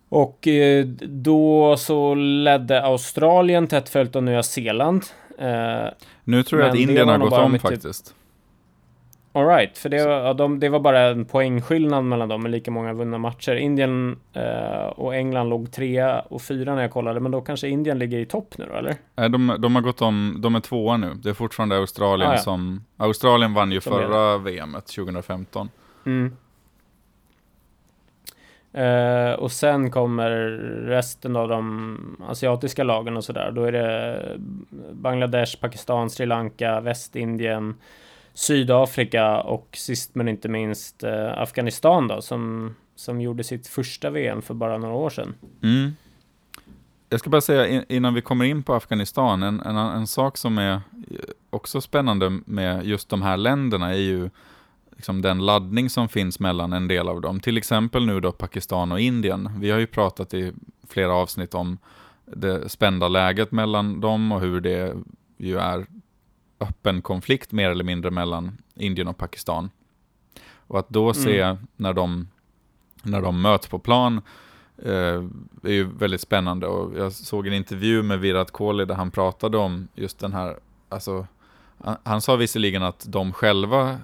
Och 0.10 0.48
eh, 0.48 0.86
då 1.02 1.78
så 1.78 2.16
ledde 2.16 2.84
Australien 2.84 3.68
tätt 3.68 3.90
följt 3.90 4.16
av 4.16 4.24
Nya 4.24 4.44
Zeeland 4.44 5.04
nu 6.24 6.44
tror 6.44 6.62
jag 6.62 6.70
att 6.70 6.76
Indien 6.76 7.08
har 7.10 7.18
gått 7.18 7.34
om 7.34 7.52
typ- 7.54 7.62
faktiskt. 7.62 8.14
Alright, 9.38 9.78
för 9.78 9.90
det 9.90 10.06
var, 10.06 10.14
ja, 10.14 10.34
de, 10.34 10.60
det 10.60 10.70
var 10.70 10.80
bara 10.80 11.02
en 11.02 11.26
poängskillnad 11.26 12.04
mellan 12.04 12.30
dem 12.30 12.44
med 12.44 12.52
lika 12.52 12.72
många 12.72 12.94
vunna 12.94 13.18
matcher. 13.18 13.56
Indien 13.56 14.20
eh, 14.34 14.86
och 14.86 15.16
England 15.16 15.50
låg 15.50 15.72
trea 15.72 16.20
och 16.20 16.42
fyra 16.42 16.76
när 16.76 16.82
jag 16.82 16.92
kollade, 16.92 17.20
men 17.20 17.32
då 17.32 17.42
kanske 17.42 17.68
Indien 17.68 18.00
ligger 18.00 18.20
i 18.20 18.26
topp 18.26 18.58
nu 18.58 18.66
då, 18.72 18.76
eller? 18.78 18.96
Nej, 19.16 19.30
de, 19.30 19.56
de 19.60 19.76
har 19.76 19.82
gått 19.82 20.02
om, 20.02 20.38
de 20.40 20.56
är 20.56 20.60
tvåa 20.60 20.98
nu. 20.98 21.14
Det 21.14 21.30
är 21.30 21.34
fortfarande 21.34 21.78
Australien 21.78 22.32
Ah, 22.32 22.34
ja. 22.34 22.40
som... 22.40 22.84
Australien 22.98 23.54
vann 23.54 23.72
ju 23.72 23.82
Som 23.82 23.94
förra 23.94 24.38
VMet 24.38 24.86
2015. 24.86 25.70
Mm. 26.06 26.36
Eh, 28.74 29.34
och 29.34 29.52
sen 29.52 29.92
kommer 29.92 30.30
resten 30.86 31.36
av 31.36 31.48
de 31.48 31.98
asiatiska 32.28 32.84
lagen 32.84 33.18
och 33.18 33.24
sådär. 33.24 33.52
Då 33.52 33.64
är 33.64 33.72
det 33.72 34.22
Bangladesh, 34.94 35.60
Pakistan, 35.62 36.10
Sri 36.10 36.26
Lanka, 36.26 36.80
Västindien, 36.80 37.76
Sydafrika 38.38 39.42
och 39.42 39.70
sist 39.74 40.16
men 40.16 40.28
inte 40.28 40.50
minst 40.50 41.04
eh, 41.04 41.38
Afghanistan 41.38 42.08
då 42.08 42.22
som, 42.22 42.76
som 42.96 43.22
gjorde 43.22 43.44
sitt 43.44 43.68
första 43.68 44.10
VM 44.10 44.42
för 44.42 44.54
bara 44.54 44.78
några 44.78 44.96
år 44.96 45.10
sedan. 45.10 45.36
Mm. 45.64 45.92
Jag 47.10 47.20
ska 47.20 47.30
bara 47.30 47.42
säga 47.42 47.68
in- 47.68 47.86
innan 47.90 48.14
vi 48.14 48.22
kommer 48.22 48.46
in 48.46 48.64
på 48.64 48.74
Afghanistan, 48.74 49.44
en, 49.44 49.60
en, 49.60 49.76
en 49.78 50.08
sak 50.08 50.38
som 50.38 50.58
är 50.58 50.74
eh, 50.74 50.82
också 51.50 51.82
spännande 51.82 52.40
med 52.46 52.86
just 52.86 53.10
de 53.10 53.22
här 53.22 53.38
länderna 53.38 53.90
är 53.94 54.00
ju 54.00 54.30
liksom 54.96 55.22
den 55.22 55.46
laddning 55.46 55.90
som 55.90 56.10
finns 56.10 56.40
mellan 56.40 56.74
en 56.74 56.88
del 56.88 57.08
av 57.08 57.22
dem. 57.22 57.40
Till 57.40 57.58
exempel 57.58 58.06
nu 58.06 58.20
då 58.20 58.32
Pakistan 58.32 58.92
och 58.92 59.00
Indien. 59.00 59.50
Vi 59.60 59.72
har 59.72 59.80
ju 59.80 59.88
pratat 59.88 60.34
i 60.34 60.52
flera 60.90 61.14
avsnitt 61.14 61.54
om 61.54 61.78
det 62.26 62.70
spända 62.70 63.08
läget 63.08 63.52
mellan 63.52 64.00
dem 64.00 64.32
och 64.32 64.42
hur 64.42 64.62
det 64.62 64.96
ju 65.38 65.58
är 65.58 65.86
öppen 66.60 67.02
konflikt 67.02 67.52
mer 67.52 67.70
eller 67.70 67.84
mindre 67.84 68.12
mellan 68.12 68.58
Indien 68.76 69.08
och 69.08 69.18
Pakistan. 69.18 69.70
Och 70.68 70.80
att 70.80 70.90
då 70.90 71.14
se 71.14 71.58
när, 71.76 71.94
de, 71.94 72.28
när 73.04 73.22
de 73.22 73.42
möts 73.42 73.68
på 73.68 73.80
plan 73.80 74.22
eh, 74.78 75.24
är 75.64 75.72
ju 75.72 75.84
väldigt 75.84 76.22
spännande. 76.22 76.68
Och 76.68 76.98
jag 76.98 77.12
såg 77.12 77.48
en 77.48 77.54
intervju 77.54 78.04
med 78.04 78.20
Virat 78.20 78.52
Kohli 78.52 78.86
där 78.86 78.96
han 78.96 79.12
pratade 79.12 79.58
om 79.58 79.88
just 79.96 80.20
den 80.20 80.34
här, 80.34 80.60
alltså, 80.90 81.28
han, 81.84 81.98
han 82.04 82.22
sa 82.22 82.36
visserligen 82.36 82.84
att 82.84 83.06
de 83.08 83.34
själva 83.34 83.90
eh, 83.90 83.98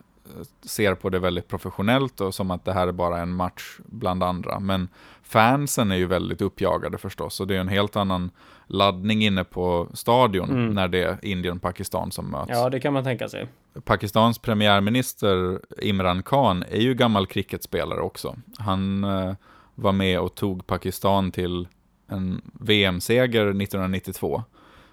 ser 0.61 0.95
på 0.95 1.09
det 1.09 1.19
väldigt 1.19 1.47
professionellt 1.47 2.21
och 2.21 2.35
som 2.35 2.51
att 2.51 2.65
det 2.65 2.73
här 2.73 2.87
är 2.87 2.91
bara 2.91 3.21
en 3.21 3.33
match 3.33 3.79
bland 3.85 4.23
andra. 4.23 4.59
Men 4.59 4.87
fansen 5.23 5.91
är 5.91 5.95
ju 5.95 6.05
väldigt 6.05 6.41
uppjagade 6.41 6.97
förstås 6.97 7.39
och 7.39 7.47
det 7.47 7.55
är 7.55 7.59
en 7.59 7.67
helt 7.67 7.95
annan 7.95 8.31
laddning 8.67 9.23
inne 9.23 9.43
på 9.43 9.87
stadion 9.93 10.49
Mm. 10.49 10.73
när 10.73 10.87
det 10.87 11.03
är 11.03 11.17
Indien 11.25 11.55
och 11.55 11.61
Pakistan 11.61 12.11
som 12.11 12.31
möts. 12.31 12.49
Ja, 12.49 12.69
det 12.69 12.79
kan 12.79 12.93
man 12.93 13.03
tänka 13.03 13.29
sig. 13.29 13.47
Pakistans 13.83 14.39
premiärminister 14.39 15.59
Imran 15.81 16.23
Khan 16.23 16.63
är 16.69 16.79
ju 16.81 16.93
gammal 16.93 17.27
cricketspelare 17.27 17.99
också. 18.01 18.35
Han 18.57 19.03
eh, 19.03 19.33
var 19.75 19.91
med 19.91 20.19
och 20.19 20.35
tog 20.35 20.67
Pakistan 20.67 21.31
till 21.31 21.67
en 22.07 22.41
VM-seger 22.53 23.41
1992. 23.45 24.43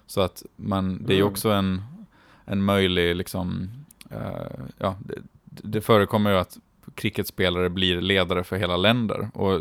Så 0.05 0.21
att 0.21 0.43
man, 0.55 1.03
det 1.05 1.13
är 1.13 1.15
ju 1.15 1.21
Mm. 1.21 1.31
också 1.31 1.49
en, 1.51 1.81
en 2.45 2.63
möjlig, 2.63 3.15
liksom, 3.15 3.69
eh, 4.09 4.19
ja, 4.77 4.95
det, 4.99 5.15
det 5.45 5.81
förekommer 5.81 6.31
ju 6.31 6.37
att 6.37 6.57
cricketspelare 6.95 7.69
blir 7.69 8.01
ledare 8.01 8.43
för 8.43 8.55
hela 8.55 8.77
länder. 8.77 9.29
Och 9.33 9.53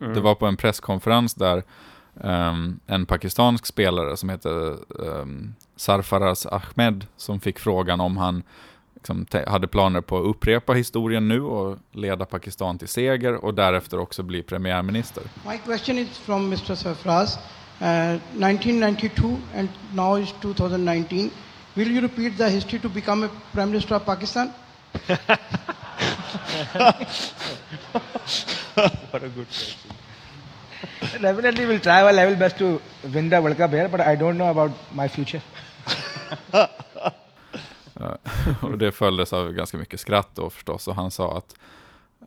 Mm. 0.00 0.14
det 0.14 0.20
var 0.20 0.34
på 0.34 0.46
en 0.46 0.56
presskonferens 0.56 1.34
där 1.34 1.62
ehm, 2.20 2.80
en 2.86 3.06
pakistansk 3.06 3.66
spelare 3.66 4.16
som 4.16 4.28
heter 4.28 4.76
um, 4.88 5.54
Sarfaraz 5.76 6.46
Ahmed 6.46 7.06
som 7.16 7.40
fick 7.40 7.58
frågan 7.58 8.00
om 8.00 8.16
han 8.16 8.42
liksom, 8.94 9.26
te- 9.26 9.50
hade 9.50 9.66
planer 9.66 10.00
på 10.00 10.18
att 10.18 10.24
upprepa 10.26 10.72
historien 10.72 11.28
nu 11.28 11.40
och 11.40 11.78
leda 11.92 12.24
Pakistan 12.24 12.78
till 12.78 12.88
seger 12.88 13.44
och 13.44 13.54
därefter 13.54 13.98
också 13.98 14.22
bli 14.22 14.42
premiärminister. 14.42 15.22
My 15.46 15.58
question 15.58 15.98
is 15.98 16.18
from 16.18 16.44
Mr. 16.46 16.74
Sarfraz. 16.74 17.38
Uh, 17.80 17.86
1992 18.14 19.36
and 19.56 19.68
now 19.92 20.18
is 20.20 20.34
2019. 20.42 21.30
Will 21.74 21.90
you 21.90 22.00
repeat 22.00 22.38
the 22.38 22.48
history 22.48 22.78
to 22.78 22.88
become 22.88 23.26
a 23.26 23.28
Prime 23.52 23.66
Minister 23.66 23.96
of 23.96 24.04
Pakistan? 24.04 24.52
Definitely 31.20 31.66
will 31.66 31.80
try 31.80 32.02
our 32.02 32.12
level 32.12 32.36
best 32.36 32.58
to 32.58 32.80
win 33.02 33.30
the 33.30 33.40
World 33.40 33.56
Cup 33.56 33.70
here, 33.70 33.88
but 33.88 34.00
I 34.00 34.16
don't 34.16 34.34
know 34.34 34.48
about 34.48 34.72
my 34.92 35.08
future. 35.08 35.42
och 38.60 38.78
det 38.78 38.92
följdes 38.92 39.32
av 39.32 39.52
ganska 39.52 39.78
mycket 39.78 40.00
skratt 40.00 40.30
då 40.34 40.50
förstås 40.50 40.88
och 40.88 40.94
han 40.94 41.10
sa 41.10 41.38
att 41.38 41.54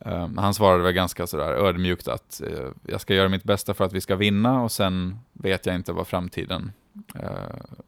um, 0.04 0.38
han 0.38 0.54
svarade 0.54 0.82
väl 0.82 0.92
ganska 0.92 1.26
sådär 1.26 1.52
ödmjukt 1.52 2.08
att 2.08 2.40
uh, 2.44 2.70
jag 2.86 3.00
ska 3.00 3.14
göra 3.14 3.28
mitt 3.28 3.44
bästa 3.44 3.74
för 3.74 3.84
att 3.84 3.92
vi 3.92 4.00
ska 4.00 4.16
vinna 4.16 4.62
och 4.62 4.72
sen 4.72 5.18
vet 5.32 5.66
jag 5.66 5.74
inte 5.74 5.92
vad 5.92 6.06
framtiden 6.06 6.72
uh, 7.14 7.22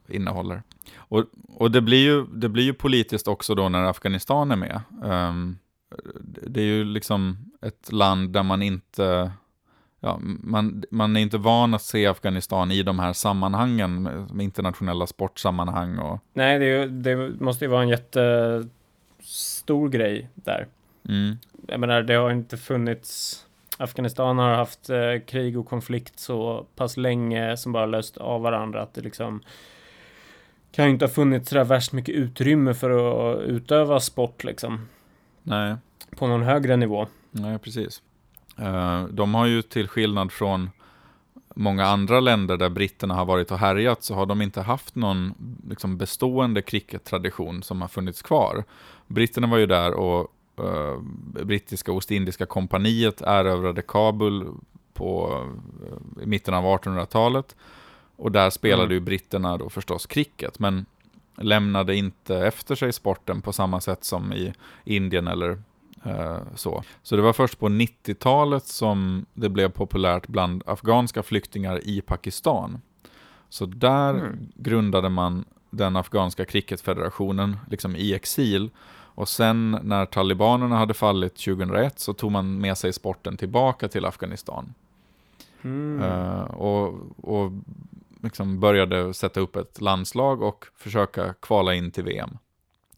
innehåller. 0.09 0.62
Och, 0.96 1.24
och 1.48 1.70
det, 1.70 1.80
blir 1.80 2.04
ju, 2.04 2.26
det 2.26 2.48
blir 2.48 2.64
ju 2.64 2.74
politiskt 2.74 3.28
också 3.28 3.54
då 3.54 3.68
när 3.68 3.85
Afghanistan 3.85 4.50
är 4.50 4.56
med. 4.56 4.80
Um, 5.02 5.59
det 6.42 6.61
är 6.61 6.64
ju 6.64 6.85
liksom 6.85 7.38
ett 7.62 7.92
land 7.92 8.30
där 8.30 8.42
man 8.42 8.62
inte 8.62 9.33
Ja, 10.01 10.19
man, 10.23 10.85
man 10.91 11.17
är 11.17 11.21
inte 11.21 11.39
van 11.39 11.75
att 11.75 11.83
se 11.83 12.07
Afghanistan 12.07 12.71
i 12.71 12.83
de 12.83 12.99
här 12.99 13.13
sammanhangen, 13.13 14.03
med, 14.03 14.45
internationella 14.45 15.07
sportsammanhang 15.07 15.99
och 15.99 16.19
Nej, 16.33 16.59
det, 16.59 16.65
ju, 16.65 16.89
det 16.89 17.17
måste 17.41 17.65
ju 17.65 17.69
vara 17.71 17.83
en 17.83 17.89
jättestor 17.89 18.69
grej 19.89 20.29
där. 20.35 20.67
mm, 21.09 21.37
Jag 21.67 21.81
menar, 21.81 22.03
det 22.03 22.15
har 22.15 22.31
inte 22.31 22.57
funnits... 22.57 23.47
Afghanistan 23.79 24.39
har 24.39 24.55
haft 24.55 24.91
eh, 24.91 25.19
krig 25.27 25.59
och 25.59 25.69
konflikt 25.69 26.19
så 26.19 26.67
pass 26.77 26.97
länge 26.97 27.57
som 27.57 27.73
bara 27.73 27.87
löst 27.87 28.17
av 28.17 28.43
varandra 28.43 28.83
att 28.83 28.95
det 28.95 29.01
liksom 29.01 29.43
kan 30.73 30.85
ju 30.85 30.91
inte 30.91 31.05
ha 31.05 31.11
funnits 31.11 31.49
sådär 31.49 31.65
värst 31.65 31.93
mycket 31.93 32.15
utrymme 32.15 32.75
för 32.75 32.91
att 32.91 33.41
utöva 33.43 34.01
sport 34.01 34.45
liksom 34.45 34.89
nej. 35.43 35.77
på 36.17 36.27
någon 36.27 36.43
högre 36.43 36.77
nivå. 36.77 37.07
Nej, 37.31 37.59
precis. 37.59 38.03
Eh, 38.61 39.05
De 39.05 39.35
har 39.35 39.46
ju 39.46 39.62
till 39.62 39.88
skillnad 39.88 40.33
från 40.33 40.70
många 41.55 41.87
andra 41.87 42.20
länder 42.20 42.57
där 42.57 42.70
britterna 42.70 43.14
har 43.14 43.25
varit 43.25 43.51
och 43.51 43.59
härjat 43.59 44.03
så 44.03 44.14
har 44.14 44.27
de 44.27 44.42
inte 44.42 44.61
haft 44.61 44.94
någon 44.94 45.35
liksom, 45.68 45.96
bestående 45.96 46.62
cricket-tradition 46.62 47.62
som 47.62 47.81
har 47.81 47.88
funnits 47.88 48.23
kvar. 48.23 48.64
Britterna 49.07 49.46
var 49.46 49.59
ju 49.59 49.66
där 49.66 49.94
och 49.94 50.33
eh, 50.59 51.01
brittiska 51.44 51.92
Ostindiska 51.92 52.46
kompaniet 52.46 53.20
erövrade 53.23 53.83
Kabul 53.83 54.46
på 54.94 55.42
i 56.23 56.27
mitten 56.27 56.55
av 56.55 56.64
1800-talet. 56.64 57.57
Och 58.16 58.33
där 58.33 58.51
spelade 58.51 58.83
Mm. 58.85 58.94
ju 58.94 59.01
britterna 59.01 59.57
då 59.57 59.68
förstås 59.70 60.07
cricket, 60.07 60.59
men 60.59 60.87
lämnade 61.37 61.96
inte 61.96 62.37
efter 62.37 62.75
sig 62.75 62.92
sporten 62.92 63.42
på 63.42 63.53
samma 63.53 63.81
sätt 63.81 64.05
som 64.05 64.33
i 64.33 64.53
Indien 64.85 65.29
eller 65.29 65.62
så. 66.55 66.83
Så 67.03 67.17
det 67.17 67.23
var 67.23 67.33
först 67.33 67.59
på 67.59 67.69
90-talet 67.69 68.67
som 68.67 69.27
det 69.35 69.49
blev 69.49 69.69
populärt 69.69 70.27
bland 70.27 70.63
afghanska 70.67 71.23
flyktingar 71.23 71.81
i 71.89 72.01
Pakistan. 72.01 72.81
Så 73.49 73.67
där 73.67 74.11
Mm. 74.15 74.39
grundade 74.55 75.09
man 75.09 75.45
den 75.71 75.97
afghanska 75.97 76.45
cricketfederationen 76.45 77.57
liksom 77.71 77.97
i 77.97 78.15
exil. 78.15 78.71
Och 79.15 79.29
sen 79.29 79.79
när 79.83 80.07
talibanerna 80.07 80.77
hade 80.77 80.95
fallit 80.95 81.35
2001 81.37 81.99
så 82.01 82.13
tog 82.13 82.33
man 82.33 82.59
med 82.61 82.79
sig 82.79 82.93
sporten 82.93 83.37
tillbaka 83.37 83.89
till 83.89 84.05
Afghanistan. 84.05 84.75
Mm. 85.63 86.03
Eh, 86.03 86.43
och 86.43 86.95
och 87.23 87.53
liksom 88.23 88.61
började 88.61 89.15
sätta 89.15 89.41
upp 89.41 89.57
ett 89.57 89.81
landslag 89.81 90.43
och 90.43 90.65
försöka 90.77 91.35
kvala 91.41 91.75
in 91.75 91.91
till 91.91 92.05
VM. 92.05 92.39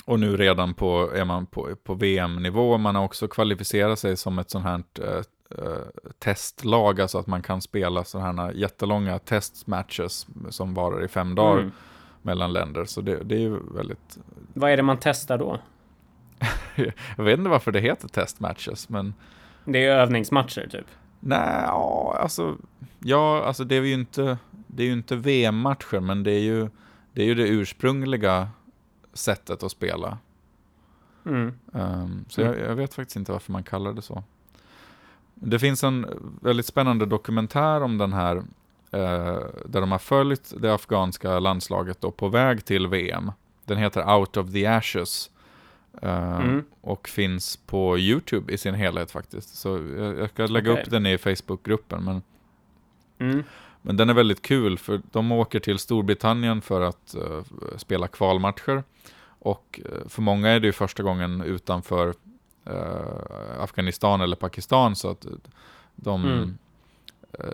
Och 0.04 0.20
nu 0.20 0.36
redan 0.36 0.74
på, 0.74 1.10
är 1.14 1.24
man 1.24 1.46
på, 1.46 1.68
på 1.84 1.94
VM-nivå. 1.94 2.78
Man 2.78 2.94
har 2.94 3.04
också 3.04 3.28
kvalificerat 3.28 3.98
sig 3.98 4.16
som 4.16 4.38
ett 4.38 4.50
sånt 4.50 4.64
här 4.64 4.82
eh, 5.00 5.22
eh, 5.58 5.82
testlag, 6.18 7.00
alltså 7.00 7.18
att 7.18 7.26
man 7.26 7.42
kan 7.42 7.60
spela 7.60 8.04
sådana 8.04 8.42
här 8.42 8.52
jättelånga 8.52 9.18
testmatches 9.18 10.26
som 10.50 10.74
varar 10.74 11.04
i 11.04 11.08
fem 11.08 11.34
dagar 11.34 11.58
Mm. 11.58 11.72
mellan 12.22 12.52
länder. 12.52 12.84
Så 12.84 13.00
det, 13.00 13.24
det 13.24 13.34
är 13.34 13.38
ju 13.40 13.58
väldigt, 13.74 14.18
Vad 14.54 14.70
är 14.70 14.76
det 14.76 14.82
man 14.82 14.98
testar 15.00 15.38
då? 15.38 15.58
jag 17.16 17.24
vet 17.24 17.38
inte 17.38 17.50
varför 17.50 17.72
det 17.72 17.80
heter 17.80 18.08
testmatches, 18.08 18.88
men 18.88 19.14
Det 19.64 19.84
är 19.84 19.96
övningsmatcher 19.96 20.68
typ. 20.70 20.86
Nej, 21.20 21.62
ja, 21.66 22.16
alltså, 22.22 22.56
ja, 22.98 23.42
alltså 23.44 23.64
det 23.64 23.76
är 23.76 23.82
ju 23.82 23.94
inte, 23.94 24.38
det 24.66 24.82
är 24.82 24.86
ju 24.86 24.92
inte 24.92 25.16
VM-matcher, 25.16 26.00
men 26.00 26.22
det 26.22 26.32
är 26.32 26.40
ju 26.40 26.68
det, 27.12 27.22
är 27.22 27.26
ju 27.26 27.34
det 27.34 27.48
ursprungliga 27.48 28.48
sättet 29.12 29.62
att 29.62 29.72
spela. 29.72 30.18
Mm. 31.26 31.52
Ehm, 31.74 32.24
så 32.28 32.40
jag, 32.40 32.58
jag 32.58 32.74
vet 32.74 32.94
faktiskt 32.94 33.16
inte 33.16 33.32
varför 33.32 33.52
man 33.52 33.62
kallar 33.64 33.92
det 33.92 34.02
så. 34.02 34.22
Det 35.34 35.58
finns 35.58 35.84
en 35.84 36.06
väldigt 36.42 36.66
spännande 36.66 37.06
dokumentär 37.06 37.82
om 37.82 37.98
den 37.98 38.12
här, 38.12 38.36
eh, 38.90 39.40
där 39.66 39.80
de 39.80 39.92
har 39.92 39.98
följt 39.98 40.52
det 40.58 40.74
afghanska 40.74 41.38
landslaget 41.38 42.00
då 42.00 42.10
på 42.10 42.28
väg 42.28 42.64
till 42.64 42.86
VM. 42.86 43.32
Den 43.64 43.78
heter 43.78 44.14
Out 44.18 44.36
of 44.36 44.52
the 44.52 44.66
Ashes. 44.66 45.30
Eh, 46.02 46.36
Mm. 46.40 46.64
Och 46.80 47.08
finns 47.08 47.56
på 47.56 47.98
YouTube 47.98 48.52
i 48.52 48.58
sin 48.58 48.74
helhet 48.74 49.10
faktiskt. 49.10 49.54
Så 49.54 49.68
jag, 49.98 50.18
jag 50.18 50.30
ska 50.30 50.46
lägga 50.46 50.72
Okej. 50.72 50.82
upp 50.84 50.90
den 50.90 51.06
i 51.06 51.18
Facebookgruppen. 51.18 52.04
Men, 52.04 52.22
Mm. 53.18 53.44
Men 53.82 53.96
den 53.96 54.10
är 54.10 54.14
väldigt 54.14 54.42
kul 54.42 54.78
för 54.78 55.00
de 55.12 55.32
åker 55.32 55.60
till 55.60 55.78
Storbritannien 55.78 56.62
för 56.62 56.80
att 56.80 57.14
eh, 57.14 57.42
spela 57.76 58.08
kvalmatcher. 58.08 58.84
Och 59.38 59.80
eh, 59.84 60.08
för 60.08 60.22
många 60.22 60.48
är 60.48 60.60
det 60.60 60.66
ju 60.66 60.72
första 60.72 61.02
gången 61.02 61.42
utanför 61.42 62.14
eh, 62.64 63.60
Afghanistan 63.60 64.20
eller 64.20 64.36
Pakistan. 64.36 64.96
Så 64.96 65.10
att 65.10 65.26
de, 65.94 66.24
Mm. 66.24 66.58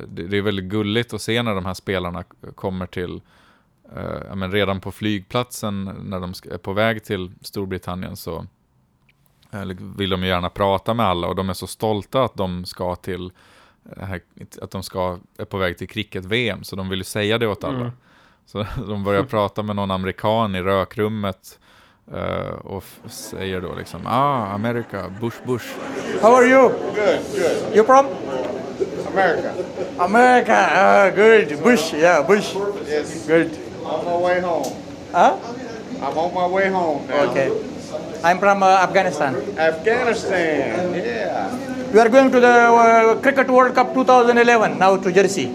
det, 0.08 0.26
det 0.26 0.36
är 0.36 0.42
väldigt 0.42 0.64
gulligt 0.64 1.14
att 1.14 1.22
se 1.22 1.42
när 1.42 1.54
de 1.54 1.66
här 1.66 1.74
spelarna 1.74 2.24
kommer 2.54 2.86
till 2.86 3.20
ja, 4.28 4.34
men 4.34 4.52
redan 4.52 4.80
på 4.80 4.92
flygplatsen 4.92 5.84
när 5.84 6.20
de 6.20 6.32
är 6.50 6.58
på 6.58 6.72
väg 6.72 7.04
till 7.04 7.32
Storbritannien 7.40 8.16
så 8.16 8.46
vill 9.96 10.10
de 10.10 10.22
gärna 10.22 10.50
prata 10.50 10.94
med 10.94 11.06
alla 11.06 11.26
och 11.26 11.36
de 11.36 11.48
är 11.50 11.54
så 11.54 11.66
stolta 11.66 12.24
att 12.24 12.34
de 12.34 12.64
ska 12.64 12.96
till 12.96 13.32
här, 13.96 14.20
att 14.62 14.70
de 14.70 14.82
ska, 14.82 15.18
är 15.38 15.44
på 15.44 15.58
väg 15.58 15.78
till 15.78 15.88
cricket-VM, 15.88 16.64
så 16.64 16.76
de 16.76 16.88
vill 16.88 16.98
ju 16.98 17.04
säga 17.04 17.38
det 17.38 17.46
åt 17.46 17.64
alla. 17.64 17.80
Mm. 17.80 17.90
Så 18.46 18.66
de 18.88 19.04
börjar 19.04 19.22
prata 19.30 19.62
med 19.62 19.76
någon 19.76 19.90
amerikan 19.90 20.54
i 20.54 20.62
rökrummet 20.62 21.58
eh, 22.14 22.48
och 22.48 22.84
säger 23.06 23.60
då 23.60 23.74
liksom 23.74 24.00
ah, 24.06 24.46
Amerika, 24.46 25.04
Bush, 25.20 25.36
Bush. 25.46 25.66
How 26.22 26.34
are 26.34 26.46
you? 26.46 26.68
Good, 26.68 27.20
good. 27.34 27.76
You 27.76 27.84
from? 27.84 28.06
America. 29.12 29.52
America. 29.98 30.70
Ah, 30.74 31.10
good. 31.10 31.62
Bush. 31.62 31.94
Yeah, 31.94 32.26
Bush. 32.26 32.54
Yes. 32.86 33.26
Good. 33.26 33.50
On 33.84 34.04
my 34.04 34.16
way 34.16 34.40
home. 34.40 34.72
Huh? 35.12 35.36
I'm 36.02 36.18
on 36.18 36.34
my 36.34 36.46
way 36.46 36.70
home 36.70 37.06
now. 37.08 37.30
Okay. 37.30 37.50
I'm 38.22 38.38
from 38.38 38.62
uh, 38.62 38.66
Afghanistan. 38.66 39.34
Afghanistan. 39.58 40.94
Yeah. 40.94 41.77
We 41.92 42.00
are 42.00 42.08
going 42.08 42.30
to 42.32 42.40
the 42.40 42.46
uh, 42.46 43.20
Cricket 43.22 43.48
World 43.48 43.74
Cup 43.74 43.94
2011 43.94 44.78
now 44.78 44.96
to 45.02 45.10
Jersey. 45.10 45.48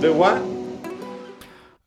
Do 0.00 0.12
what? 0.14 0.38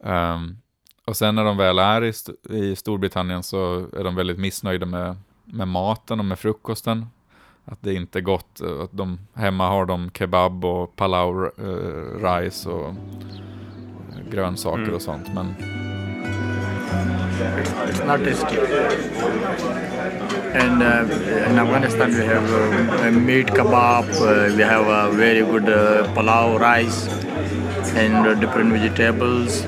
Ehm, 0.04 0.58
och 1.06 1.18
sen 1.18 1.36
när 1.36 1.44
de 1.46 1.58
väl 1.58 1.80
är 1.80 2.04
i, 2.04 2.10
St- 2.10 2.34
i 2.50 2.76
Storbritannien 2.76 3.44
så 3.44 3.86
är 3.98 4.04
de 4.04 4.16
väldigt 4.16 4.40
missnöjda 4.40 4.86
med, 4.86 5.16
med 5.46 5.68
maten 5.68 6.20
och 6.20 6.26
med 6.26 6.40
frukosten. 6.40 7.06
Att 7.66 7.78
det 7.82 7.94
inte 7.94 8.20
är 8.20 8.22
gott. 8.22 8.62
eh, 8.62 8.82
Att 8.84 8.90
de, 8.92 9.20
hemma 9.34 9.68
har 9.70 9.86
de 9.86 10.12
kebab 10.14 10.66
och 10.66 10.96
palau 10.96 11.46
eh, 11.46 12.24
rice 12.24 12.70
och 12.70 12.88
eh, 12.90 14.32
grönsaker 14.32 14.94
och 14.94 15.02
sånt. 15.02 15.28
Men 15.36 15.56
It's 17.88 18.06
not 18.08 18.26
tasty. 18.26 18.58
And 20.55 20.83
uh, 20.83 21.51
in 21.51 21.59
Afghanistan, 21.59 22.11
we 22.11 22.25
have 22.25 22.47
uh, 22.53 23.11
meat 23.11 23.47
kebab, 23.47 24.09
uh, 24.21 24.55
we 24.57 24.63
have 24.63 24.87
uh, 24.87 25.11
very 25.11 25.41
good 25.41 25.69
uh, 25.69 26.05
palau 26.15 26.59
rice, 26.61 27.09
and 27.95 28.27
uh, 28.27 28.35
different 28.35 28.73
vegetables. 28.73 29.63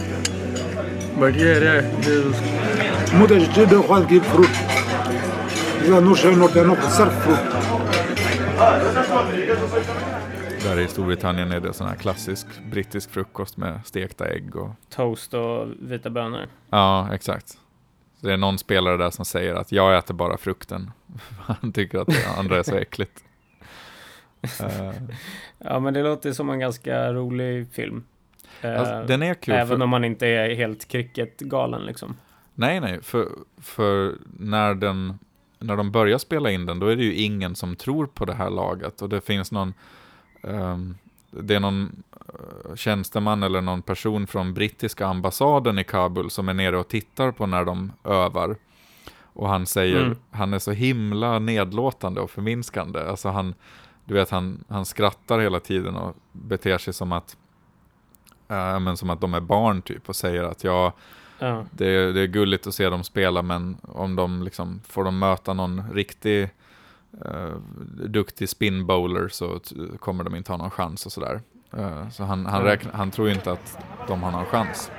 But 1.18 1.34
yeah, 1.34 1.58
yeah, 1.58 1.80
there's 2.00 2.36
متجدد 3.14 3.74
وخالد 3.74 4.08
كيف 4.08 4.32
فروت 4.32 4.48
إذا 5.82 6.00
نوش 6.00 6.26
نوتي 6.26 6.90
صرف 6.90 7.24
فروت 7.24 7.56
där 10.64 10.80
i 10.80 10.88
Storbritannien 10.88 11.52
är 11.52 11.60
det 11.60 11.72
sån 11.72 11.86
här 11.86 11.94
klassisk 11.94 12.46
brittisk 12.70 13.10
frukost 13.10 13.56
med 13.56 13.80
stekta 13.84 14.26
ägg 14.26 14.56
och 14.56 14.70
Toast 14.90 15.34
och 15.34 15.68
vita 15.80 16.10
bönor. 16.10 16.46
Ja, 16.70 17.08
exakt. 17.12 17.58
Det 18.21 18.33
är 18.33 18.37
någon 18.37 18.57
spelare 18.57 18.97
där 18.97 19.09
som 19.09 19.25
säger 19.25 19.55
att 19.55 19.71
jag 19.71 19.97
äter 19.97 20.13
bara 20.13 20.37
frukten. 20.37 20.91
Han 21.39 21.73
tycker 21.73 21.99
att 21.99 22.07
det 22.07 22.27
andra 22.37 22.57
är 22.57 22.63
så 22.63 22.75
äckligt. 22.75 23.23
Eh, 24.59 24.93
Ja, 25.57 25.79
men 25.79 25.93
det 25.93 26.03
låter 26.03 26.31
som 26.31 26.49
en 26.49 26.59
ganska 26.59 27.13
rolig 27.13 27.67
film. 27.71 28.03
Eh, 28.61 28.79
alltså, 28.79 29.03
den 29.07 29.23
är 29.23 29.33
kul. 29.33 29.53
Även 29.53 29.67
för, 29.67 29.83
om 29.83 29.89
man 29.89 30.05
inte 30.05 30.27
är 30.27 30.55
helt 30.55 30.87
cricketgalen 30.87 31.85
liksom. 31.85 32.15
Nej, 32.55 32.79
nej, 32.79 33.01
för, 33.01 33.27
för 33.61 34.15
när, 34.39 34.73
den, 34.75 35.19
när 35.59 35.77
de 35.77 35.91
börjar 35.91 36.17
spela 36.17 36.51
in 36.51 36.65
den, 36.65 36.79
då 36.79 36.87
är 36.87 36.95
det 36.95 37.03
ju 37.03 37.13
ingen 37.15 37.55
som 37.55 37.75
tror 37.75 38.05
på 38.05 38.25
det 38.25 38.33
här 38.33 38.49
laget. 38.49 39.01
Och 39.01 39.09
det 39.09 39.21
finns 39.21 39.51
någon, 39.51 39.73
ehm, 40.43 40.95
det 41.31 41.55
är 41.55 41.59
någon 41.59 42.03
eh, 42.29 42.75
tjänsteman 42.75 43.43
eller 43.43 43.61
någon 43.61 43.81
person 43.81 44.27
från 44.27 44.53
brittiska 44.53 45.07
ambassaden 45.07 45.79
i 45.79 45.83
Kabul 45.83 46.29
som 46.29 46.49
är 46.49 46.53
nere 46.53 46.77
och 46.77 46.87
tittar 46.87 47.31
på 47.31 47.45
när 47.45 47.65
de 47.65 47.91
övar. 48.03 48.55
Och 49.33 49.49
han 49.49 49.65
säger, 49.65 50.01
Mm. 50.05 50.17
han 50.31 50.53
är 50.53 50.59
så 50.59 50.71
himla 50.71 51.39
nedlåtande 51.39 52.21
och 52.21 52.31
förminskande. 52.31 52.99
Alltså 52.99 53.29
han, 53.29 53.53
du 54.05 54.13
vet, 54.13 54.29
han, 54.29 54.63
han 54.69 54.85
skrattar 54.85 55.39
hela 55.39 55.59
tiden 55.59 55.95
och 55.95 56.15
beter 56.31 56.77
sig 56.77 56.93
som 56.93 57.11
att, 57.11 57.37
eh, 58.47 58.79
men 58.79 58.97
som 58.97 59.09
att 59.09 59.21
de 59.21 59.33
är 59.33 59.39
barn 59.39 59.81
typ 59.81 60.09
och 60.09 60.15
säger 60.15 60.43
att 60.43 60.63
jag 60.63 60.93
Ja. 61.43 61.65
det 61.71 61.87
är, 61.87 62.13
det 62.13 62.21
är 62.21 62.27
gulligt 62.27 62.67
att 62.67 62.73
se 62.75 62.89
dem 62.89 63.03
spela, 63.03 63.41
men 63.41 63.77
om 63.81 64.15
de 64.15 64.43
liksom 64.43 64.81
får 64.87 65.03
de 65.03 65.19
möta 65.19 65.53
någon 65.53 65.83
riktig 65.93 66.49
duktig 68.09 68.49
spin 68.49 68.85
bowler 68.87 69.27
så 69.27 69.59
t- 69.59 69.75
kommer 69.99 70.23
de 70.23 70.35
inte 70.35 70.51
ha 70.51 70.57
någon 70.57 70.69
chans 70.71 71.05
och 71.05 71.11
sådär. 71.11 71.41
Eh, 71.77 72.09
så 72.09 72.23
han, 72.23 72.45
han, 72.45 72.63
räknar, 72.63 72.93
han 72.93 73.11
tror 73.11 73.29
inte 73.29 73.51
att 73.51 73.77
de 74.07 74.23
har 74.23 74.31
någon 74.31 74.45
chans. 74.45 74.91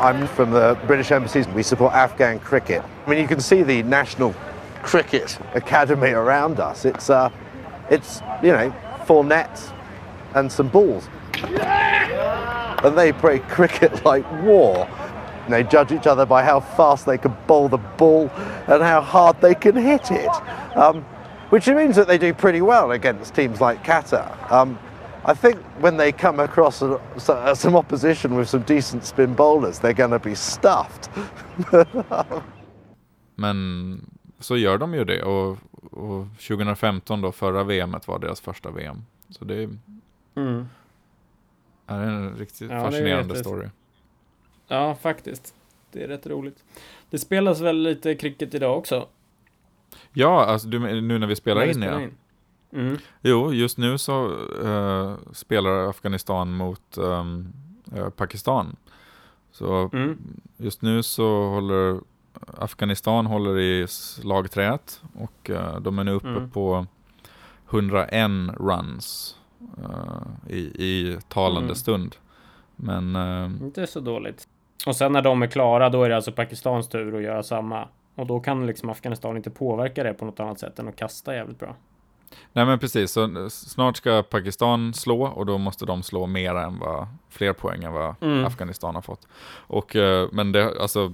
I'm 0.00 0.26
from 0.26 0.52
the 0.52 0.76
British 0.86 1.12
Embassy. 1.12 1.44
We 1.54 1.62
support 1.62 1.92
Afghan 1.94 2.38
cricket. 2.38 2.82
I 3.06 3.10
mean, 3.10 3.18
you 3.20 3.28
can 3.28 3.40
see 3.40 3.64
the 3.64 3.82
National 3.82 4.32
Cricket 4.84 5.40
Academy 5.54 6.12
around 6.12 6.58
us. 6.60 6.84
It's, 6.84 7.10
uh, 7.10 7.30
it's 7.90 8.22
you 8.42 8.52
know, 8.52 8.72
four 9.06 9.24
nets 9.24 9.72
and 10.34 10.52
some 10.52 10.68
balls. 10.68 11.08
And 12.84 12.96
they 12.96 13.12
play 13.12 13.40
cricket 13.40 14.04
like 14.12 14.24
war. 14.44 14.86
And 15.48 15.54
they 15.54 15.64
judge 15.64 15.92
each 15.92 16.06
other 16.06 16.26
by 16.26 16.42
how 16.44 16.60
fast 16.60 17.06
they 17.06 17.16
can 17.18 17.32
bowl 17.46 17.68
the 17.68 17.78
ball 17.96 18.28
and 18.66 18.82
how 18.82 19.00
hard 19.00 19.40
they 19.40 19.54
can 19.54 19.76
hit 19.76 20.10
it. 20.10 20.28
Um, 20.76 21.02
which 21.50 21.66
means 21.68 21.96
that 21.96 22.06
they 22.06 22.18
do 22.18 22.34
pretty 22.34 22.60
well 22.60 22.90
against 22.90 23.34
teams 23.34 23.58
like 23.60 23.82
Qatar. 23.82 24.28
Um, 24.52 24.78
I 25.24 25.34
think 25.34 25.56
when 25.80 25.96
they 25.96 26.12
come 26.12 26.38
across 26.42 26.82
a, 26.82 27.00
so- 27.16 27.54
some 27.54 27.76
opposition 27.78 28.36
with 28.36 28.48
some 28.48 28.62
decent 28.66 29.04
spin 29.04 29.34
bowlers, 29.34 29.78
they're 29.78 29.94
going 29.94 30.10
to 30.10 30.18
be 30.18 30.34
stuffed. 30.34 31.08
Men 33.34 34.10
så 34.38 34.56
gör 34.56 34.78
de 34.78 34.94
ju 34.94 35.04
det 35.04 35.22
och, 35.22 35.56
och 35.90 36.26
2015 36.48 37.20
då, 37.20 37.32
förra 37.32 37.64
VMet 37.64 38.08
var 38.08 38.18
deras 38.18 38.40
första 38.40 38.70
VM. 38.70 39.04
Så 39.30 39.44
det 39.44 39.62
är 39.62 39.68
Mm. 40.36 40.68
är 41.86 42.00
en 42.00 42.34
riktigt 42.36 42.60
Ja, 42.60 42.66
det 42.68 42.74
är 42.74 42.84
fascinerande 42.84 43.34
jättes- 43.34 43.40
story. 43.40 43.68
Ja, 44.68 44.94
faktiskt. 44.94 45.54
Det 45.92 46.02
är 46.02 46.08
rätt 46.08 46.26
roligt. 46.26 46.64
Det 47.10 47.18
spelas 47.18 47.60
väl 47.60 47.76
lite 47.82 48.14
cricket 48.14 48.54
idag 48.54 48.78
också? 48.78 49.08
Ja, 50.12 50.44
alltså 50.44 50.68
du, 50.68 51.00
nu 51.00 51.18
när 51.18 51.26
vi 51.26 51.36
spelar 51.36 51.60
När 51.60 51.66
vi 51.66 52.04
in, 52.04 52.10
ja. 52.72 52.78
Mm. 52.78 52.98
Jo, 53.22 53.52
just 53.52 53.78
nu 53.78 53.98
så 53.98 54.26
eh, 54.64 55.14
spelar 55.32 55.88
Afghanistan 55.88 56.52
mot 56.52 56.96
ehm, 56.98 57.52
eh, 57.96 58.08
Pakistan. 58.10 58.76
Så 59.52 59.90
Mm. 59.92 60.18
just 60.56 60.82
nu 60.82 61.02
så 61.02 61.48
håller 61.48 62.00
Afghanistan 62.58 63.26
håller 63.26 63.58
i 63.58 63.86
slagträet 63.88 65.02
och 65.18 65.50
eh, 65.50 65.80
de 65.80 65.98
är 65.98 66.04
nu 66.04 66.12
uppe 66.12 66.28
Mm. 66.28 66.50
på 66.50 66.86
101 67.70 68.30
runs 68.60 69.36
i, 70.48 70.58
i 70.58 71.18
talande 71.28 71.60
Mm. 71.64 71.74
stund. 71.74 72.16
Men 72.76 73.16
Inte 73.62 73.86
så 73.86 74.00
dåligt. 74.00 74.48
Och 74.86 74.96
sen 74.96 75.12
när 75.12 75.22
de 75.22 75.42
är 75.42 75.46
klara, 75.46 75.88
då 75.88 76.02
är 76.02 76.08
det 76.08 76.16
alltså 76.16 76.32
Pakistans 76.32 76.88
tur 76.88 77.16
att 77.16 77.22
göra 77.22 77.42
samma. 77.42 77.88
Och 78.14 78.26
då 78.26 78.40
kan 78.40 78.66
liksom 78.66 78.90
Afghanistan 78.90 79.36
inte 79.36 79.50
påverka 79.50 80.02
det 80.02 80.14
på 80.14 80.24
något 80.24 80.40
annat 80.40 80.60
sätt 80.60 80.78
än 80.78 80.88
att 80.88 80.96
kasta 80.96 81.34
jävligt 81.34 81.58
bra. 81.58 81.76
Nej 82.52 82.66
men 82.66 82.78
precis, 82.78 83.12
så 83.12 83.24
eh, 83.24 83.48
snart 83.48 83.96
ska 83.96 84.22
Pakistan 84.22 84.94
slå 84.94 85.22
och 85.22 85.46
då 85.46 85.58
måste 85.58 85.86
de 85.86 86.02
slå 86.02 86.26
mer 86.26 86.54
än 86.54 86.78
vad, 86.78 87.06
fler 87.28 87.52
poäng 87.52 87.84
än 87.84 87.92
vad 87.92 88.14
Mm. 88.20 88.44
Afghanistan 88.44 88.94
har 88.94 89.02
fått. 89.02 89.28
Och, 89.50 89.96
eh, 89.96 90.28
men 90.32 90.52
det, 90.52 90.80
alltså, 90.80 91.12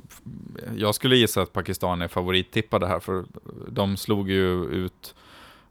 jag 0.76 0.94
skulle 0.94 1.16
gissa 1.16 1.42
att 1.42 1.52
Pakistan 1.52 2.02
är 2.02 2.08
favorittippade 2.08 2.86
här, 2.86 3.00
för 3.00 3.24
de 3.68 3.96
slog 3.96 4.30
ju 4.30 4.64
ut 4.64 5.14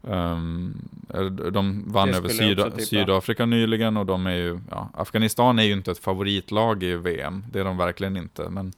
ehm, 0.08 0.74
eh, 1.14 1.24
de 1.24 1.92
vann 1.92 2.08
över 2.14 2.28
skulle 2.28 2.48
jag 2.48 2.58
också 2.58 2.70
Syd 2.70 2.74
tippa. 2.74 2.86
Sydafrika 3.06 3.46
nyligen 3.46 3.96
och 3.96 4.06
de 4.06 4.26
är 4.26 4.34
ju, 4.34 4.60
ja, 4.70 4.88
Afghanistan 4.94 5.58
är 5.58 5.62
ju 5.62 5.72
inte 5.72 5.90
ett 5.90 5.98
favoritlag 5.98 6.82
i 6.82 6.96
VM, 6.96 7.44
det 7.52 7.60
är 7.60 7.64
de 7.64 7.76
verkligen 7.76 8.16
inte, 8.16 8.50
men 8.50 8.72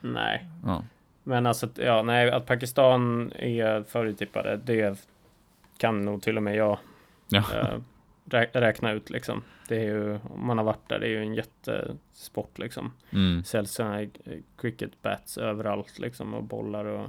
Nej. 0.00 0.46
ja. 0.66 0.84
Men 1.24 1.46
alltså, 1.46 1.68
ja, 1.74 2.02
nej, 2.02 2.30
att 2.30 2.46
Pakistan 2.46 3.32
är 3.32 3.82
favorittippade, 3.82 4.60
det 4.64 5.06
kan 5.78 6.04
nog 6.04 6.22
till 6.22 6.36
och 6.36 6.42
med 6.42 6.56
jag 6.56 6.78
Ja. 7.28 7.38
eh, 7.38 7.78
rä- 8.24 8.50
räkna 8.60 8.92
ut 8.92 9.10
liksom. 9.10 9.42
Det 9.68 9.76
är 9.76 9.84
ju, 9.84 10.14
om 10.14 10.46
man 10.46 10.58
har 10.58 10.64
varit 10.64 10.88
där, 10.88 10.98
det 10.98 11.06
är 11.06 11.10
ju 11.10 11.22
en 11.22 11.34
jättesport 11.34 12.58
liksom. 12.58 12.92
Mm. 13.10 13.44
Säljs 13.44 13.72
sådana 13.72 13.94
här 13.94 14.08
cricket 14.60 15.02
bats 15.02 15.38
överallt 15.38 15.98
liksom 15.98 16.34
och 16.34 16.42
bollar 16.44 16.84
och 16.84 17.08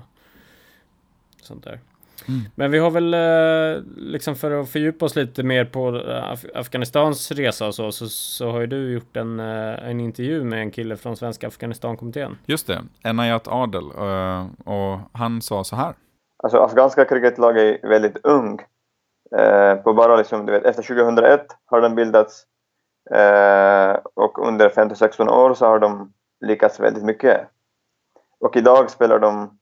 Sånt 1.42 1.64
där. 1.64 1.80
Mm. 2.28 2.42
Men 2.56 2.72
vi 2.72 2.80
har 2.80 2.92
väl 2.92 3.14
eh, 3.14 3.84
liksom 3.98 4.36
för 4.36 4.52
att 4.52 4.70
fördjupa 4.70 5.06
oss 5.06 5.16
lite 5.16 5.44
mer 5.44 5.66
på 5.66 5.96
eh, 5.96 6.32
Af 6.32 6.46
Afghanistans 6.56 7.32
resa 7.32 7.68
och 7.68 7.76
så, 7.76 7.92
så, 7.92 8.08
så 8.08 8.52
har 8.52 8.60
ju 8.60 8.68
du 8.68 8.94
gjort 8.94 9.18
en, 9.18 9.40
eh, 9.40 9.90
en 9.90 10.00
intervju 10.00 10.44
med 10.44 10.60
en 10.60 10.72
kille 10.72 10.98
från 10.98 11.16
Svenska 11.16 11.48
Afghanistankommittén. 11.48 12.38
Just 12.46 12.68
det, 12.68 12.82
Enayat 13.04 13.48
Adel. 13.48 13.92
Och 14.66 15.00
han 15.14 15.42
sa 15.42 15.64
så 15.64 15.76
här. 15.76 15.94
Alltså 16.44 16.58
afghanska 16.58 17.06
cricketlag 17.06 17.58
är 17.58 17.88
väldigt 17.88 18.26
ung. 18.26 18.60
På 19.84 19.94
bara 19.94 20.16
liksom, 20.16 20.46
du 20.46 20.52
vet, 20.52 20.66
efter 20.66 20.84
2001 20.84 21.46
har 21.66 21.82
den 21.82 21.96
bildats. 21.96 22.46
Och 24.14 24.48
under 24.48 24.70
15-16 24.70 25.30
år 25.30 25.54
så 25.54 25.66
har 25.66 25.80
de 25.80 26.14
lyckats 26.46 26.80
väldigt 26.80 27.04
mycket. 27.04 27.48
Och 28.40 28.58
idag 28.58 28.90
spelar 28.90 29.20
de 29.20 29.60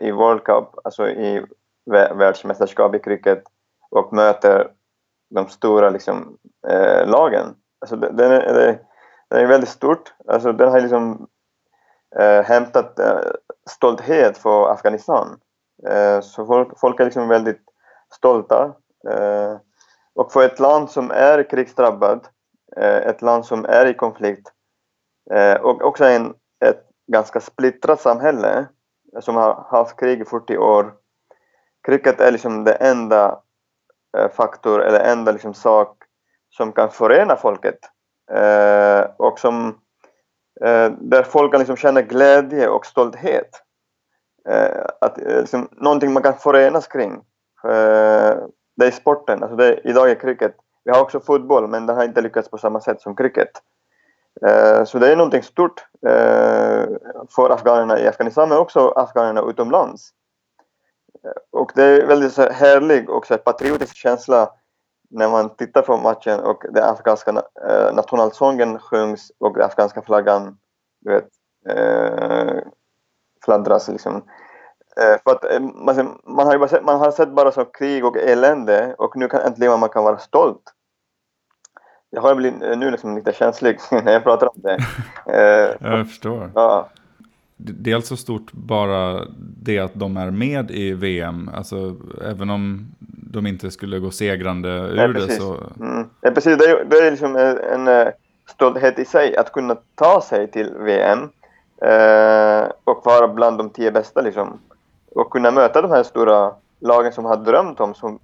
i 0.00 0.10
World 0.10 0.44
Cup, 0.44 0.68
alltså 0.84 1.08
i 1.08 1.46
världsmästerskap 1.90 2.94
i 2.94 2.98
cricket 2.98 3.42
och 3.90 4.12
möter 4.12 4.70
de 5.30 5.48
stora 5.48 5.90
liksom, 5.90 6.38
eh, 6.68 7.06
lagen. 7.06 7.54
Alltså 7.80 7.96
det, 7.96 8.12
den, 8.12 8.32
är, 8.32 8.80
den 9.30 9.40
är 9.40 9.46
väldigt 9.46 9.70
stort. 9.70 10.14
Alltså 10.28 10.52
den 10.52 10.68
har 10.68 10.80
liksom 10.80 11.28
eh, 12.18 12.42
hämtat 12.42 12.98
eh, 12.98 13.18
stolthet 13.70 14.38
för 14.38 14.72
Afghanistan. 14.72 15.40
Eh, 15.88 16.20
så 16.20 16.46
folk, 16.46 16.78
folk 16.78 17.00
är 17.00 17.04
liksom 17.04 17.28
väldigt 17.28 17.62
stolta. 18.14 18.74
Eh, 19.10 19.56
och 20.14 20.32
för 20.32 20.46
ett 20.46 20.60
land 20.60 20.90
som 20.90 21.10
är 21.10 21.50
krigsdrabbat, 21.50 22.30
eh, 22.76 22.96
ett 22.96 23.22
land 23.22 23.46
som 23.46 23.64
är 23.64 23.86
i 23.86 23.94
konflikt 23.94 24.52
eh, 25.30 25.54
och 25.54 25.84
också 25.84 26.04
en, 26.04 26.34
ett 26.64 26.82
ganska 27.12 27.40
splittrat 27.40 28.00
samhälle 28.00 28.66
som 29.20 29.36
har 29.36 29.66
haft 29.70 30.00
krig 30.00 30.20
i 30.20 30.24
40 30.24 30.58
år. 30.58 30.94
Cricket 31.86 32.20
är 32.20 32.32
liksom 32.32 32.64
den 32.64 32.76
enda 32.80 33.40
eh, 34.18 34.30
faktor 34.30 34.82
eller 34.82 35.00
enda 35.00 35.32
liksom 35.32 35.54
sak 35.54 36.02
som 36.50 36.72
kan 36.72 36.90
förena 36.90 37.36
folket 37.36 37.78
eh, 38.32 39.04
och 39.16 39.38
som 39.38 39.68
eh, 40.64 40.90
där 41.00 41.22
folk 41.22 41.52
kan 41.52 41.58
liksom 41.58 41.76
känna 41.76 42.02
glädje 42.02 42.68
och 42.68 42.86
stolthet. 42.86 43.50
Eh, 44.48 44.84
att, 45.00 45.18
eh, 45.18 45.40
liksom, 45.40 45.68
någonting 45.72 46.12
man 46.12 46.22
kan 46.22 46.34
förenas 46.34 46.86
kring. 46.86 47.12
Eh, 47.64 48.36
det 48.76 48.86
är 48.86 48.90
sporten, 48.90 49.42
alltså 49.42 49.56
det, 49.56 49.80
idag 49.84 50.10
är 50.10 50.14
cricket. 50.14 50.56
Vi 50.84 50.90
har 50.90 51.02
också 51.02 51.20
fotboll 51.20 51.68
men 51.68 51.86
den 51.86 51.96
har 51.96 52.04
inte 52.04 52.20
lyckats 52.20 52.50
på 52.50 52.58
samma 52.58 52.80
sätt 52.80 53.00
som 53.00 53.16
cricket. 53.16 53.50
Eh, 54.46 54.84
så 54.84 54.98
det 54.98 55.12
är 55.12 55.16
någonting 55.16 55.42
stort 55.42 55.86
eh, 56.06 56.84
för 57.34 57.50
afghanerna 57.50 58.00
i 58.00 58.08
Afghanistan 58.08 58.48
men 58.48 58.58
också 58.58 58.88
afghanerna 58.88 59.50
utomlands. 59.50 60.12
Och 61.50 61.72
det 61.74 61.84
är 61.84 62.06
väldigt 62.06 62.32
så 62.32 62.42
härlig 62.42 63.10
och 63.10 63.26
så 63.26 63.34
här 63.34 63.38
patriotisk 63.38 63.96
känsla 63.96 64.50
när 65.10 65.28
man 65.28 65.56
tittar 65.56 65.82
på 65.82 65.96
matchen 65.96 66.40
och 66.40 66.64
den 66.70 66.84
afghanska 66.84 67.30
eh, 67.68 67.94
nationalsången 67.94 68.78
sjungs 68.78 69.32
och 69.38 69.54
den 69.54 69.66
afghanska 69.66 70.02
flaggan 70.02 70.58
du 71.00 71.12
vet, 71.12 71.28
eh, 71.68 72.62
fladdras 73.44 73.88
liksom. 73.88 74.16
Eh, 74.96 75.16
för 75.24 75.30
att 75.30 75.44
eh, 75.44 75.60
man, 75.60 76.18
man, 76.24 76.46
har 76.46 76.68
sett, 76.68 76.84
man 76.84 77.00
har 77.00 77.10
sett 77.10 77.30
bara 77.30 77.52
så 77.52 77.64
krig 77.64 78.04
och 78.04 78.16
elände 78.16 78.94
och 78.98 79.16
nu 79.16 79.28
kan 79.28 79.40
äntligen 79.40 79.80
man 79.80 79.88
kan 79.88 80.04
vara 80.04 80.18
stolt. 80.18 80.62
Jag 82.10 82.22
har 82.22 82.34
blivit 82.34 82.62
eh, 82.62 82.78
nu 82.78 82.90
liksom 82.90 83.16
lite 83.16 83.32
känslig 83.32 83.78
när 83.90 84.12
jag 84.12 84.22
pratar 84.22 84.46
om 84.46 84.62
det. 84.62 84.78
Eh, 85.26 85.76
Jag 85.90 86.06
förstår. 86.06 86.50
ja. 86.54 86.88
Dels 87.56 88.08
så 88.08 88.16
stort 88.16 88.52
bara 88.52 89.24
det 89.38 89.78
att 89.78 89.94
de 89.94 90.16
är 90.16 90.30
med 90.30 90.70
i 90.70 90.92
VM, 90.92 91.50
alltså 91.54 91.96
även 92.24 92.50
om 92.50 92.86
de 93.32 93.46
inte 93.46 93.70
skulle 93.70 93.98
gå 93.98 94.10
segrande 94.10 94.68
ur 94.68 94.96
Ja, 94.96 95.08
det 95.08 95.30
så... 95.30 95.56
Mm. 95.80 96.08
Ja, 96.20 96.30
precis. 96.30 96.58
Det 96.58 96.64
är, 96.64 96.84
det 96.84 96.96
är 96.96 97.10
liksom 97.10 97.36
en, 97.36 97.58
en 97.58 97.88
eh, 97.88 98.08
stolthet 98.46 98.98
i 98.98 99.04
sig 99.04 99.36
att 99.36 99.52
kunna 99.52 99.76
ta 99.94 100.20
sig 100.20 100.50
till 100.50 100.72
VM 100.78 101.18
eh, 101.82 102.68
och 102.84 103.02
vara 103.04 103.28
bland 103.28 103.58
de 103.58 103.70
tio 103.70 103.90
bästa 103.90 104.20
liksom. 104.20 104.58
Och 105.14 105.30
kunna 105.30 105.50
möta 105.50 105.82
de 105.82 105.90
här 105.90 106.02
stora 106.02 106.54
lagen 106.80 107.12
som 107.12 107.24
har 107.24 107.36
drömt 107.36 107.80
om, 107.80 107.94
som, 107.94 108.18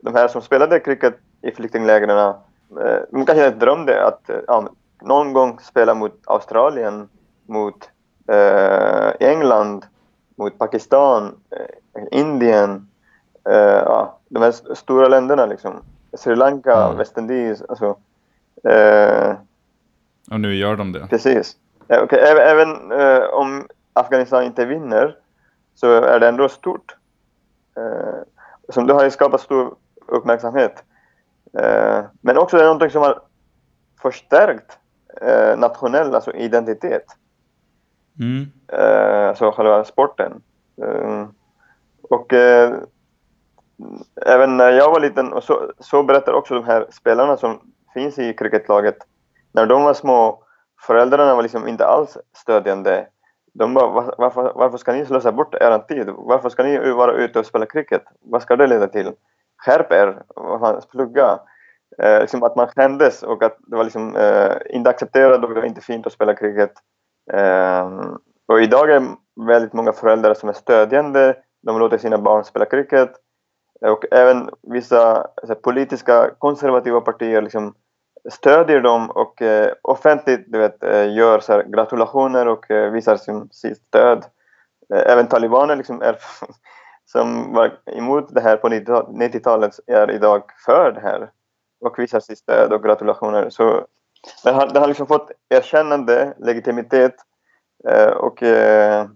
de 0.00 0.14
här 0.14 0.28
som 0.28 0.42
spelade 0.42 0.80
cricket 0.80 1.14
i 1.42 1.50
flyktinglägren. 1.50 2.34
Eh, 2.80 2.98
de 3.10 3.26
kanske 3.26 3.50
drömde 3.50 4.06
att 4.06 4.30
eh, 4.30 4.36
ja, 4.46 4.68
någon 5.02 5.32
gång 5.32 5.58
spela 5.60 5.94
mot 5.94 6.20
Australien, 6.26 7.08
mot 7.46 7.84
eh, 7.84 7.91
England, 9.20 9.86
mot 10.36 10.58
Pakistan, 10.58 11.34
eh, 11.50 12.02
Indien, 12.20 12.88
eh, 13.48 13.54
ja, 13.84 14.18
de 14.28 14.42
här 14.42 14.48
st- 14.48 14.74
stora 14.76 15.08
länderna 15.08 15.46
liksom. 15.46 15.82
Sri 16.16 16.36
Lanka, 16.36 16.84
Mm. 16.84 16.96
Västindien, 16.96 17.56
alltså. 17.68 17.96
Eh, 18.68 19.34
Och 20.30 20.40
nu 20.40 20.54
gör 20.54 20.76
de 20.76 20.92
det. 20.92 21.06
precis. 21.06 21.56
Eh, 21.88 22.02
okej, 22.02 22.18
även 22.20 22.92
eh, 22.92 23.22
om 23.24 23.68
Afghanistan 23.92 24.44
inte 24.44 24.64
vinner 24.64 25.16
så 25.74 25.92
är 26.02 26.20
det 26.20 26.28
ändå 26.28 26.48
stort. 26.48 26.96
Eh, 27.76 28.22
som 28.68 28.86
det 28.86 28.94
har 28.94 29.10
skapat 29.10 29.40
stor 29.40 29.74
uppmärksamhet. 30.06 30.84
Eh, 31.58 32.00
men 32.20 32.38
också 32.38 32.56
det 32.56 32.62
är 32.62 32.66
någonting 32.66 32.90
som 32.90 33.02
har 33.02 33.20
förstärkt 34.02 34.78
eh, 35.20 35.58
nationell 35.58 36.14
alltså 36.14 36.32
identitet. 36.32 37.04
Mm. 38.20 38.46
Eh, 38.68 39.28
alltså 39.28 39.50
själva 39.50 39.84
sporten. 39.84 40.42
Eh, 40.82 41.26
och 42.02 42.32
eh, 42.32 42.74
även 44.26 44.56
när 44.56 44.70
jag 44.70 44.90
var 44.90 45.00
liten, 45.00 45.32
och 45.32 45.44
så, 45.44 45.72
så 45.78 46.02
berättar 46.02 46.32
också 46.32 46.54
de 46.54 46.64
här 46.64 46.86
spelarna 46.90 47.36
som 47.36 47.60
finns 47.94 48.18
i 48.18 48.34
cricketlaget, 48.34 48.96
när 49.52 49.66
de 49.66 49.82
var 49.82 49.94
små, 49.94 50.44
föräldrarna 50.86 51.34
var 51.34 51.42
liksom 51.42 51.68
inte 51.68 51.86
alls 51.86 52.18
stödjande. 52.36 53.06
De 53.54 53.74
bara, 53.74 54.12
varför, 54.18 54.52
varför 54.54 54.78
ska 54.78 54.92
ni 54.92 55.06
slösa 55.06 55.32
bort 55.32 55.54
er 55.54 55.78
tid? 55.78 56.08
Varför 56.16 56.48
ska 56.48 56.62
ni 56.62 56.90
vara 56.90 57.12
ute 57.12 57.38
och 57.38 57.46
spela 57.46 57.66
cricket? 57.66 58.02
Vad 58.20 58.42
ska 58.42 58.56
det 58.56 58.66
leda 58.66 58.86
till? 58.86 59.12
Skärp 59.56 59.92
er! 59.92 60.22
Plugga! 60.90 61.38
Eh, 61.98 62.20
liksom 62.20 62.42
att 62.42 62.56
man 62.56 62.68
skämdes 62.68 63.22
och 63.22 63.42
att 63.42 63.56
det 63.66 63.76
var 63.76 63.84
liksom, 63.84 64.16
eh, 64.16 64.52
inte 64.70 64.90
accepterat 64.90 65.44
och 65.44 65.48
det 65.48 65.60
var 65.60 65.66
inte 65.66 65.80
fint 65.80 66.06
att 66.06 66.12
spela 66.12 66.34
cricket. 66.34 66.72
Eh, 67.32 67.90
och 68.46 68.62
idag 68.62 68.90
är 68.90 69.02
väldigt 69.46 69.72
många 69.72 69.92
föräldrar 69.92 70.34
som 70.34 70.48
är 70.48 70.52
stödjande. 70.52 71.36
De 71.62 71.78
låter 71.78 71.98
sina 71.98 72.18
barn 72.18 72.44
spela 72.44 72.64
cricket. 72.64 73.12
Och 73.80 74.04
även 74.10 74.50
vissa 74.62 75.26
så 75.42 75.46
här, 75.48 75.54
politiska 75.54 76.30
konservativa 76.38 77.00
partier 77.00 77.42
liksom 77.42 77.74
stödjer 78.30 78.80
dem 78.80 79.10
och 79.10 79.42
eh, 79.42 79.72
offentligt 79.82 80.44
du 80.46 80.58
vet, 80.58 80.82
eh, 80.82 81.14
gör 81.14 81.40
så 81.40 81.52
här, 81.52 81.62
gratulationer 81.62 82.48
och 82.48 82.70
eh, 82.70 82.90
visar 82.90 83.16
sin, 83.16 83.48
sitt 83.50 83.78
stöd. 83.78 84.24
Eh, 84.94 85.12
även 85.12 85.26
talibaner 85.26 85.76
liksom 85.76 86.02
är, 86.02 86.16
som 87.04 87.54
var 87.54 87.72
emot 87.86 88.34
det 88.34 88.40
här 88.40 88.56
på 88.56 88.68
90 88.68 88.92
90-talet 88.92 89.74
är 89.86 90.10
idag 90.10 90.42
för 90.66 90.92
det 90.92 91.00
här 91.00 91.30
och 91.80 91.98
visar 91.98 92.20
sitt 92.20 92.38
stöd 92.38 92.72
och 92.72 92.82
gratulationer. 92.82 93.50
Så 93.50 93.86
det 94.44 94.50
har, 94.50 94.68
det 94.68 94.80
har 94.80 94.88
liksom 94.88 95.06
fått 95.06 95.30
erkännande, 95.48 96.34
legitimitet 96.38 97.14
eh, 97.88 98.10
och 98.10 98.42
eh, 98.42 99.06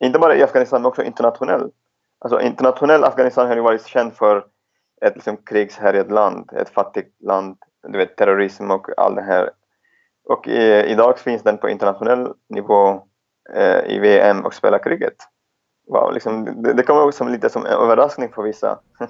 inte 0.00 0.18
bara 0.18 0.36
i 0.36 0.42
Afghanistan 0.42 0.82
men 0.82 0.88
också 0.88 1.02
internationellt. 1.02 1.74
Alltså 2.18 2.40
internationell 2.40 3.04
Afghanistan 3.04 3.46
har 3.46 3.54
ju 3.54 3.62
varit 3.62 3.86
känd 3.86 4.12
för 4.12 4.46
ett 5.00 5.14
liksom 5.14 5.36
krigshärjat 5.36 6.10
land, 6.10 6.50
ett 6.52 6.68
fattigt 6.68 7.22
land, 7.22 7.56
du 7.88 7.98
vet 7.98 8.16
terrorism 8.16 8.70
och 8.70 8.98
allt 8.98 9.16
det 9.16 9.22
här. 9.22 9.50
Och 10.24 10.48
eh, 10.48 10.84
idag 10.84 11.18
finns 11.18 11.42
den 11.42 11.58
på 11.58 11.68
internationell 11.68 12.32
nivå 12.48 13.02
eh, 13.54 13.84
i 13.86 13.98
VM 13.98 14.44
och 14.44 14.54
spelar 14.54 14.78
cricket. 14.78 15.16
Wow, 15.88 16.12
liksom, 16.12 16.62
det, 16.62 16.72
det 16.72 16.82
kommer 16.82 17.02
också 17.02 17.16
som 17.16 17.28
lite 17.28 17.48
som 17.48 17.66
en 17.66 17.72
överraskning 17.72 18.32
för 18.32 18.42
vissa. 18.42 18.78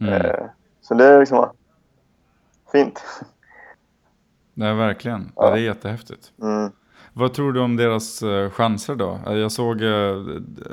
Mm. 0.00 0.14
Eh, 0.14 0.46
så 0.80 0.94
det 0.94 1.04
är 1.04 1.20
liksom 1.20 1.50
fint. 2.72 3.04
Nej, 4.58 4.74
verkligen. 4.74 5.32
Ja. 5.36 5.50
Det 5.50 5.60
är 5.60 5.62
jättehäftigt. 5.62 6.32
Mm. 6.42 6.72
Vad 7.12 7.34
tror 7.34 7.52
du 7.52 7.60
om 7.60 7.76
deras 7.76 8.22
eh, 8.22 8.50
chanser 8.50 8.94
då? 8.94 9.18
Eh, 9.26 9.34
Jag 9.34 9.52
såg 9.52 9.82
eh, 9.82 10.16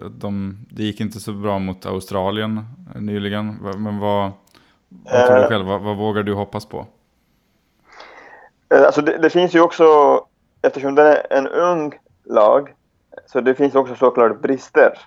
de, 0.10 0.57
det 0.70 0.84
gick 0.84 1.01
inte 1.01 1.20
så 1.20 1.34
bra 1.34 1.60
mot 1.60 1.86
Australien 1.86 2.66
nyligen. 2.95 3.57
Men 3.78 3.99
vad, 3.99 4.32
vad 4.89 5.28
tror 5.28 5.38
du 5.38 5.47
själv? 5.47 5.66
Vad, 5.66 5.82
vad 5.82 5.97
vågar 5.97 6.24
du 6.24 6.34
hoppas 6.34 6.66
på? 6.66 6.86
Alltså 8.76 9.01
det, 9.01 9.18
det 9.18 9.30
finns 9.30 9.55
ju 9.55 9.62
också, 9.62 9.86
eftersom 10.62 10.95
det 10.95 11.03
är 11.03 11.38
en 11.38 11.47
ung 11.47 11.93
lag, 12.26 12.74
så 13.26 13.41
det 13.41 13.55
finns 13.55 13.76
också 13.76 13.95
såklart 13.95 14.41
brister 14.41 14.97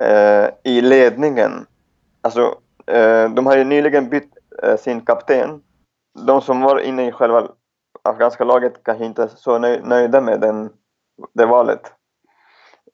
eh, 0.00 0.48
i 0.64 0.80
ledningen. 0.80 1.66
Alltså, 2.20 2.54
eh, 2.86 3.30
de 3.30 3.46
har 3.46 3.56
ju 3.56 3.64
nyligen 3.64 4.08
bytt 4.08 4.32
eh, 4.62 4.76
sin 4.76 5.00
kapten. 5.00 5.62
De 6.26 6.40
som 6.40 6.60
var 6.60 6.78
inne 6.80 7.08
i 7.08 7.12
själva 7.12 7.48
afghanska 8.02 8.44
laget 8.44 8.84
kanske 8.84 9.04
inte 9.04 9.22
är 9.22 9.28
så 9.28 9.58
nöjda 9.58 10.20
med 10.20 10.40
den, 10.40 10.70
det 11.32 11.46
valet. 11.46 11.92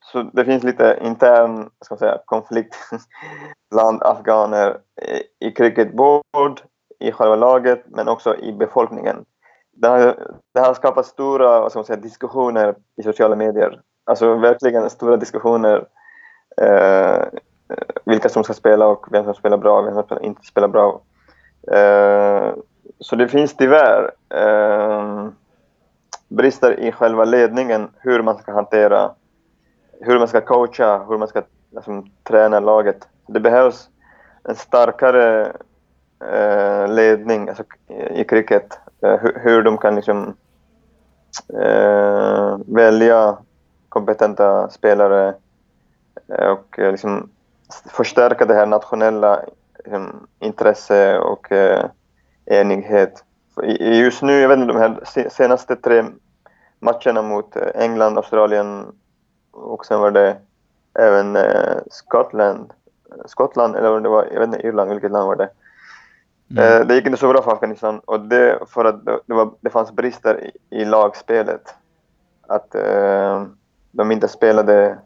så 0.00 0.22
det 0.22 0.44
finns 0.44 0.64
lite 0.64 0.98
intern 1.02 1.70
ska 1.84 1.94
man 1.94 1.98
säga, 1.98 2.18
konflikt 2.24 2.76
bland 3.70 4.02
afghaner 4.02 4.78
i, 5.40 5.46
i 5.48 5.52
cricket, 5.52 5.88
i 7.00 7.12
själva 7.12 7.36
laget 7.36 7.84
men 7.86 8.08
också 8.08 8.36
i 8.36 8.52
befolkningen. 8.52 9.24
Det 9.72 9.88
har, 9.88 9.98
det 10.54 10.60
har 10.60 10.74
skapat 10.74 11.06
stora 11.06 11.70
ska 11.70 11.78
man 11.78 11.86
säga, 11.86 12.00
diskussioner 12.00 12.74
i 12.96 13.02
sociala 13.02 13.36
medier. 13.36 13.80
Alltså 14.06 14.34
verkligen 14.34 14.90
stora 14.90 15.16
diskussioner 15.16 15.86
eh, 16.62 17.26
vilka 18.04 18.28
som 18.28 18.44
ska 18.44 18.54
spela 18.54 18.86
och 18.86 19.06
vem 19.10 19.24
som 19.24 19.34
spelar 19.34 19.56
bra 19.56 19.78
och 19.78 19.86
vem 19.86 19.94
som 20.08 20.22
inte 20.22 20.42
spelar 20.42 20.68
bra. 20.68 21.02
Eh, 21.72 22.54
så 23.00 23.16
det 23.16 23.28
finns 23.28 23.56
tyvärr 23.56 24.10
eh, 24.34 25.28
brister 26.28 26.80
i 26.80 26.92
själva 26.92 27.24
ledningen, 27.24 27.90
hur 27.98 28.22
man 28.22 28.38
ska 28.38 28.52
hantera, 28.52 29.10
hur 30.00 30.18
man 30.18 30.28
ska 30.28 30.40
coacha, 30.40 31.04
hur 31.08 31.18
man 31.18 31.28
ska 31.28 31.42
liksom, 31.70 32.10
träna 32.22 32.60
laget. 32.60 33.08
Det 33.26 33.40
behövs 33.40 33.88
en 34.44 34.54
starkare 34.54 35.52
eh, 36.32 36.88
ledning 36.88 37.48
alltså, 37.48 37.64
i 38.10 38.24
cricket, 38.24 38.78
eh, 39.02 39.16
hur, 39.16 39.40
hur, 39.42 39.62
de 39.62 39.78
kan 39.78 39.94
liksom, 39.94 40.34
eh, 41.62 42.58
välja 42.66 43.36
kompetenta 43.88 44.70
spelare 44.70 45.34
eh, 46.28 46.48
och 46.48 46.78
eh, 46.78 46.90
liksom, 46.90 47.30
förstärka 47.86 48.44
det 48.44 48.54
här 48.54 48.66
nationella 48.66 49.44
liksom, 49.84 50.26
intresse 50.38 51.18
och 51.18 51.52
eh, 51.52 51.86
enighet. 52.50 53.24
Just 53.78 54.22
nu, 54.22 54.40
jag 54.40 54.48
vet 54.48 54.58
inte, 54.58 54.72
de 54.72 54.78
här 54.78 55.28
senaste 55.28 55.76
tre 55.76 56.04
matcherna 56.78 57.22
mot 57.22 57.56
eh, 57.56 57.68
England, 57.74 58.16
Australien 58.16 58.86
och 59.50 59.86
sen 59.86 60.00
var 60.00 60.10
det 60.10 60.36
även 60.98 61.36
eh, 61.36 61.76
Skottland, 61.90 62.72
Skottland 63.26 63.76
eller 63.76 64.00
det 64.00 64.08
var, 64.08 64.28
jag 64.32 64.40
vet 64.40 64.46
inte, 64.46 64.66
Irland, 64.66 64.90
vilket 64.90 65.10
land 65.10 65.26
var 65.26 65.36
det? 65.36 65.50
Mm. 66.50 66.64
Eh, 66.64 66.86
det 66.86 66.94
gick 66.94 67.06
inte 67.06 67.18
så 67.18 67.28
bra 67.28 67.42
för 67.42 67.52
Afghanistan 67.52 68.00
och 68.04 68.20
det 68.20 68.58
för 68.66 68.84
att 68.84 69.04
det, 69.04 69.34
var, 69.34 69.50
det 69.60 69.70
fanns 69.70 69.92
brister 69.92 70.44
i, 70.44 70.80
i 70.80 70.84
lagspelet. 70.84 71.74
Att 72.46 72.74
eh, 72.74 73.46
de 73.90 74.12
inte 74.12 74.28
spelade 74.28 74.98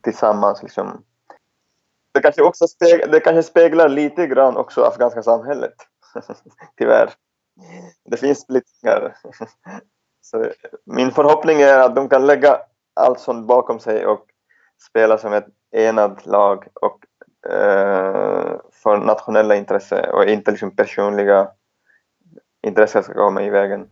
tillsammans 0.00 0.62
liksom. 0.62 1.02
Det 2.14 2.20
kanske 2.20 2.42
också 2.42 2.68
speglar, 2.68 3.08
det 3.08 3.20
kanske 3.20 3.42
speglar 3.42 3.88
lite 3.88 4.26
grann 4.26 4.56
också 4.56 4.82
afghanska 4.82 5.22
samhället. 5.22 5.74
Tyvärr. 6.76 7.10
Det 8.04 8.16
finns 8.16 8.40
splittringar. 8.40 9.16
Så 10.20 10.52
min 10.84 11.10
förhoppning 11.10 11.60
är 11.60 11.78
att 11.78 11.96
de 11.96 12.08
kan 12.08 12.26
lägga 12.26 12.58
allt 12.96 13.20
sånt 13.20 13.46
bakom 13.46 13.80
sig 13.80 14.06
och 14.06 14.26
spela 14.88 15.18
som 15.18 15.32
ett 15.32 15.46
enat 15.76 16.26
lag 16.26 16.66
och 16.74 16.98
eh, 17.52 18.60
för 18.72 18.96
nationella 19.06 19.56
intressen 19.56 20.10
och 20.12 20.24
inte 20.24 20.50
liksom 20.50 20.76
personliga 20.76 21.48
intressen 22.66 23.02
ska 23.02 23.14
komma 23.14 23.42
i 23.42 23.50
vägen. 23.50 23.88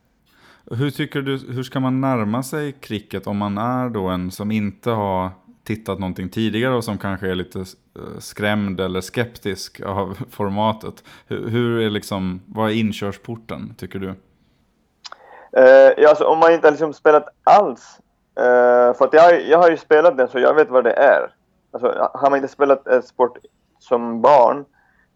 Hur 0.70 0.90
tycker 0.90 1.22
du, 1.22 1.38
hur 1.38 1.62
ska 1.62 1.80
man 1.80 2.00
närma 2.00 2.42
sig 2.42 2.72
cricket 2.72 3.26
om 3.26 3.36
man 3.36 3.58
är 3.58 3.88
då 3.88 4.06
en 4.06 4.30
som 4.30 4.50
inte 4.50 4.90
har 4.90 5.30
tittat 5.66 5.98
någonting 5.98 6.28
tidigare 6.28 6.74
och 6.74 6.84
som 6.84 6.98
kanske 6.98 7.30
är 7.30 7.34
lite 7.34 7.58
eh, 7.58 8.18
skrämd 8.18 8.80
eller 8.80 9.00
skeptisk 9.00 9.80
av 9.80 10.18
formatet. 10.30 11.04
Hur, 11.26 11.48
hur 11.48 11.80
är 11.80 11.90
liksom, 11.90 12.40
vad 12.46 12.70
är 12.70 12.74
inkörsporten 12.74 13.74
tycker 13.78 13.98
du? 13.98 14.14
Uh, 15.56 15.92
ja, 15.96 16.08
alltså, 16.08 16.24
om 16.24 16.38
man 16.38 16.52
inte 16.52 16.66
har 16.66 16.72
liksom 16.72 16.92
spelat 16.92 17.28
alls, 17.44 18.00
uh, 18.38 18.96
för 18.96 19.04
att 19.04 19.12
jag, 19.12 19.48
jag 19.48 19.58
har 19.58 19.70
ju 19.70 19.76
spelat 19.76 20.16
den 20.16 20.28
så 20.28 20.38
jag 20.38 20.54
vet 20.54 20.70
vad 20.70 20.84
det 20.84 20.92
är. 20.92 21.34
Alltså, 21.70 22.10
har 22.14 22.30
man 22.30 22.36
inte 22.36 22.52
spelat 22.52 22.86
en 22.86 23.02
sport 23.02 23.38
som 23.78 24.20
barn, 24.20 24.64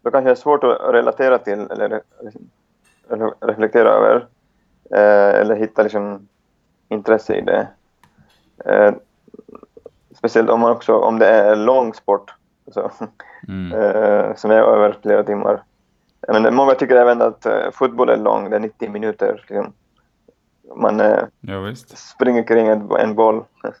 då 0.01 0.11
kanske 0.11 0.27
det 0.27 0.33
är 0.33 0.35
svårt 0.35 0.63
att 0.63 0.93
relatera 0.93 1.37
till 1.37 1.59
eller, 1.59 1.85
eller 1.85 2.01
liksom, 3.09 3.33
reflektera 3.41 3.89
över. 3.89 4.15
Uh, 4.95 5.39
eller 5.41 5.55
hitta 5.55 5.83
liksom 5.83 6.27
intresse 6.89 7.35
i 7.35 7.41
det. 7.41 7.67
Speciellt 10.21 10.49
om, 10.49 10.59
man 10.59 10.71
också, 10.71 10.97
om 10.97 11.19
det 11.19 11.27
är 11.27 11.55
lång 11.55 11.93
sport, 11.93 12.33
alltså, 12.65 12.91
mm. 13.47 13.71
eh, 13.81 14.35
som 14.35 14.51
är 14.51 14.55
över 14.55 14.97
flera 15.01 15.23
timmar. 15.23 15.63
Men 16.27 16.55
många 16.55 16.73
tycker 16.73 16.95
även 16.95 17.21
att 17.21 17.45
eh, 17.45 17.71
fotboll 17.73 18.09
är 18.09 18.17
lång, 18.17 18.49
det 18.49 18.55
är 18.55 18.59
90 18.59 18.89
minuter. 18.91 19.45
Liksom. 19.47 19.73
Man 20.75 20.99
eh, 20.99 21.23
ja, 21.41 21.75
springer 21.95 22.43
kring 22.43 22.67
en, 22.67 22.91
en 22.99 23.15
boll. 23.15 23.43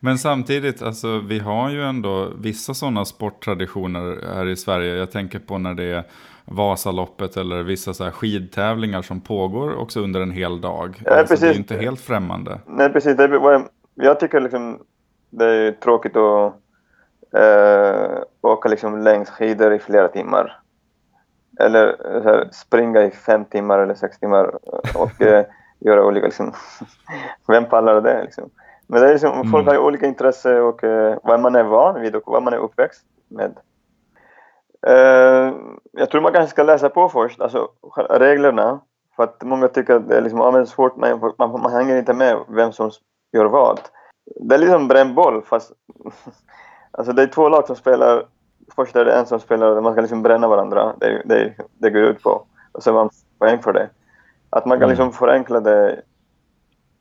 Men 0.00 0.18
samtidigt, 0.18 0.82
alltså, 0.82 1.18
vi 1.18 1.38
har 1.38 1.70
ju 1.70 1.82
ändå 1.82 2.30
vissa 2.40 2.74
sådana 2.74 3.04
sporttraditioner 3.04 4.34
här 4.34 4.46
i 4.46 4.56
Sverige. 4.56 4.94
Jag 4.94 5.10
tänker 5.10 5.38
på 5.38 5.58
när 5.58 5.74
det 5.74 5.84
är 5.84 6.04
Vasaloppet 6.44 7.36
eller 7.36 7.62
vissa 7.62 7.94
så 7.94 8.10
skidtävlingar 8.10 9.02
som 9.02 9.20
pågår 9.20 9.76
också 9.76 10.00
under 10.00 10.20
en 10.20 10.30
hel 10.30 10.60
dag. 10.60 11.02
Ja, 11.04 11.14
alltså, 11.14 11.36
det 11.36 11.48
är 11.48 11.56
inte 11.56 11.76
helt 11.76 12.00
främmande. 12.00 12.58
Nej, 12.66 12.92
precis. 12.92 13.16
Det 13.16 13.28
var 13.28 13.68
jag 13.96 14.20
tycker 14.20 14.40
liksom 14.40 14.86
det 15.30 15.44
är 15.44 15.72
tråkigt 15.72 16.16
att 16.16 16.54
äh, 17.34 18.22
åka 18.40 18.68
liksom 18.68 18.98
längs 18.98 19.30
skidor 19.30 19.74
i 19.74 19.78
flera 19.78 20.08
timmar. 20.08 20.60
Eller 21.60 21.96
här, 22.24 22.48
springa 22.52 23.02
i 23.02 23.10
fem 23.10 23.44
timmar 23.44 23.78
eller 23.78 23.94
sex 23.94 24.18
timmar 24.18 24.58
och 24.94 25.22
äh, 25.22 25.44
göra 25.80 26.04
olika 26.04 26.26
liksom. 26.26 26.52
Vem 27.48 27.64
pallar 27.64 28.00
det 28.00 28.22
liksom? 28.22 28.50
Men 28.86 29.00
det 29.00 29.08
är 29.08 29.12
liksom, 29.12 29.32
mm. 29.32 29.50
folk 29.50 29.66
har 29.66 29.74
ju 29.74 29.80
olika 29.80 30.06
intresse 30.06 30.60
och 30.60 30.84
äh, 30.84 31.18
vad 31.22 31.40
man 31.40 31.54
är 31.54 31.64
van 31.64 32.00
vid 32.00 32.16
och 32.16 32.22
vad 32.26 32.42
man 32.42 32.52
är 32.52 32.58
uppväxt 32.58 33.04
med. 33.28 33.56
jag 35.92 36.10
tror 36.10 36.20
man 36.20 36.32
kanske 36.32 36.50
ska 36.50 36.62
läsa 36.62 36.88
på 36.88 37.08
först, 37.08 37.40
alltså 37.40 37.68
reglerna. 38.10 38.80
För 39.16 39.22
att 39.22 39.42
många 39.42 39.68
tycker 39.68 39.94
att 39.94 40.08
det 40.08 40.16
är 40.16 40.20
liksom, 40.20 40.66
svårt, 40.66 40.96
man, 40.96 41.34
man, 41.38 41.50
man 41.50 41.72
hänger 41.72 41.96
inte 41.96 42.12
med 42.12 42.36
vem 42.48 42.72
som 42.72 42.90
gör 43.32 43.44
vad. 43.44 43.80
Det 44.40 44.54
är 44.54 44.58
liksom 44.58 44.88
brännboll 44.88 45.42
fast 45.42 45.72
alltså 46.90 47.12
det 47.12 47.22
är 47.22 47.26
två 47.26 47.48
lag 47.48 47.66
som 47.66 47.76
spelar. 47.76 48.26
Först 48.74 48.96
är 48.96 49.04
det 49.04 49.12
en 49.12 49.26
som 49.26 49.40
spelar 49.40 49.76
och 49.76 49.82
man 49.82 49.92
ska 49.92 50.00
liksom 50.00 50.22
bränna 50.22 50.48
varandra. 50.48 50.94
Det, 51.00 51.22
det, 51.24 51.54
det 51.78 51.90
går 51.90 52.02
ut 52.02 52.22
på. 52.22 52.46
Och 52.72 52.82
så 52.82 52.90
har 52.90 52.94
man 52.94 53.10
poäng 53.38 53.62
för 53.62 53.72
det. 53.72 53.88
Att 54.50 54.66
man 54.66 54.78
kan 54.78 54.82
mm. 54.82 54.90
liksom 54.90 55.12
förenkla 55.12 55.60
det 55.60 56.02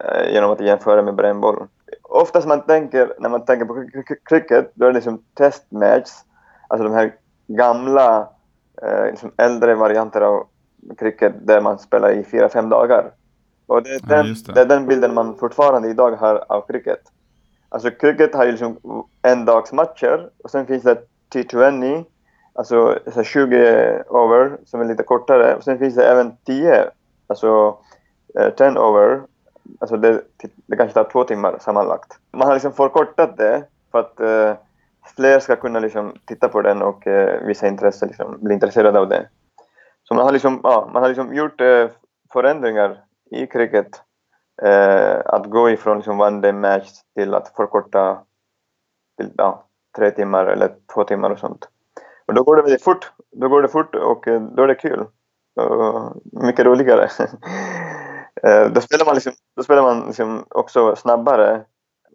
eh, 0.04 0.34
genom 0.34 0.52
att 0.52 0.60
jämföra 0.60 1.02
med 1.02 1.16
brännboll. 1.16 1.68
Oftast 2.02 2.48
man 2.48 2.62
tänker, 2.62 3.14
när 3.20 3.30
man 3.30 3.46
tänker 3.46 3.66
på 3.66 3.86
cricket, 4.30 4.72
då 4.74 4.86
är 4.86 4.90
det 4.90 4.96
liksom 4.96 5.24
testmatch. 5.34 6.12
Alltså 6.68 6.88
de 6.88 6.94
här 6.94 7.16
gamla, 7.48 8.30
eh, 8.82 9.06
liksom 9.06 9.32
äldre 9.38 9.76
varianter 9.76 10.22
av 10.22 10.48
cricket 10.98 11.34
där 11.42 11.62
man 11.62 11.80
spelar 11.80 12.12
i 12.12 12.24
fyra, 12.24 12.50
fem 12.50 12.70
dagar. 12.70 13.12
Och 13.68 13.84
det 13.84 13.90
är, 13.90 14.00
den, 14.00 14.26
ja, 14.28 14.34
det. 14.46 14.54
det 14.54 14.62
är 14.62 14.66
den 14.66 14.88
bilden 14.88 15.14
man 15.14 15.38
fortfarande 15.38 15.90
idag 15.90 16.12
har 16.12 16.44
av 16.48 16.68
cricket. 16.68 17.00
Alltså 17.70 17.92
cricket 17.92 18.36
har 18.36 18.46
ju 18.46 18.52
liksom 18.52 18.78
endagsmatcher 19.22 20.30
och 20.44 20.52
sen 20.52 20.66
finns 20.66 20.84
det 20.84 21.02
T20, 21.34 22.06
alltså 22.54 23.00
20 23.24 24.04
over 24.08 24.58
som 24.66 24.82
är 24.82 24.86
lite 24.86 25.04
kortare. 25.04 25.56
Och 25.56 25.64
sen 25.64 25.80
finns 25.80 25.96
det 25.96 26.08
även 26.08 26.38
10, 26.46 26.90
alltså 27.28 27.78
10 28.58 28.68
eh, 28.68 28.78
over. 28.78 29.22
Alltså 29.80 29.98
det, 29.98 30.22
det 30.68 30.76
kanske 30.78 30.94
tar 30.94 31.10
två 31.12 31.24
timmar 31.24 31.58
sammanlagt. 31.60 32.20
Man 32.32 32.48
har 32.48 32.54
liksom 32.54 32.74
förkortat 32.74 33.38
det 33.38 33.64
för 33.92 34.00
att 34.00 34.20
uh, 34.20 34.56
fler 35.16 35.40
ska 35.40 35.56
kunna 35.56 35.80
liksom 35.80 36.14
titta 36.26 36.50
på 36.50 36.62
den 36.62 36.82
och 36.82 37.08
uh, 37.08 37.48
visa 37.48 37.68
intresse, 37.68 38.06
liksom, 38.06 38.38
bli 38.42 38.54
intresserade 38.54 39.00
av 39.00 39.10
det. 39.10 39.28
Så 40.04 40.14
man 40.14 40.26
har 40.26 40.32
liksom, 40.32 40.60
ja, 40.64 40.90
man 40.94 41.02
har 41.02 41.10
liksom 41.10 41.36
gjort 41.36 41.62
uh, 41.62 41.88
förändringar 42.34 43.05
i 43.32 43.48
cricket 43.48 44.02
eh, 44.62 45.20
att 45.26 45.46
gå 45.46 45.70
ifrån 45.70 45.98
liksom 45.98 46.22
one 46.22 46.42
day 46.42 46.54
match 46.54 46.90
till 47.16 47.34
att 47.34 47.56
förkorta 47.56 48.24
till 49.18 49.32
ja, 49.38 49.66
tre 49.98 50.12
timmar 50.12 50.46
eller 50.46 50.76
två 50.94 51.04
timmar 51.04 51.30
och 51.30 51.40
sånt. 51.40 51.70
Och 52.26 52.34
då 52.34 52.44
går 52.44 52.56
det 52.56 52.62
väldigt 52.62 52.84
fort. 52.84 53.12
Då 53.32 53.50
går 53.50 53.62
det 53.62 53.68
fort 53.68 53.96
och 53.96 54.28
eh, 54.28 54.42
då 54.42 54.64
är 54.64 54.68
det 54.68 54.76
kul. 54.76 55.06
Och 55.56 56.16
mycket 56.44 56.66
roligare. 56.66 57.04
eh, 58.44 58.72
då 58.72 58.82
spelar 58.82 59.06
man, 59.06 59.16
liksom, 59.16 59.34
då 59.56 59.64
spelar 59.64 59.82
man 59.82 60.06
liksom 60.08 60.46
också 60.50 60.96
snabbare. 60.96 61.62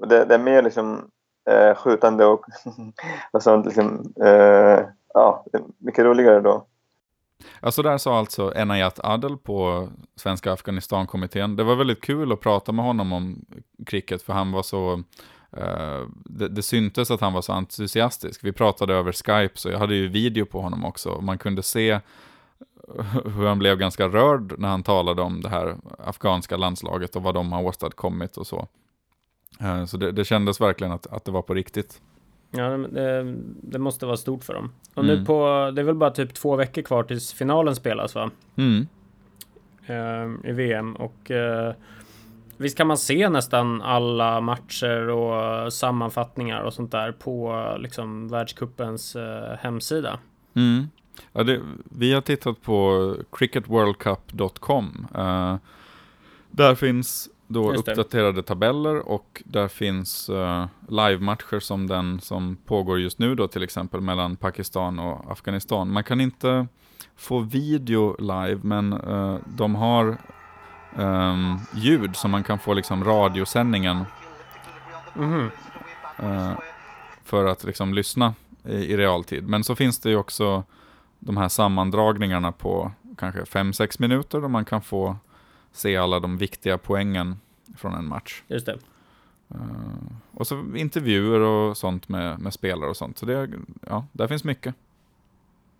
Det, 0.08 0.24
det 0.24 0.34
är 0.34 0.38
mer 0.38 0.62
liksom, 0.62 1.10
eh, 1.50 1.74
skjutande 1.74 2.26
och, 2.26 2.44
och 3.30 3.42
sånt. 3.42 3.66
Liksom, 3.66 4.12
eh, 4.24 4.80
ja, 5.14 5.44
mycket 5.78 6.04
roligare 6.04 6.40
då. 6.40 6.66
Ja, 7.60 7.70
så 7.70 7.82
där 7.82 7.98
sa 7.98 8.18
alltså 8.18 8.52
Enayat 8.56 9.00
Adel 9.02 9.36
på 9.36 9.88
Svenska 10.16 10.52
Afghanistan-kommittén. 10.52 11.56
Det 11.56 11.64
var 11.64 11.76
väldigt 11.76 12.00
kul 12.00 12.32
att 12.32 12.40
prata 12.40 12.72
med 12.72 12.84
honom 12.84 13.12
om 13.12 13.44
cricket, 13.86 14.22
för 14.22 14.32
han 14.32 14.52
var 14.52 14.62
så... 14.62 15.02
Uh, 15.58 16.08
det, 16.24 16.48
det 16.48 16.62
syntes 16.62 17.10
att 17.10 17.20
han 17.20 17.32
var 17.32 17.42
så 17.42 17.52
entusiastisk. 17.52 18.44
Vi 18.44 18.52
pratade 18.52 18.94
över 18.94 19.12
Skype, 19.12 19.58
så 19.58 19.68
jag 19.68 19.78
hade 19.78 19.94
ju 19.94 20.08
video 20.08 20.46
på 20.46 20.60
honom 20.60 20.84
också. 20.84 21.20
Man 21.20 21.38
kunde 21.38 21.62
se 21.62 22.00
hur 23.24 23.46
han 23.46 23.58
blev 23.58 23.78
ganska 23.78 24.08
rörd 24.08 24.54
när 24.58 24.68
han 24.68 24.82
talade 24.82 25.22
om 25.22 25.40
det 25.40 25.48
här 25.48 25.76
afghanska 25.98 26.56
landslaget 26.56 27.16
och 27.16 27.22
vad 27.22 27.34
de 27.34 27.52
har 27.52 27.62
åstadkommit 27.62 28.36
och 28.36 28.46
så. 28.46 28.68
Uh, 29.62 29.84
Så 29.84 29.96
det, 29.96 30.12
det 30.12 30.24
kändes 30.24 30.60
verkligen 30.60 30.92
att, 30.92 31.06
att 31.06 31.24
det 31.24 31.32
var 31.32 31.42
på 31.42 31.54
riktigt. 31.54 32.00
Ja, 32.50 32.68
det, 32.68 33.34
det 33.62 33.78
måste 33.78 34.06
vara 34.06 34.16
stort 34.16 34.44
för 34.44 34.54
dem. 34.54 34.72
Och 34.94 35.04
Mm. 35.04 35.18
nu 35.18 35.24
på, 35.24 35.70
det 35.74 35.80
är 35.80 35.84
väl 35.84 35.94
bara 35.94 36.10
typ 36.10 36.34
två 36.34 36.56
veckor 36.56 36.82
kvar 36.82 37.02
tills 37.02 37.32
finalen 37.32 37.74
spelas 37.74 38.14
va? 38.14 38.30
Mm. 38.56 38.86
Eh, 39.86 40.50
I 40.50 40.52
VM 40.52 40.96
och 40.96 41.30
eh, 41.30 41.74
visst 42.56 42.76
kan 42.76 42.86
man 42.86 42.96
se 42.98 43.28
nästan 43.28 43.82
alla 43.82 44.40
matcher 44.40 45.08
och 45.08 45.72
sammanfattningar 45.72 46.60
och 46.62 46.72
sånt 46.74 46.90
där 46.92 47.12
på 47.12 47.64
liksom 47.80 48.28
världscupens 48.28 49.16
eh, 49.16 49.56
hemsida. 49.58 50.18
Mm. 50.54 50.88
Ja, 51.32 51.42
det, 51.42 51.60
vi 51.84 52.12
har 52.14 52.20
tittat 52.20 52.62
på 52.62 53.16
cricketworldcup.com. 53.32 55.06
Eh, 55.14 55.56
där 56.50 56.74
finns 56.74 57.28
då 57.52 57.72
Just 57.72 57.84
det. 57.86 57.92
uppdaterade 57.92 58.42
tabeller 58.42 59.08
och 59.08 59.42
där 59.44 59.68
finns 59.68 60.30
uh, 60.30 60.66
livematcher 60.88 61.60
som 61.60 61.86
den 61.86 62.20
som 62.20 62.56
pågår 62.66 63.00
just 63.00 63.18
nu 63.18 63.34
då 63.34 63.48
till 63.48 63.62
exempel 63.62 64.00
mellan 64.00 64.36
Pakistan 64.36 64.98
och 64.98 65.32
Afghanistan. 65.32 65.92
Man 65.92 66.04
kan 66.04 66.20
inte 66.20 66.66
få 67.16 67.38
video 67.38 68.16
live 68.18 68.60
men 68.62 68.92
eh, 68.92 69.36
de 69.56 69.74
har 69.74 70.16
ehm, 70.96 71.56
ljud 71.74 72.16
så 72.16 72.28
man 72.28 72.42
kan 72.42 72.58
få 72.58 72.74
liksom 72.74 73.04
radiosändningen 73.04 74.04
Mhm. 75.14 75.50
eh, 76.18 76.52
för 77.24 77.44
att 77.46 77.64
liksom 77.64 77.94
lyssna 77.94 78.34
i, 78.64 78.72
i 78.74 78.96
realtid. 78.96 79.48
Men 79.48 79.64
så 79.64 79.74
finns 79.76 79.98
det 79.98 80.10
ju 80.10 80.16
också 80.16 80.64
de 81.18 81.36
här 81.36 81.48
sammandragningarna 81.48 82.52
på 82.52 82.92
kanske 83.18 83.40
5-6 83.40 83.96
minuter 84.00 84.40
där 84.40 84.48
man 84.48 84.64
kan 84.64 84.82
få 84.82 85.16
se 85.72 85.96
alla 85.96 86.20
de 86.20 86.38
viktiga 86.38 86.78
poängen 86.78 87.36
från 87.76 87.94
en 87.94 88.08
match. 88.08 88.42
Just 88.46 88.66
det. 88.66 88.78
Eh, 89.50 89.58
och 90.34 90.46
så 90.46 90.64
intervjuer 90.76 91.40
och 91.40 91.76
sånt 91.76 92.08
med, 92.08 92.40
med 92.40 92.52
spelare 92.52 92.90
och 92.90 92.96
sånt. 92.96 93.18
Så 93.18 93.26
det, 93.26 93.50
ja, 93.86 94.06
där 94.12 94.26
finns 94.26 94.44
mycket. 94.44 94.74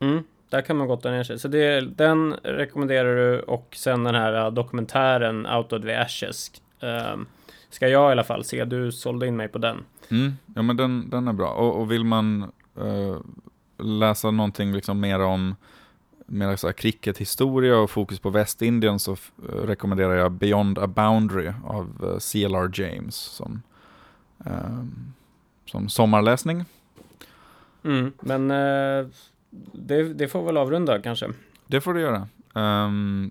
Mm, 0.00 0.22
där 0.48 0.62
kan 0.62 0.76
man 0.76 0.88
gotta 0.88 1.10
ner 1.10 1.22
sig. 1.24 1.38
Så 1.38 1.48
det, 1.48 1.80
den 1.80 2.32
rekommenderar 2.32 3.16
du 3.16 3.40
och 3.40 3.74
sen 3.76 4.04
den 4.04 4.14
här 4.14 4.46
uh, 4.46 4.52
dokumentären 4.52 5.46
Out 5.46 5.72
of 5.72 5.82
the 5.82 5.94
Ashes. 5.94 6.50
ehm, 6.80 7.26
ska 7.70 7.88
jag 7.88 8.10
i 8.10 8.12
alla 8.12 8.24
fall 8.24 8.44
se. 8.44 8.64
Du 8.64 8.92
sålde 8.92 9.26
in 9.26 9.36
mig 9.36 9.48
på 9.48 9.58
den. 9.58 9.84
Mm, 10.10 10.32
ja 10.54 10.62
men 10.62 10.76
den, 10.76 11.10
den 11.10 11.28
är 11.28 11.32
bra. 11.32 11.50
Och, 11.50 11.80
och 11.80 11.92
vill 11.92 12.04
man 12.04 12.42
eh, 12.76 13.16
läsa 13.78 14.30
någonting 14.30 14.72
liksom 14.72 15.00
mer 15.00 15.20
om 15.20 15.56
mer 16.30 16.56
så 16.56 16.66
här 16.66 16.72
crickethistoria 16.72 17.78
och 17.78 17.90
fokus 17.90 18.20
på 18.20 18.30
Västindien 18.30 18.98
så 18.98 19.12
eh, 19.12 19.54
rekommenderar 19.54 20.14
jag 20.14 20.32
Beyond 20.32 20.78
a 20.78 20.86
Boundary 20.86 21.52
av 21.64 21.86
eh, 22.02 22.18
CLR 22.18 22.80
James 22.80 23.16
som, 23.16 23.62
eh, 24.44 24.84
som 25.66 25.88
sommarläsning. 25.88 26.64
Mm, 27.84 28.12
men 28.20 28.50
eh, 28.50 29.06
det, 29.72 30.14
det 30.14 30.28
får 30.28 30.42
väl 30.42 30.56
avrunda 30.56 31.02
kanske. 31.02 31.28
Det 31.66 31.80
får 31.80 31.94
du 31.94 32.00
göra. 32.00 32.28
Ehm, 32.54 33.30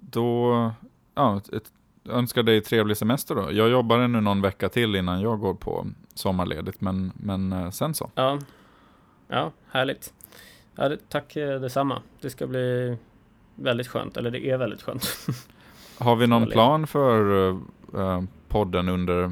då, 0.00 0.70
ja, 1.14 1.36
ett, 1.36 1.52
ett, 1.52 1.72
önskar 2.08 2.42
dig 2.42 2.60
trevlig 2.60 2.96
semester 2.96 3.34
då. 3.34 3.52
Jag 3.52 3.70
jobbar 3.70 3.98
ännu 3.98 4.20
någon 4.20 4.42
vecka 4.42 4.68
till 4.68 4.96
innan 4.96 5.20
jag 5.20 5.40
går 5.40 5.54
på 5.54 5.86
sommarledigt, 6.14 6.80
men, 6.80 7.12
men 7.14 7.52
eh, 7.52 7.70
sen 7.70 7.94
så. 7.94 8.10
Ja, 8.14 8.38
ja 9.28 9.52
härligt. 9.70 10.12
Ja, 10.76 10.88
det, 10.88 11.08
tack 11.08 11.36
eh, 11.36 11.60
detsamma. 11.60 12.02
Det 12.20 12.30
ska 12.30 12.46
bli 12.46 12.96
väldigt 13.54 13.88
skönt. 13.88 14.16
Eller 14.16 14.30
det 14.30 14.46
är 14.46 14.56
väldigt 14.56 14.82
skönt. 14.82 15.08
Har 15.98 16.16
vi 16.16 16.26
någon 16.26 16.46
plan 16.46 16.86
för 16.86 17.48
eh, 17.48 17.56
eh, 18.00 18.22
podden 18.48 18.88
under, 18.88 19.22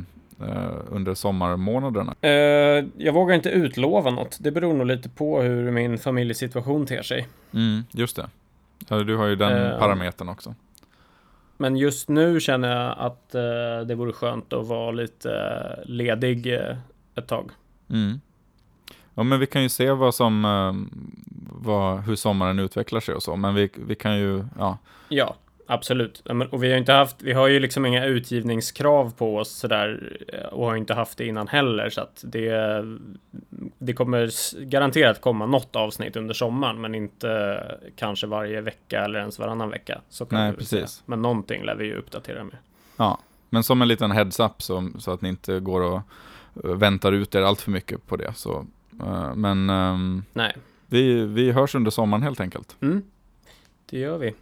eh, 0.41 0.73
under 0.89 1.15
sommarmånaderna? 1.15 2.15
Eh, 2.21 2.85
jag 2.97 3.13
vågar 3.13 3.35
inte 3.35 3.51
utlova 3.51 4.11
något. 4.11 4.39
Det 4.41 4.51
beror 4.51 4.75
nog 4.75 4.87
lite 4.87 5.09
på 5.09 5.41
hur 5.43 5.71
min 5.71 5.99
familjesituation 5.99 6.87
ter 6.87 7.03
sig. 7.03 7.29
Mm, 7.53 7.85
just 7.91 8.17
det. 8.17 8.29
Du 9.05 9.17
har 9.17 9.27
ju 9.27 9.37
den 9.37 9.53
Eh, 9.73 9.79
parametern 9.79 10.29
också. 10.29 10.55
Men 11.57 11.77
just 11.77 12.09
nu 12.09 12.41
känner 12.41 12.77
jag 12.77 12.95
att 12.99 13.31
det 13.89 13.95
vore 13.95 14.13
skönt 14.13 14.53
att 14.53 14.67
vara 14.67 14.91
lite 14.91 15.31
ledig 15.85 16.59
ett 17.15 17.27
tag. 17.27 17.51
Mm. 17.91 18.21
Ja, 19.15 19.23
men 19.23 19.41
vi 19.41 19.47
kan 19.47 19.63
ju 19.63 19.69
se 19.69 19.91
vad 19.91 20.15
som, 20.15 20.45
eh, 20.45 21.01
vad, 21.63 22.01
hur 22.01 22.17
sommaren 22.17 22.59
utvecklar 22.59 23.01
sig 23.01 23.15
och 23.15 23.23
så, 23.23 23.37
men 23.37 23.55
vi, 23.55 23.71
vi 23.75 23.95
kan 23.95 24.19
ju, 24.19 24.45
ja, 24.59 24.79
Ja, 25.09 25.35
absolut. 25.67 26.23
Och 26.51 26.63
vi 26.65 26.71
har 26.71 26.79
inte 26.79 26.93
haft, 26.93 27.23
vi 27.23 27.33
har 27.33 27.49
ju 27.49 27.61
liksom 27.61 27.87
inga 27.87 28.05
utgivningskrav 28.05 29.13
på 29.17 29.37
oss 29.37 29.51
sådär 29.51 30.19
eh, 30.29 30.47
och 30.47 30.67
har 30.67 30.77
inte 30.77 30.95
haft 30.95 31.19
det 31.19 31.27
innan 31.27 31.49
heller 31.49 31.91
så 31.91 32.01
att 32.01 32.25
det, 32.27 32.85
det 33.79 33.93
kommer 33.93 34.31
garanterat 34.65 35.21
komma 35.21 35.47
något 35.47 35.77
avsnitt 35.77 36.17
under 36.17 36.35
sommaren 36.35 36.81
men 36.81 36.95
inte 36.95 37.63
kanske 37.97 38.27
varje 38.27 38.61
vecka 38.61 39.05
eller 39.05 39.19
ens 39.19 39.39
varannan 39.39 39.71
vecka. 39.71 40.01
Så 40.09 40.27
kan 40.27 40.39
Nej, 40.39 40.53
väl 40.53 40.67
säga. 40.67 40.83
precis. 40.83 41.03
Men 41.07 41.23
någonting 41.23 41.65
lär 41.65 41.75
vi 41.75 41.85
ju 41.85 41.95
uppdatera 41.97 42.45
med. 42.45 42.57
ja. 42.97 43.19
Men 43.53 43.63
som 43.63 43.83
en 43.83 43.89
liten 43.89 44.11
heads-up 44.11 44.63
så, 44.63 44.89
så 44.99 45.11
att 45.13 45.23
ni 45.23 45.29
inte 45.29 45.61
går 45.61 45.81
och 45.81 46.01
eh, 46.65 46.71
väntar 46.77 47.13
ut 47.13 47.35
er 47.35 47.43
allt 47.43 47.61
för 47.61 47.71
mycket 47.71 48.07
på 48.07 48.17
det. 48.17 48.33
Så, 48.37 48.67
men 49.36 49.70
ehm, 49.70 50.24
Nej. 50.34 50.56
vi, 50.88 51.26
vi 51.26 51.52
hörs 51.52 51.76
under 51.76 51.92
sommaren 51.92 52.24
helt 52.24 52.40
enkelt. 52.40 52.76
Mm, 52.82 53.04
det 53.90 54.00
gör 54.00 54.18
vi. 54.18 54.34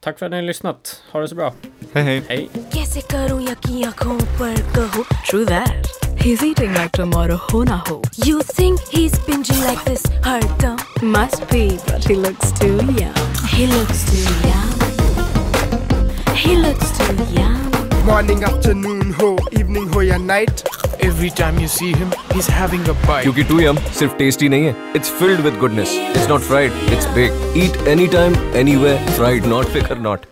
Tack 0.00 0.18
för 0.18 0.26
att 0.26 0.30
ni 0.32 0.36
har 0.36 0.42
lyssnat. 0.42 1.02
Ha 1.12 1.20
det 1.20 1.28
så 1.28 1.34
bra. 1.34 1.52
Hej 1.92 2.04
hej! 2.04 2.22
Hej! 2.28 2.48
कैसे 2.72 3.00
करूं 3.00 3.40
यकीन 3.42 3.84
आंखों 3.84 4.18
पर 4.38 4.60
कहो 4.76 5.04
True 5.30 5.44
that 5.46 5.86
He's 6.20 6.42
eating 6.42 6.72
like 6.74 6.90
tomorrow 6.92 7.38
हो 7.52 7.62
ना 7.64 7.76
हो 7.88 8.02
You 8.26 8.42
think 8.42 8.80
he's 8.94 9.16
binging 9.26 9.62
like 9.70 9.82
this 9.90 10.04
हरदम 10.26 10.76
Must 11.14 11.40
be 11.52 11.64
but 11.88 12.06
he 12.10 12.16
looks 12.26 12.52
too 12.60 12.78
young 13.00 13.18
He 13.54 13.66
looks 13.72 14.04
too 14.10 14.34
young 14.48 14.76
He 16.44 16.56
looks 16.64 16.92
too 16.98 17.26
young 17.40 17.60
Morning, 18.06 18.44
afternoon 18.44 19.12
हो 19.20 19.36
evening 19.60 19.94
हो 19.94 20.02
या 20.02 20.18
night 20.26 20.62
Every 21.02 21.30
time 21.32 21.58
you 21.58 21.68
see 21.68 21.92
him, 21.94 22.12
he's 22.32 22.48
having 22.50 22.88
a 22.88 22.96
bite. 23.04 23.22
क्योंकि 23.22 23.42
टू 23.44 23.60
यम 23.60 23.76
सिर्फ 23.98 24.16
टेस्टी 24.18 24.48
नहीं 24.48 24.64
है 24.64 24.92
it's 24.96 25.10
filled 25.18 25.40
with 25.40 25.58
goodness 25.58 25.94
it's 26.08 26.28
not 26.28 26.40
fried 26.42 26.72
it's 26.92 27.06
baked 27.14 27.56
eat 27.58 27.86
any 27.88 28.06
time 28.16 28.36
any 28.56 28.76
way 28.76 28.96
fried 29.16 29.46
not 29.46 29.66
फिकर 29.72 29.98
नॉट 30.08 30.26